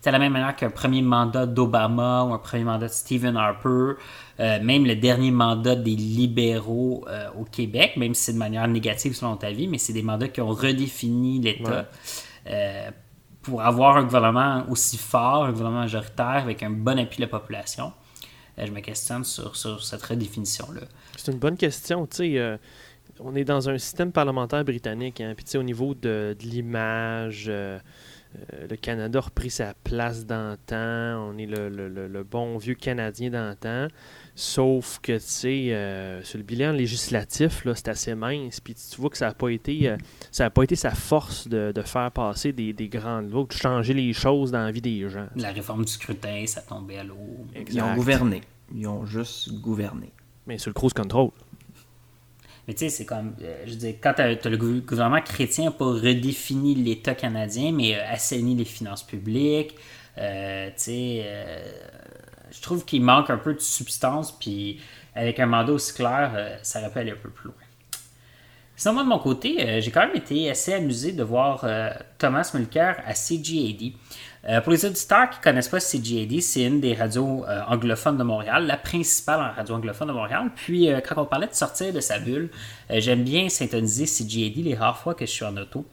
C'est 0.00 0.10
la 0.10 0.18
même 0.18 0.32
manière 0.32 0.54
qu'un 0.56 0.70
premier 0.70 1.02
mandat 1.02 1.46
d'Obama 1.46 2.24
ou 2.24 2.34
un 2.34 2.38
premier 2.38 2.64
mandat 2.64 2.88
de 2.88 2.92
Stephen 2.92 3.36
Harper, 3.36 3.94
même 4.38 4.84
le 4.84 4.96
dernier 4.96 5.30
mandat 5.30 5.76
des 5.76 5.96
libéraux 5.96 7.04
au 7.38 7.44
Québec, 7.44 7.96
même 7.96 8.14
si 8.14 8.24
c'est 8.24 8.32
de 8.32 8.38
manière 8.38 8.66
négative 8.68 9.14
selon 9.14 9.36
ta 9.36 9.50
vie, 9.50 9.68
mais 9.68 9.78
c'est 9.78 9.92
des 9.92 10.02
mandats 10.02 10.28
qui 10.28 10.40
ont 10.40 10.48
redéfini 10.48 11.40
l'État. 11.40 11.86
pour 13.42 13.62
avoir 13.62 13.96
un 13.98 14.04
gouvernement 14.04 14.64
aussi 14.68 14.96
fort, 14.96 15.44
un 15.44 15.52
gouvernement 15.52 15.80
majoritaire 15.80 16.42
avec 16.42 16.62
un 16.62 16.70
bon 16.70 16.98
appui 16.98 17.16
de 17.16 17.22
la 17.22 17.28
population. 17.28 17.92
Euh, 18.58 18.66
je 18.66 18.70
me 18.72 18.80
questionne 18.80 19.24
sur, 19.24 19.56
cette 19.56 20.02
redéfinition-là. 20.02 20.82
C'est 21.16 21.32
une 21.32 21.38
bonne 21.38 21.56
question. 21.56 22.06
Tu 22.06 22.16
sais, 22.16 22.38
euh, 22.38 22.56
on 23.20 23.34
est 23.34 23.44
dans 23.44 23.68
un 23.68 23.78
système 23.78 24.12
parlementaire 24.12 24.64
britannique. 24.64 25.20
Hein, 25.20 25.34
puis, 25.36 25.44
tu 25.44 25.56
au 25.56 25.62
niveau 25.62 25.94
de, 25.94 26.36
l'image, 26.40 27.46
euh, 27.48 27.78
le 28.68 28.76
Canada 28.76 29.18
a 29.18 29.22
repris 29.22 29.50
sa 29.50 29.74
place 29.84 30.26
d'antan. 30.26 31.28
On 31.28 31.38
est 31.38 31.46
le, 31.46 32.22
bon 32.22 32.56
vieux 32.58 32.74
Canadien 32.74 33.30
d'antan. 33.30 33.88
Sauf 34.34 34.98
que, 35.00 35.12
tu 35.12 35.20
sais, 35.20 36.20
sur 36.24 36.38
le 36.38 36.44
bilan 36.44 36.72
législatif, 36.72 37.64
là, 37.64 37.74
c'est 37.74 37.88
assez 37.88 38.14
mince. 38.14 38.60
Puis 38.60 38.74
tu 38.74 39.00
vois 39.00 39.10
que 39.10 39.16
ça 39.16 39.26
n'a 39.26 39.34
pas 39.34 39.50
été 39.50 39.94
ça 40.30 40.46
a 40.46 40.50
pas 40.50 40.62
été 40.64 40.76
sa 40.76 40.90
force 40.90 41.48
de, 41.48 41.72
faire 41.84 42.10
passer 42.10 42.52
des, 42.52 42.88
grandes 42.88 43.30
lois, 43.30 43.44
de 43.44 43.52
changer 43.52 43.94
les 43.94 44.12
choses 44.12 44.50
dans 44.50 44.64
la 44.64 44.72
vie 44.72 44.80
des 44.80 45.08
gens. 45.08 45.26
La 45.36 45.52
réforme 45.52 45.84
du 45.84 45.92
scrutin, 45.92 46.44
ça 46.46 46.62
tombait 46.62 46.98
à 46.98 47.04
l'eau. 47.04 47.46
Ils 47.70 47.80
ont 47.80 47.94
gouverné. 47.94 48.40
Ils 48.74 48.86
ont 48.86 49.04
juste 49.04 49.52
gouverné. 49.60 50.12
Mais 50.46 50.58
sur 50.58 50.70
le 50.70 50.74
cruise 50.74 50.92
control. 50.92 51.30
Mais 52.66 52.74
tu 52.74 52.80
sais, 52.80 52.88
c'est 52.88 53.04
comme, 53.04 53.34
euh, 53.42 53.62
je 53.66 53.70
veux 53.72 53.76
dire, 53.76 53.94
quand 54.00 54.14
t'as- 54.14 54.36
t'as 54.36 54.48
le 54.48 54.56
gou- 54.56 54.80
gouvernement 54.80 55.20
chrétien 55.20 55.70
pas 55.70 55.84
redéfini 55.84 56.74
l'État 56.74 57.14
canadien, 57.14 57.72
mais 57.72 57.94
assaini 58.00 58.54
les 58.54 58.64
finances 58.64 59.02
publiques, 59.02 59.74
euh, 60.18 60.68
tu 60.68 60.72
sais, 60.76 61.22
euh, 61.24 61.72
je 62.50 62.60
trouve 62.62 62.84
qu'il 62.84 63.02
manque 63.02 63.28
un 63.30 63.36
peu 63.36 63.52
de 63.54 63.60
substance, 63.60 64.32
puis 64.38 64.80
avec 65.14 65.38
un 65.40 65.46
mandat 65.46 65.72
aussi 65.72 65.92
clair, 65.94 66.58
ça 66.62 66.80
aurait 66.80 66.90
pu 66.90 66.98
aller 67.00 67.10
un 67.12 67.16
peu 67.16 67.28
plus 67.30 67.46
loin. 67.48 67.54
Sinon, 68.76 68.94
moi, 68.94 69.02
de 69.04 69.08
mon 69.08 69.18
côté, 69.20 69.80
j'ai 69.80 69.90
quand 69.92 70.04
même 70.06 70.16
été 70.16 70.50
assez 70.50 70.72
amusé 70.72 71.12
de 71.12 71.22
voir 71.22 71.64
Thomas 72.18 72.50
Mulcair 72.54 73.00
à 73.06 73.14
CGAD. 73.14 73.92
Euh, 74.46 74.60
pour 74.60 74.72
les 74.72 74.84
auditeurs 74.84 75.30
qui 75.30 75.38
ne 75.38 75.42
connaissent 75.42 75.68
pas 75.68 75.80
CGAD, 75.80 76.40
c'est 76.42 76.64
une 76.64 76.80
des 76.80 76.92
radios 76.94 77.44
euh, 77.48 77.62
anglophones 77.66 78.18
de 78.18 78.22
Montréal, 78.22 78.66
la 78.66 78.76
principale 78.76 79.40
en 79.40 79.56
radio 79.56 79.76
anglophone 79.76 80.08
de 80.08 80.12
Montréal. 80.12 80.50
Puis, 80.54 80.92
euh, 80.92 81.00
quand 81.00 81.20
on 81.20 81.24
parlait 81.24 81.46
de 81.46 81.54
sortir 81.54 81.92
de 81.94 82.00
sa 82.00 82.18
bulle, 82.18 82.50
j'aime 82.90 83.24
bien 83.24 83.48
syntoniser 83.48 84.04
CGAD 84.04 84.62
les 84.62 84.74
rares 84.74 84.98
fois 84.98 85.14
que 85.14 85.24
je 85.24 85.30
suis 85.30 85.44
en 85.44 85.56
auto. 85.56 85.86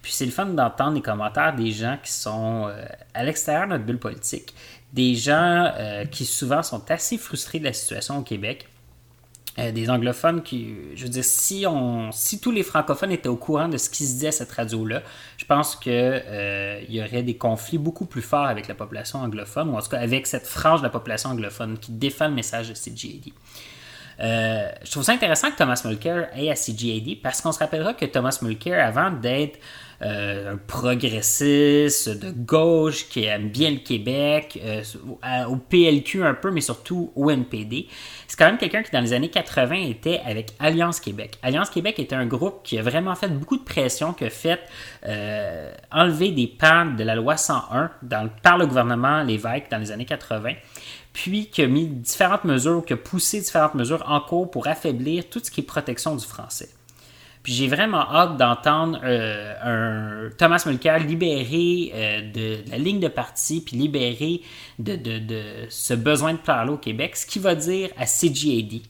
Puis 0.00 0.12
c'est 0.12 0.26
le 0.26 0.30
fun 0.30 0.46
d'entendre 0.46 0.94
les 0.94 1.02
commentaires 1.02 1.56
des 1.56 1.72
gens 1.72 1.98
qui 2.02 2.12
sont 2.12 2.70
à 3.14 3.24
l'extérieur 3.24 3.66
de 3.66 3.72
notre 3.72 3.84
bulle 3.84 3.98
politique, 3.98 4.54
des 4.92 5.16
gens 5.16 5.72
qui 6.12 6.24
souvent 6.24 6.62
sont 6.62 6.88
assez 6.90 7.18
frustrés 7.18 7.58
de 7.58 7.64
la 7.64 7.72
situation 7.72 8.16
au 8.18 8.22
Québec, 8.22 8.67
euh, 9.58 9.72
des 9.72 9.90
anglophones 9.90 10.42
qui, 10.42 10.74
je 10.94 11.04
veux 11.04 11.08
dire, 11.08 11.24
si, 11.24 11.64
on, 11.66 12.12
si 12.12 12.40
tous 12.40 12.50
les 12.50 12.62
francophones 12.62 13.12
étaient 13.12 13.28
au 13.28 13.36
courant 13.36 13.68
de 13.68 13.76
ce 13.76 13.90
qui 13.90 14.06
se 14.06 14.18
dit 14.18 14.26
à 14.26 14.32
cette 14.32 14.52
radio-là, 14.52 15.02
je 15.36 15.44
pense 15.44 15.76
qu'il 15.76 16.84
y 16.88 17.02
aurait 17.02 17.22
des 17.22 17.36
conflits 17.36 17.78
beaucoup 17.78 18.06
plus 18.06 18.22
forts 18.22 18.46
avec 18.46 18.68
la 18.68 18.74
population 18.74 19.20
anglophone, 19.20 19.70
ou 19.70 19.76
en 19.76 19.82
tout 19.82 19.90
cas 19.90 20.00
avec 20.00 20.26
cette 20.26 20.46
frange 20.46 20.80
de 20.80 20.84
la 20.86 20.90
population 20.90 21.30
anglophone 21.30 21.78
qui 21.78 21.92
défend 21.92 22.28
le 22.28 22.34
message 22.34 22.68
de 22.68 22.74
CGAD. 22.74 23.32
Euh, 24.20 24.68
je 24.84 24.90
trouve 24.90 25.04
ça 25.04 25.12
intéressant 25.12 25.50
que 25.50 25.56
Thomas 25.56 25.80
Mulcair 25.84 26.28
ait 26.36 26.50
à 26.50 26.54
CGAD 26.54 27.20
parce 27.22 27.40
qu'on 27.40 27.52
se 27.52 27.58
rappellera 27.58 27.94
que 27.94 28.04
Thomas 28.04 28.38
Mulcair, 28.42 28.84
avant 28.84 29.10
d'être 29.10 29.58
euh, 30.00 30.52
un 30.52 30.56
progressiste 30.56 32.08
de 32.08 32.30
gauche 32.30 33.08
qui 33.08 33.24
aime 33.24 33.48
bien 33.48 33.70
le 33.70 33.78
Québec, 33.78 34.60
euh, 34.62 34.82
au 35.48 35.56
PLQ 35.56 36.22
un 36.22 36.34
peu, 36.34 36.52
mais 36.52 36.60
surtout 36.60 37.10
au 37.16 37.30
NPD, 37.30 37.88
c'est 38.28 38.38
quand 38.38 38.46
même 38.46 38.58
quelqu'un 38.58 38.82
qui, 38.84 38.92
dans 38.92 39.00
les 39.00 39.12
années 39.12 39.30
80, 39.30 39.74
était 39.88 40.20
avec 40.24 40.52
Alliance 40.60 41.00
Québec. 41.00 41.38
Alliance 41.42 41.70
Québec 41.70 41.98
était 41.98 42.14
un 42.14 42.26
groupe 42.26 42.60
qui 42.62 42.78
a 42.78 42.82
vraiment 42.82 43.16
fait 43.16 43.28
beaucoup 43.28 43.56
de 43.56 43.64
pression, 43.64 44.12
qui 44.12 44.24
a 44.24 44.30
fait 44.30 44.60
euh, 45.06 45.72
enlever 45.90 46.30
des 46.30 46.46
pans 46.46 46.86
de 46.86 47.02
la 47.02 47.16
loi 47.16 47.36
101 47.36 47.90
dans, 48.02 48.28
par 48.42 48.56
le 48.56 48.66
gouvernement 48.66 49.24
Lévesque 49.24 49.70
dans 49.70 49.78
les 49.78 49.90
années 49.90 50.04
80 50.04 50.52
puis 51.12 51.46
qui 51.48 51.62
a 51.62 51.66
mis 51.66 51.86
différentes 51.86 52.44
mesures, 52.44 52.84
qui 52.84 52.92
a 52.92 52.96
poussé 52.96 53.40
différentes 53.40 53.74
mesures 53.74 54.04
en 54.06 54.20
cours 54.20 54.48
pour 54.48 54.68
affaiblir 54.68 55.28
tout 55.28 55.40
ce 55.42 55.50
qui 55.50 55.62
est 55.62 55.64
protection 55.64 56.14
du 56.14 56.24
français. 56.24 56.68
Puis 57.48 57.54
j'ai 57.54 57.66
vraiment 57.68 58.02
hâte 58.14 58.36
d'entendre 58.36 59.00
euh, 59.02 59.54
un 59.62 60.28
Thomas 60.36 60.62
Mulcair 60.66 60.98
libéré 60.98 61.90
euh, 61.94 62.20
de, 62.20 62.62
de 62.62 62.70
la 62.70 62.76
ligne 62.76 63.00
de 63.00 63.08
parti, 63.08 63.62
puis 63.62 63.74
libéré 63.74 64.42
de, 64.78 64.96
de, 64.96 65.18
de 65.18 65.42
ce 65.70 65.94
besoin 65.94 66.34
de 66.34 66.38
plaire 66.38 66.66
au 66.70 66.76
Québec, 66.76 67.16
ce 67.16 67.24
qu'il 67.24 67.40
va 67.40 67.54
dire 67.54 67.88
à 67.96 68.04
CGAD, 68.04 68.82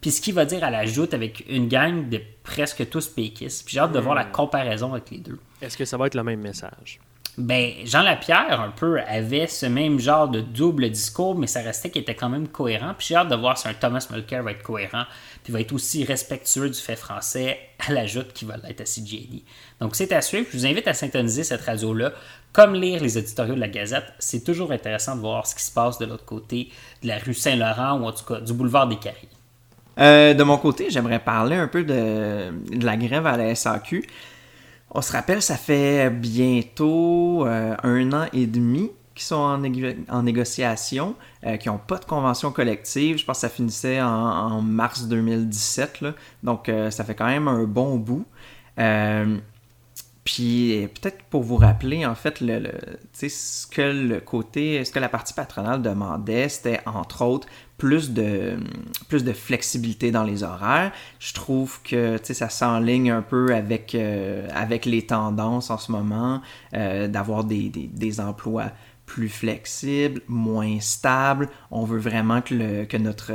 puis 0.00 0.12
ce 0.12 0.20
qu'il 0.20 0.34
va 0.34 0.44
dire 0.44 0.62
à 0.62 0.70
la 0.70 0.86
joute 0.86 1.14
avec 1.14 1.46
une 1.48 1.66
gang 1.66 2.08
de 2.08 2.20
presque 2.44 2.88
tous 2.88 3.08
péquistes. 3.08 3.64
Puis 3.66 3.74
j'ai 3.74 3.80
hâte 3.80 3.90
de 3.90 3.98
voir 3.98 4.14
la 4.14 4.24
comparaison 4.24 4.92
avec 4.92 5.10
les 5.10 5.18
deux. 5.18 5.40
Est-ce 5.60 5.76
que 5.76 5.84
ça 5.84 5.96
va 5.96 6.06
être 6.06 6.14
le 6.14 6.22
même 6.22 6.38
message? 6.40 7.00
Ben, 7.38 7.72
Jean 7.84 8.00
Lapierre, 8.00 8.62
un 8.62 8.70
peu, 8.70 8.98
avait 9.02 9.46
ce 9.46 9.66
même 9.66 9.98
genre 9.98 10.28
de 10.28 10.40
double 10.40 10.88
discours, 10.88 11.34
mais 11.36 11.46
ça 11.46 11.60
restait 11.60 11.90
qu'il 11.90 12.00
était 12.00 12.14
quand 12.14 12.30
même 12.30 12.48
cohérent. 12.48 12.94
Puis 12.96 13.08
j'ai 13.08 13.16
hâte 13.16 13.28
de 13.28 13.36
voir 13.36 13.58
si 13.58 13.68
un 13.68 13.74
Thomas 13.74 14.06
Mulcair 14.10 14.42
va 14.42 14.52
être 14.52 14.62
cohérent, 14.62 15.04
puis 15.44 15.52
va 15.52 15.60
être 15.60 15.72
aussi 15.72 16.04
respectueux 16.04 16.70
du 16.70 16.80
fait 16.80 16.96
français 16.96 17.58
à 17.86 17.92
la 17.92 18.06
joute 18.06 18.32
qui 18.32 18.46
va 18.46 18.56
l'être 18.56 18.80
à 18.80 18.86
CGD. 18.86 19.42
Donc 19.80 19.96
c'est 19.96 20.12
à 20.12 20.22
suivre. 20.22 20.46
Je 20.50 20.56
vous 20.56 20.66
invite 20.66 20.88
à 20.88 20.94
syntoniser 20.94 21.44
cette 21.44 21.60
radio-là, 21.60 22.12
comme 22.54 22.74
lire 22.74 23.02
les 23.02 23.18
éditoriaux 23.18 23.54
de 23.54 23.60
la 23.60 23.68
Gazette. 23.68 24.14
C'est 24.18 24.42
toujours 24.42 24.72
intéressant 24.72 25.14
de 25.14 25.20
voir 25.20 25.46
ce 25.46 25.54
qui 25.54 25.62
se 25.62 25.72
passe 25.72 25.98
de 25.98 26.06
l'autre 26.06 26.24
côté 26.24 26.70
de 27.02 27.08
la 27.08 27.18
rue 27.18 27.34
Saint-Laurent, 27.34 28.00
ou 28.00 28.06
en 28.06 28.12
tout 28.12 28.24
cas 28.24 28.40
du 28.40 28.54
boulevard 28.54 28.88
des 28.88 28.96
Carrés. 28.96 29.28
Euh, 29.98 30.32
de 30.32 30.42
mon 30.42 30.56
côté, 30.56 30.88
j'aimerais 30.88 31.18
parler 31.18 31.56
un 31.56 31.68
peu 31.68 31.84
de, 31.84 32.50
de 32.76 32.84
la 32.84 32.96
grève 32.96 33.26
à 33.26 33.36
la 33.36 33.54
SAQ. 33.54 34.06
On 34.90 35.02
se 35.02 35.12
rappelle, 35.12 35.42
ça 35.42 35.56
fait 35.56 36.10
bientôt 36.10 37.46
euh, 37.46 37.74
un 37.82 38.12
an 38.12 38.26
et 38.32 38.46
demi 38.46 38.90
qu'ils 39.14 39.24
sont 39.24 39.36
en, 39.36 39.58
négo- 39.58 39.96
en 40.10 40.22
négociation, 40.22 41.14
euh, 41.44 41.56
qui 41.56 41.68
n'ont 41.68 41.78
pas 41.78 41.98
de 41.98 42.04
convention 42.04 42.52
collective. 42.52 43.18
Je 43.18 43.24
pense 43.24 43.38
que 43.38 43.40
ça 43.42 43.48
finissait 43.48 44.00
en, 44.00 44.60
mars 44.62 45.08
2017, 45.08 46.02
là. 46.02 46.14
donc 46.42 46.68
euh, 46.68 46.90
ça 46.90 47.02
fait 47.02 47.14
quand 47.14 47.26
même 47.26 47.48
un 47.48 47.64
bon 47.64 47.96
bout. 47.96 48.26
Euh, 48.78 49.38
puis 50.24 50.88
peut-être 51.00 51.22
pour 51.30 51.42
vous 51.44 51.56
rappeler, 51.56 52.04
en 52.04 52.14
fait, 52.16 52.40
le, 52.40 52.72
ce 53.14 53.66
que 53.68 53.80
le 53.80 54.20
côté, 54.20 54.84
ce 54.84 54.90
que 54.90 54.98
la 54.98 55.08
partie 55.08 55.32
patronale 55.32 55.80
demandait, 55.82 56.48
c'était 56.48 56.80
entre 56.84 57.24
autres 57.24 57.46
plus 57.78 58.12
de, 58.12 58.56
plus 59.08 59.24
de 59.24 59.32
flexibilité 59.32 60.10
dans 60.10 60.24
les 60.24 60.42
horaires. 60.42 60.92
Je 61.18 61.34
trouve 61.34 61.80
que 61.82 62.18
ça 62.22 62.48
s'enligne 62.48 63.10
un 63.10 63.22
peu 63.22 63.54
avec, 63.54 63.94
euh, 63.94 64.48
avec 64.54 64.86
les 64.86 65.06
tendances 65.06 65.70
en 65.70 65.78
ce 65.78 65.92
moment, 65.92 66.40
euh, 66.74 67.06
d'avoir 67.08 67.44
des, 67.44 67.68
des, 67.68 67.86
des 67.86 68.20
emplois 68.20 68.72
plus 69.04 69.28
flexibles, 69.28 70.22
moins 70.26 70.80
stables. 70.80 71.48
On 71.70 71.84
veut 71.84 71.98
vraiment 72.00 72.40
que, 72.40 72.54
le, 72.54 72.84
que 72.86 72.96
notre... 72.96 73.32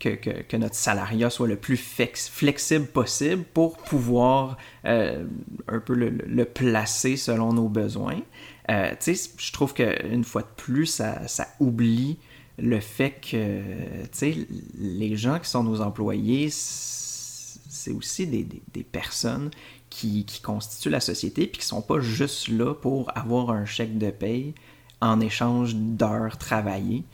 que, 0.00 0.10
que- 0.10 0.56
notre 0.56 0.74
salariat 0.74 1.30
soit 1.30 1.48
le 1.48 1.56
plus 1.56 1.76
flex- 1.76 2.28
flexible 2.28 2.84
possible 2.84 3.44
pour 3.54 3.78
pouvoir 3.78 4.58
euh, 4.84 5.24
un 5.68 5.80
peu 5.80 5.94
le, 5.94 6.44
placer 6.44 7.16
selon 7.16 7.54
nos 7.54 7.68
besoins. 7.68 8.20
Je 8.68 9.52
trouve 9.52 9.72
qu'une 9.72 10.24
fois 10.24 10.42
de 10.42 10.54
plus, 10.56 10.86
ça, 10.86 11.26
ça 11.26 11.46
oublie 11.58 12.18
le 12.58 12.80
fait 12.80 13.10
que 13.20 13.60
tu 14.04 14.08
sais, 14.12 14.36
les 14.78 15.16
gens 15.16 15.38
qui 15.38 15.48
sont 15.50 15.64
nos 15.64 15.80
employés, 15.80 16.48
c'est 16.50 17.90
aussi 17.92 18.26
des, 18.26 18.44
des- 18.44 18.62
des 18.72 18.82
personnes 18.84 19.50
qui, 19.90 20.24
qui 20.24 20.40
constituent 20.40 20.90
la 20.90 21.00
société 21.00 21.46
puis 21.46 21.60
qui 21.60 21.66
sont 21.66 21.82
pas 21.82 22.00
juste 22.00 22.48
là 22.48 22.74
pour 22.74 23.10
avoir 23.16 23.50
un 23.50 23.64
chèque 23.64 23.98
de 23.98 24.10
paye 24.10 24.54
en 25.00 25.20
échange 25.20 25.74
d'heures 25.74 26.38
travaillées. 26.38 27.04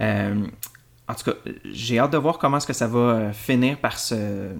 Euh, 0.00 0.46
en 1.08 1.14
tout 1.14 1.30
cas, 1.30 1.36
j'ai 1.70 1.98
hâte 1.98 2.12
de 2.12 2.18
voir 2.18 2.38
comment 2.38 2.56
est-ce 2.56 2.66
que 2.66 2.72
ça 2.72 2.88
va 2.88 2.98
euh, 2.98 3.32
finir 3.32 3.78
par 3.78 3.98
se, 3.98 4.50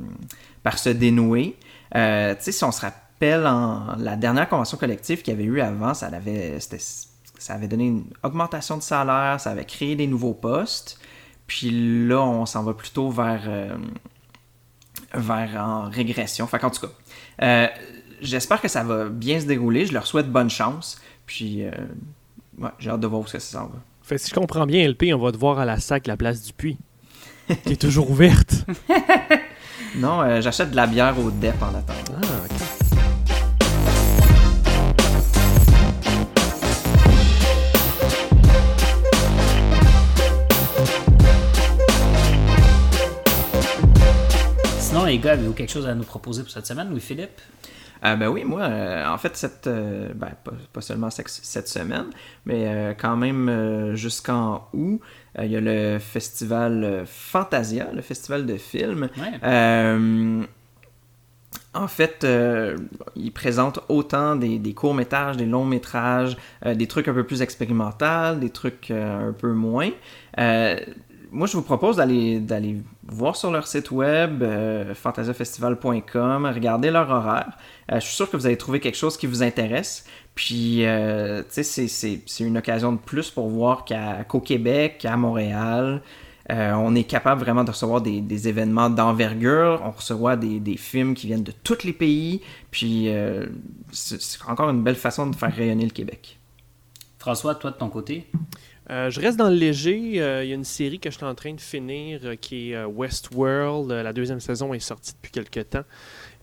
par 0.63 0.79
se 0.79 0.91
dénouer. 0.91 1.57
Euh, 1.95 2.35
tu 2.37 2.43
sais, 2.45 2.53
si 2.53 2.63
on 2.65 2.71
se 2.73 2.83
rappelle, 2.83 3.47
en, 3.47 3.97
la 3.97 4.17
dernière 4.17 4.49
convention 4.49 4.77
collective 4.79 5.23
qu'il 5.23 5.33
y 5.35 5.37
avait 5.37 5.45
eu 5.45 5.61
avant, 5.61 5.95
ça 5.95 6.07
avait, 6.07 6.61
c'était- 6.61 7.06
ça 7.39 7.55
avait 7.55 7.69
donné 7.69 7.87
une 7.87 8.05
augmentation 8.23 8.77
de 8.77 8.83
salaire, 8.83 9.41
ça 9.41 9.51
avait 9.51 9.65
créé 9.65 9.97
des 9.97 10.07
nouveaux 10.07 10.35
postes. 10.35 10.99
Puis 11.47 12.07
là, 12.07 12.21
on 12.21 12.47
s'en 12.47 12.63
va 12.63 12.75
plutôt 12.75 13.11
vers, 13.11 13.43
euh, 13.47 13.77
vers 15.15 15.63
en 15.63 15.89
régression. 15.89 16.47
Fait 16.47 16.59
qu'en 16.59 16.71
tout 16.71 16.87
cas, 16.87 16.93
euh, 17.43 17.69
j'espère 18.21 18.61
que 18.61 18.69
ça 18.69 18.83
va 18.83 19.09
bien 19.09 19.41
se 19.41 19.47
dérouler. 19.47 19.87
Je 19.87 19.93
leur 19.93 20.07
souhaite 20.07 20.31
bonne 20.31 20.51
chance. 20.51 21.01
Puis, 21.25 21.65
euh, 21.65 21.71
ouais, 22.59 22.71
j'ai 22.79 22.91
hâte 22.91 23.01
de 23.01 23.07
voir 23.07 23.23
où 23.23 23.27
ça 23.27 23.39
s'en 23.39 23.67
va. 23.67 23.79
Fait, 24.03 24.19
si 24.19 24.31
je 24.31 24.35
comprends 24.35 24.67
bien, 24.67 24.89
LP, 24.89 25.13
on 25.15 25.19
va 25.19 25.33
te 25.33 25.37
voir 25.37 25.59
à 25.59 25.65
la 25.65 25.79
SAC, 25.79 26.07
la 26.07 26.17
place 26.17 26.43
du 26.43 26.53
puits. 26.53 26.79
qui 27.65 27.73
est 27.75 27.81
toujours 27.81 28.11
ouverte. 28.11 28.65
Non, 29.95 30.41
j'achète 30.43 30.73
de 30.73 30.77
la 30.77 30.87
bière 30.87 31.19
au 31.19 31.31
DEP 31.31 31.55
en 31.63 31.69
attendant. 31.69 32.21
Ah, 32.23 32.45
ok. 32.45 33.06
Les 45.17 45.23
gars, 45.23 45.33
avez-vous 45.33 45.55
quelque 45.55 45.73
chose 45.73 45.87
à 45.87 45.95
nous 45.95 46.05
proposer 46.05 46.43
pour 46.43 46.51
cette 46.51 46.67
semaine, 46.67 46.91
Louis-Philippe? 46.91 47.41
Euh, 48.05 48.17
ben 48.17 48.29
oui, 48.29 48.45
moi, 48.45 48.63
euh, 48.65 49.07
en 49.09 49.17
fait, 49.17 49.35
cette, 49.37 49.67
euh, 49.67 50.13
ben, 50.15 50.33
pas, 50.45 50.53
pas 50.73 50.81
seulement 50.83 51.09
cette 51.11 51.69
semaine, 51.69 52.07
mais 52.45 52.95
quand 53.01 53.17
même 53.17 53.95
jusqu'en 53.95 54.69
août, 54.75 55.01
il 55.39 55.51
y 55.51 55.57
a 55.57 55.61
le 55.61 55.99
festival 55.99 57.05
Fantasia, 57.07 57.89
le 57.95 58.03
festival 58.03 58.45
de 58.45 58.57
films. 58.57 59.09
Ouais. 59.17 60.47
En 61.77 61.89
fait, 61.89 62.25
euh, 62.25 62.79
il 63.17 63.33
présente 63.33 63.81
autant 63.89 64.35
des, 64.35 64.59
des 64.59 64.73
courts-métrages, 64.73 65.37
des 65.37 65.45
longs-métrages, 65.45 66.37
euh, 66.65 66.75
des 66.75 66.87
trucs 66.87 67.07
un 67.07 67.13
peu 67.13 67.25
plus 67.25 67.43
expérimentaux, 67.43 68.35
des 68.41 68.49
trucs 68.49 68.91
euh, 68.91 69.29
un 69.29 69.33
peu 69.33 69.53
moins. 69.53 69.91
Moi, 71.33 71.47
je 71.47 71.57
vous 71.57 71.63
propose 71.63 71.97
d'aller 71.97 72.77
voir 73.07 73.37
sur 73.37 73.51
leur 73.51 73.67
site 73.67 73.91
web, 73.91 74.43
euh, 74.43 74.95
fantasiafestival.com, 74.95 76.47
regarder 76.47 76.91
leur 76.91 77.11
horaire. 77.11 77.51
Euh, 77.91 78.01
je 78.01 78.07
suis 78.07 78.15
sûr 78.15 78.31
que 78.31 78.37
vous 78.37 78.47
allez 78.47 78.57
trouver 78.57 78.81
quelque 78.81 78.97
chose 78.97 79.17
qui 79.17 79.27
vous 79.27 79.43
intéresse. 79.43 80.05
Puis, 80.35 80.85
euh, 80.85 81.43
tu 81.43 81.65
sais, 81.65 81.89
c'est- 81.89 82.45
une 82.45 82.57
occasion 82.59 82.93
de 82.93 82.99
plus 82.99 83.31
pour 83.31 83.49
voir 83.49 83.85
qu'à- 83.85 84.25
qu'au 84.25 84.41
Québec, 84.41 85.05
à 85.05 85.17
Montréal, 85.17 86.03
on 86.49 86.95
est 86.95 87.03
capable 87.03 87.41
vraiment 87.41 87.65
de 87.65 87.73
recevoir 87.73 88.01
des, 88.01 88.21
des 88.21 88.47
événements 88.47 88.89
d'envergure. 88.89 89.83
On 89.85 89.91
reçoit 89.91 90.37
des, 90.37 90.61
des, 90.61 90.77
films 90.77 91.15
qui 91.15 91.27
viennent 91.27 91.43
de 91.43 91.53
tous 91.65 91.83
les 91.83 91.93
pays. 91.93 92.41
Puis 92.71 93.09
c'est 93.91 94.19
encore 94.47 94.71
une 94.71 94.83
belle 94.85 94.95
façon 94.95 95.27
de 95.27 95.35
faire 95.35 95.53
rayonner 95.53 95.85
le 95.85 95.91
Québec. 95.91 96.39
François, 97.19 97.57
toi 97.57 97.73
de 97.73 97.77
ton 97.77 97.89
côté? 97.89 98.29
Euh, 98.91 99.11
je 99.11 99.21
reste 99.21 99.37
dans 99.37 99.49
le 99.49 99.57
léger. 99.57 99.97
Il 99.97 100.15
y 100.15 100.21
a 100.21 100.55
une 100.55 100.65
série 100.65 100.99
que 100.99 101.11
je 101.11 101.17
suis 101.17 101.27
en 101.27 101.35
train 101.35 101.55
de 101.55 101.61
finir 101.61 102.21
qui 102.41 102.73
est 102.73 102.85
Westworld. 102.85 103.91
la 103.91 104.13
deuxième 104.13 104.41
saison 104.41 104.73
est 104.75 104.81
sortie 104.81 105.13
depuis 105.15 105.33
quelques 105.33 105.71
temps 105.71 105.85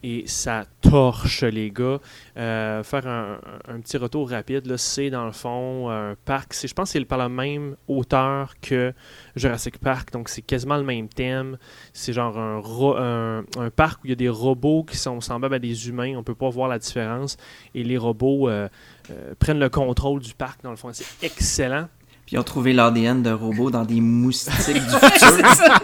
et 0.04 0.26
ça 0.28 0.66
torche 0.82 1.44
les 1.44 1.72
gars. 1.72 2.00
Euh, 2.38 2.84
faire 2.84 3.08
un, 3.08 3.80
petit 3.80 3.98
retour 3.98 4.30
rapide, 4.30 4.76
c'est 4.78 5.10
dans 5.10 5.26
le 5.26 5.32
fond 5.32 5.90
un 5.90 6.16
parc. 6.26 6.54
Je 6.54 6.74
pense 6.74 6.90
que 6.90 7.00
c'est 7.00 7.06
par 7.06 7.18
la 7.18 7.30
même 7.30 7.78
hauteur 7.88 8.56
que 8.62 8.94
Jurassic 9.36 9.78
Park, 9.78 10.12
donc 10.12 10.30
c'est 10.30 10.42
quasiment 10.42 10.78
le 10.78 10.84
même 10.84 11.08
thème. 11.08 11.58
C'est 11.94 12.12
genre 12.12 12.38
un, 12.38 13.44
un, 13.58 13.70
parc 13.70 14.04
où 14.04 14.08
il 14.08 14.10
y 14.10 14.14
a 14.14 14.18
des 14.18 14.30
robots 14.30 14.84
qui 14.84 14.98
sont 14.98 15.22
semblables 15.22 15.56
à 15.56 15.60
des 15.60 15.88
humains, 15.88 16.16
on 16.18 16.24
peut 16.24 16.36
pas 16.36 16.50
voir 16.50 16.68
la 16.68 16.80
différence. 16.80 17.38
Et 17.74 17.84
les 17.84 17.98
robots 17.98 18.50
euh, 18.50 18.68
euh, 19.10 19.34
prennent 19.40 19.60
le 19.60 19.70
contrôle 19.70 20.20
du 20.20 20.34
parc, 20.34 20.64
dans 20.64 20.72
le 20.72 20.76
fond. 20.76 20.90
C'est 20.92 21.26
excellent. 21.26 21.88
Puis 22.26 22.36
ils 22.36 22.40
ont 22.40 22.44
trouvé 22.44 22.74
l'ADN 22.74 23.22
de 23.22 23.32
robots 23.32 23.70
dans 23.70 23.84
des 23.84 24.00
moustiques 24.00 24.76
du 24.76 24.80
futur. 25.10 25.80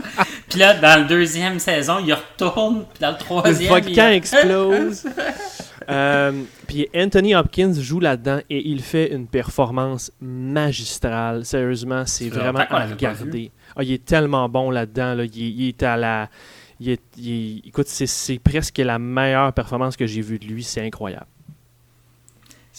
Puis 0.49 0.59
là, 0.59 0.73
dans 0.75 1.01
la 1.01 1.03
deuxième 1.03 1.59
saison, 1.59 1.97
il 2.05 2.13
retourne. 2.13 2.85
Puis 2.93 3.01
dans 3.01 3.11
le 3.11 3.17
troisième. 3.17 3.75
Le 3.75 3.81
volcan 3.81 4.07
explose. 4.09 5.05
euh, 5.89 6.31
puis 6.67 6.87
Anthony 6.95 7.35
Hopkins 7.35 7.73
joue 7.73 7.99
là-dedans 7.99 8.39
et 8.49 8.67
il 8.69 8.81
fait 8.81 9.13
une 9.13 9.27
performance 9.27 10.11
magistrale. 10.21 11.43
Sérieusement, 11.45 12.05
c'est 12.05 12.29
vraiment 12.29 12.65
à 12.69 12.85
regarder. 12.85 13.51
Ah, 13.75 13.83
il 13.83 13.91
est 13.91 14.05
tellement 14.05 14.47
bon 14.47 14.71
là-dedans. 14.71 15.15
Là. 15.15 15.25
Il, 15.25 15.67
est 15.67 15.83
à 15.83 15.97
la. 15.97 16.29
Il 16.79 16.89
est, 16.89 17.67
écoute, 17.67 17.87
c'est 17.87 18.39
presque 18.39 18.77
la 18.77 18.97
meilleure 18.97 19.51
performance 19.51 19.97
que 19.97 20.07
j'ai 20.07 20.21
vue 20.21 20.39
de 20.39 20.45
lui. 20.45 20.63
C'est 20.63 20.85
incroyable 20.85 21.27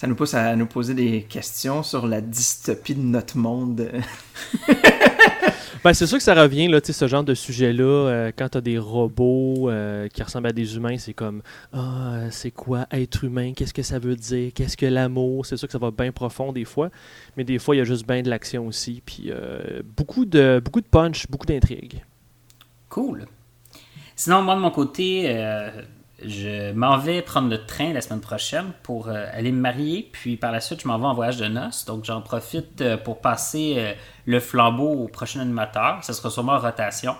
ça 0.00 0.06
nous 0.06 0.14
pousse 0.14 0.32
à 0.32 0.56
nous 0.56 0.64
poser 0.64 0.94
des 0.94 1.24
questions 1.24 1.82
sur 1.82 2.06
la 2.06 2.22
dystopie 2.22 2.94
de 2.94 3.02
notre 3.02 3.36
monde. 3.36 3.86
ben, 5.84 5.92
c'est 5.92 6.06
sûr 6.06 6.16
que 6.16 6.24
ça 6.24 6.32
revient, 6.32 6.68
là, 6.68 6.80
ce 6.82 7.06
genre 7.06 7.22
de 7.22 7.34
sujet-là, 7.34 7.84
euh, 7.84 8.32
quand 8.34 8.48
tu 8.48 8.56
as 8.56 8.60
des 8.62 8.78
robots 8.78 9.68
euh, 9.68 10.08
qui 10.08 10.22
ressemblent 10.22 10.46
à 10.46 10.54
des 10.54 10.74
humains, 10.74 10.96
c'est 10.96 11.12
comme 11.12 11.42
Ah, 11.74 12.30
c'est 12.30 12.50
quoi 12.50 12.86
être 12.92 13.24
humain? 13.24 13.52
Qu'est-ce 13.54 13.74
que 13.74 13.82
ça 13.82 13.98
veut 13.98 14.16
dire? 14.16 14.52
Qu'est-ce 14.54 14.78
que 14.78 14.86
l'amour 14.86 15.44
C'est 15.44 15.58
sûr 15.58 15.68
que 15.68 15.72
ça 15.72 15.78
va 15.78 15.90
bien 15.90 16.12
profond 16.12 16.50
des 16.50 16.64
fois, 16.64 16.88
mais 17.36 17.44
des 17.44 17.58
fois, 17.58 17.76
il 17.76 17.80
y 17.80 17.82
a 17.82 17.84
juste 17.84 18.08
bien 18.08 18.22
de 18.22 18.30
l'action 18.30 18.66
aussi. 18.66 19.02
Puis 19.04 19.24
euh, 19.26 19.82
beaucoup, 19.98 20.24
de, 20.24 20.62
beaucoup 20.64 20.80
de 20.80 20.86
punch, 20.86 21.26
beaucoup 21.28 21.46
d'intrigue. 21.46 22.02
Cool. 22.88 23.26
Sinon, 24.16 24.40
moi, 24.40 24.54
de 24.54 24.60
mon 24.60 24.70
côté, 24.70 25.26
je 26.24 26.72
m'en 26.72 26.98
vais 26.98 27.22
prendre 27.22 27.48
le 27.48 27.64
train 27.64 27.92
la 27.92 28.00
semaine 28.00 28.20
prochaine 28.20 28.72
pour 28.82 29.08
euh, 29.08 29.26
aller 29.32 29.52
me 29.52 29.60
marier, 29.60 30.08
puis 30.12 30.36
par 30.36 30.52
la 30.52 30.60
suite, 30.60 30.82
je 30.82 30.88
m'en 30.88 30.98
vais 30.98 31.06
en 31.06 31.14
voyage 31.14 31.38
de 31.38 31.46
noces. 31.46 31.84
Donc, 31.84 32.04
j'en 32.04 32.20
profite 32.20 32.80
euh, 32.80 32.96
pour 32.96 33.20
passer 33.20 33.74
euh, 33.78 33.92
le 34.26 34.40
flambeau 34.40 34.90
au 34.90 35.08
prochain 35.08 35.40
animateur. 35.40 35.98
Ça 36.02 36.12
sera 36.12 36.30
sûrement 36.30 36.52
en 36.52 36.58
rotation. 36.58 37.16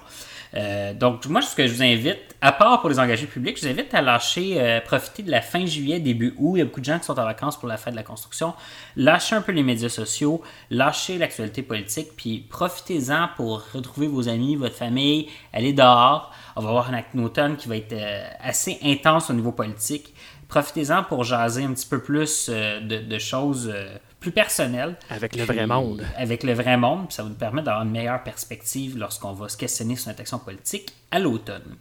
Euh, 0.55 0.92
donc, 0.94 1.26
moi, 1.26 1.42
ce 1.42 1.55
que 1.55 1.66
je 1.66 1.74
vous 1.74 1.82
invite, 1.82 2.18
à 2.40 2.53
part 2.53 2.80
pour 2.80 2.90
les 2.90 2.98
engagés 2.98 3.26
publics, 3.26 3.57
je 3.57 3.66
vous 3.66 3.72
invite 3.72 3.94
à 3.94 4.03
lâcher, 4.03 4.61
euh, 4.61 4.80
profiter 4.80 5.22
de 5.22 5.30
la 5.30 5.40
fin 5.40 5.64
juillet, 5.64 6.01
début 6.01 6.34
août. 6.38 6.57
Il 6.57 6.59
y 6.59 6.62
a 6.62 6.64
beaucoup 6.64 6.80
de 6.80 6.84
gens 6.84 6.98
qui 6.98 7.05
sont 7.05 7.18
en 7.18 7.24
vacances 7.24 7.59
pour 7.59 7.68
la 7.68 7.76
fête 7.76 7.92
de 7.92 7.96
la 7.96 8.03
construction. 8.03 8.55
Lâchez 8.96 9.36
un 9.36 9.42
peu 9.42 9.53
les 9.53 9.62
médias 9.62 9.88
sociaux, 9.88 10.42
lâchez 10.70 11.18
l'actualité 11.18 11.62
politique, 11.62 12.09
puis 12.16 12.46
profitez-en 12.48 13.28
pour 13.36 13.62
retrouver 13.72 14.09
vos 14.09 14.28
amis, 14.28 14.57
votre 14.57 14.76
famille, 14.76 15.28
aller 15.53 15.72
dehors. 15.72 16.32
On 16.57 16.62
va 16.62 16.70
avoir 16.70 16.90
un 16.92 17.22
automne 17.22 17.57
qui 17.57 17.68
va 17.68 17.76
être 17.76 17.92
euh, 17.92 18.28
assez 18.40 18.78
intense 18.82 19.30
au 19.30 19.34
niveau 19.34 19.53
politique. 19.53 20.14
Profitez-en 20.48 21.05
pour 21.05 21.22
jaser 21.22 21.62
un 21.62 21.72
petit 21.72 21.86
peu 21.86 22.03
plus 22.03 22.51
de, 22.51 23.18
choses 23.18 23.72
plus 24.21 24.31
personnel. 24.31 24.97
Avec 25.09 25.35
le 25.35 25.45
vrai 25.45 25.66
monde. 25.66 26.05
Avec 26.16 26.43
le 26.45 26.53
vrai 26.53 26.77
monde, 26.77 27.07
ça 27.11 27.23
va 27.23 27.31
nous 27.31 27.35
permettre 27.35 27.66
d'avoir 27.66 27.85
une 27.85 27.91
meilleure 27.91 28.23
perspective 28.23 28.97
lorsqu'on 28.99 29.33
va 29.33 29.49
se 29.49 29.57
questionner 29.57 29.97
sur 29.97 30.09
notre 30.09 30.21
action 30.21 30.39
politique 30.39 30.93
à 31.11 31.18
l'automne. 31.18 31.77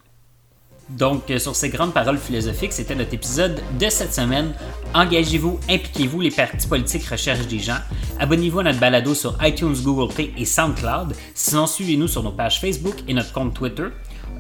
Donc, 0.90 1.30
euh, 1.30 1.38
sur 1.38 1.56
ces 1.56 1.70
grandes 1.70 1.94
paroles 1.94 2.18
philosophiques, 2.18 2.74
c'était 2.74 2.96
notre 2.96 3.14
épisode 3.14 3.62
de 3.80 3.90
cette 3.90 4.14
semaine. 4.14 4.54
Engagez-vous, 4.96 5.60
impliquez-vous, 5.70 6.20
les 6.20 6.32
partis 6.32 6.68
politiques 6.68 7.06
recherchent 7.06 7.48
des 7.48 7.60
gens. 7.60 7.78
Abonnez-vous 8.20 8.62
à 8.62 8.64
notre 8.64 8.80
balado 8.80 9.14
sur 9.14 9.38
iTunes, 9.46 9.76
Google 9.84 10.12
Play 10.12 10.32
et 10.36 10.46
SoundCloud. 10.46 11.16
Sinon, 11.36 11.68
suivez-nous 11.68 12.08
sur 12.08 12.24
nos 12.24 12.32
pages 12.32 12.60
Facebook 12.60 12.96
et 13.08 13.14
notre 13.14 13.32
compte 13.34 13.54
Twitter. 13.54 13.88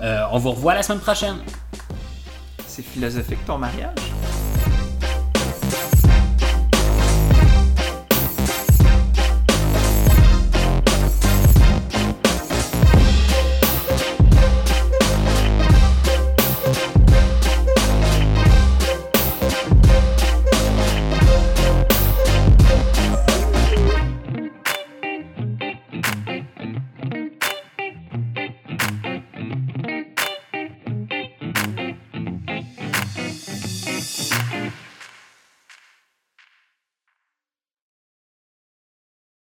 Euh, 0.02 0.24
on 0.32 0.39
vous 0.39 0.52
revoit 0.52 0.74
la 0.74 0.82
semaine 0.82 1.02
prochaine. 1.02 1.38
C'est 2.66 2.84
philosophique 2.84 3.45
ton 3.45 3.60
mariage? 3.60 4.00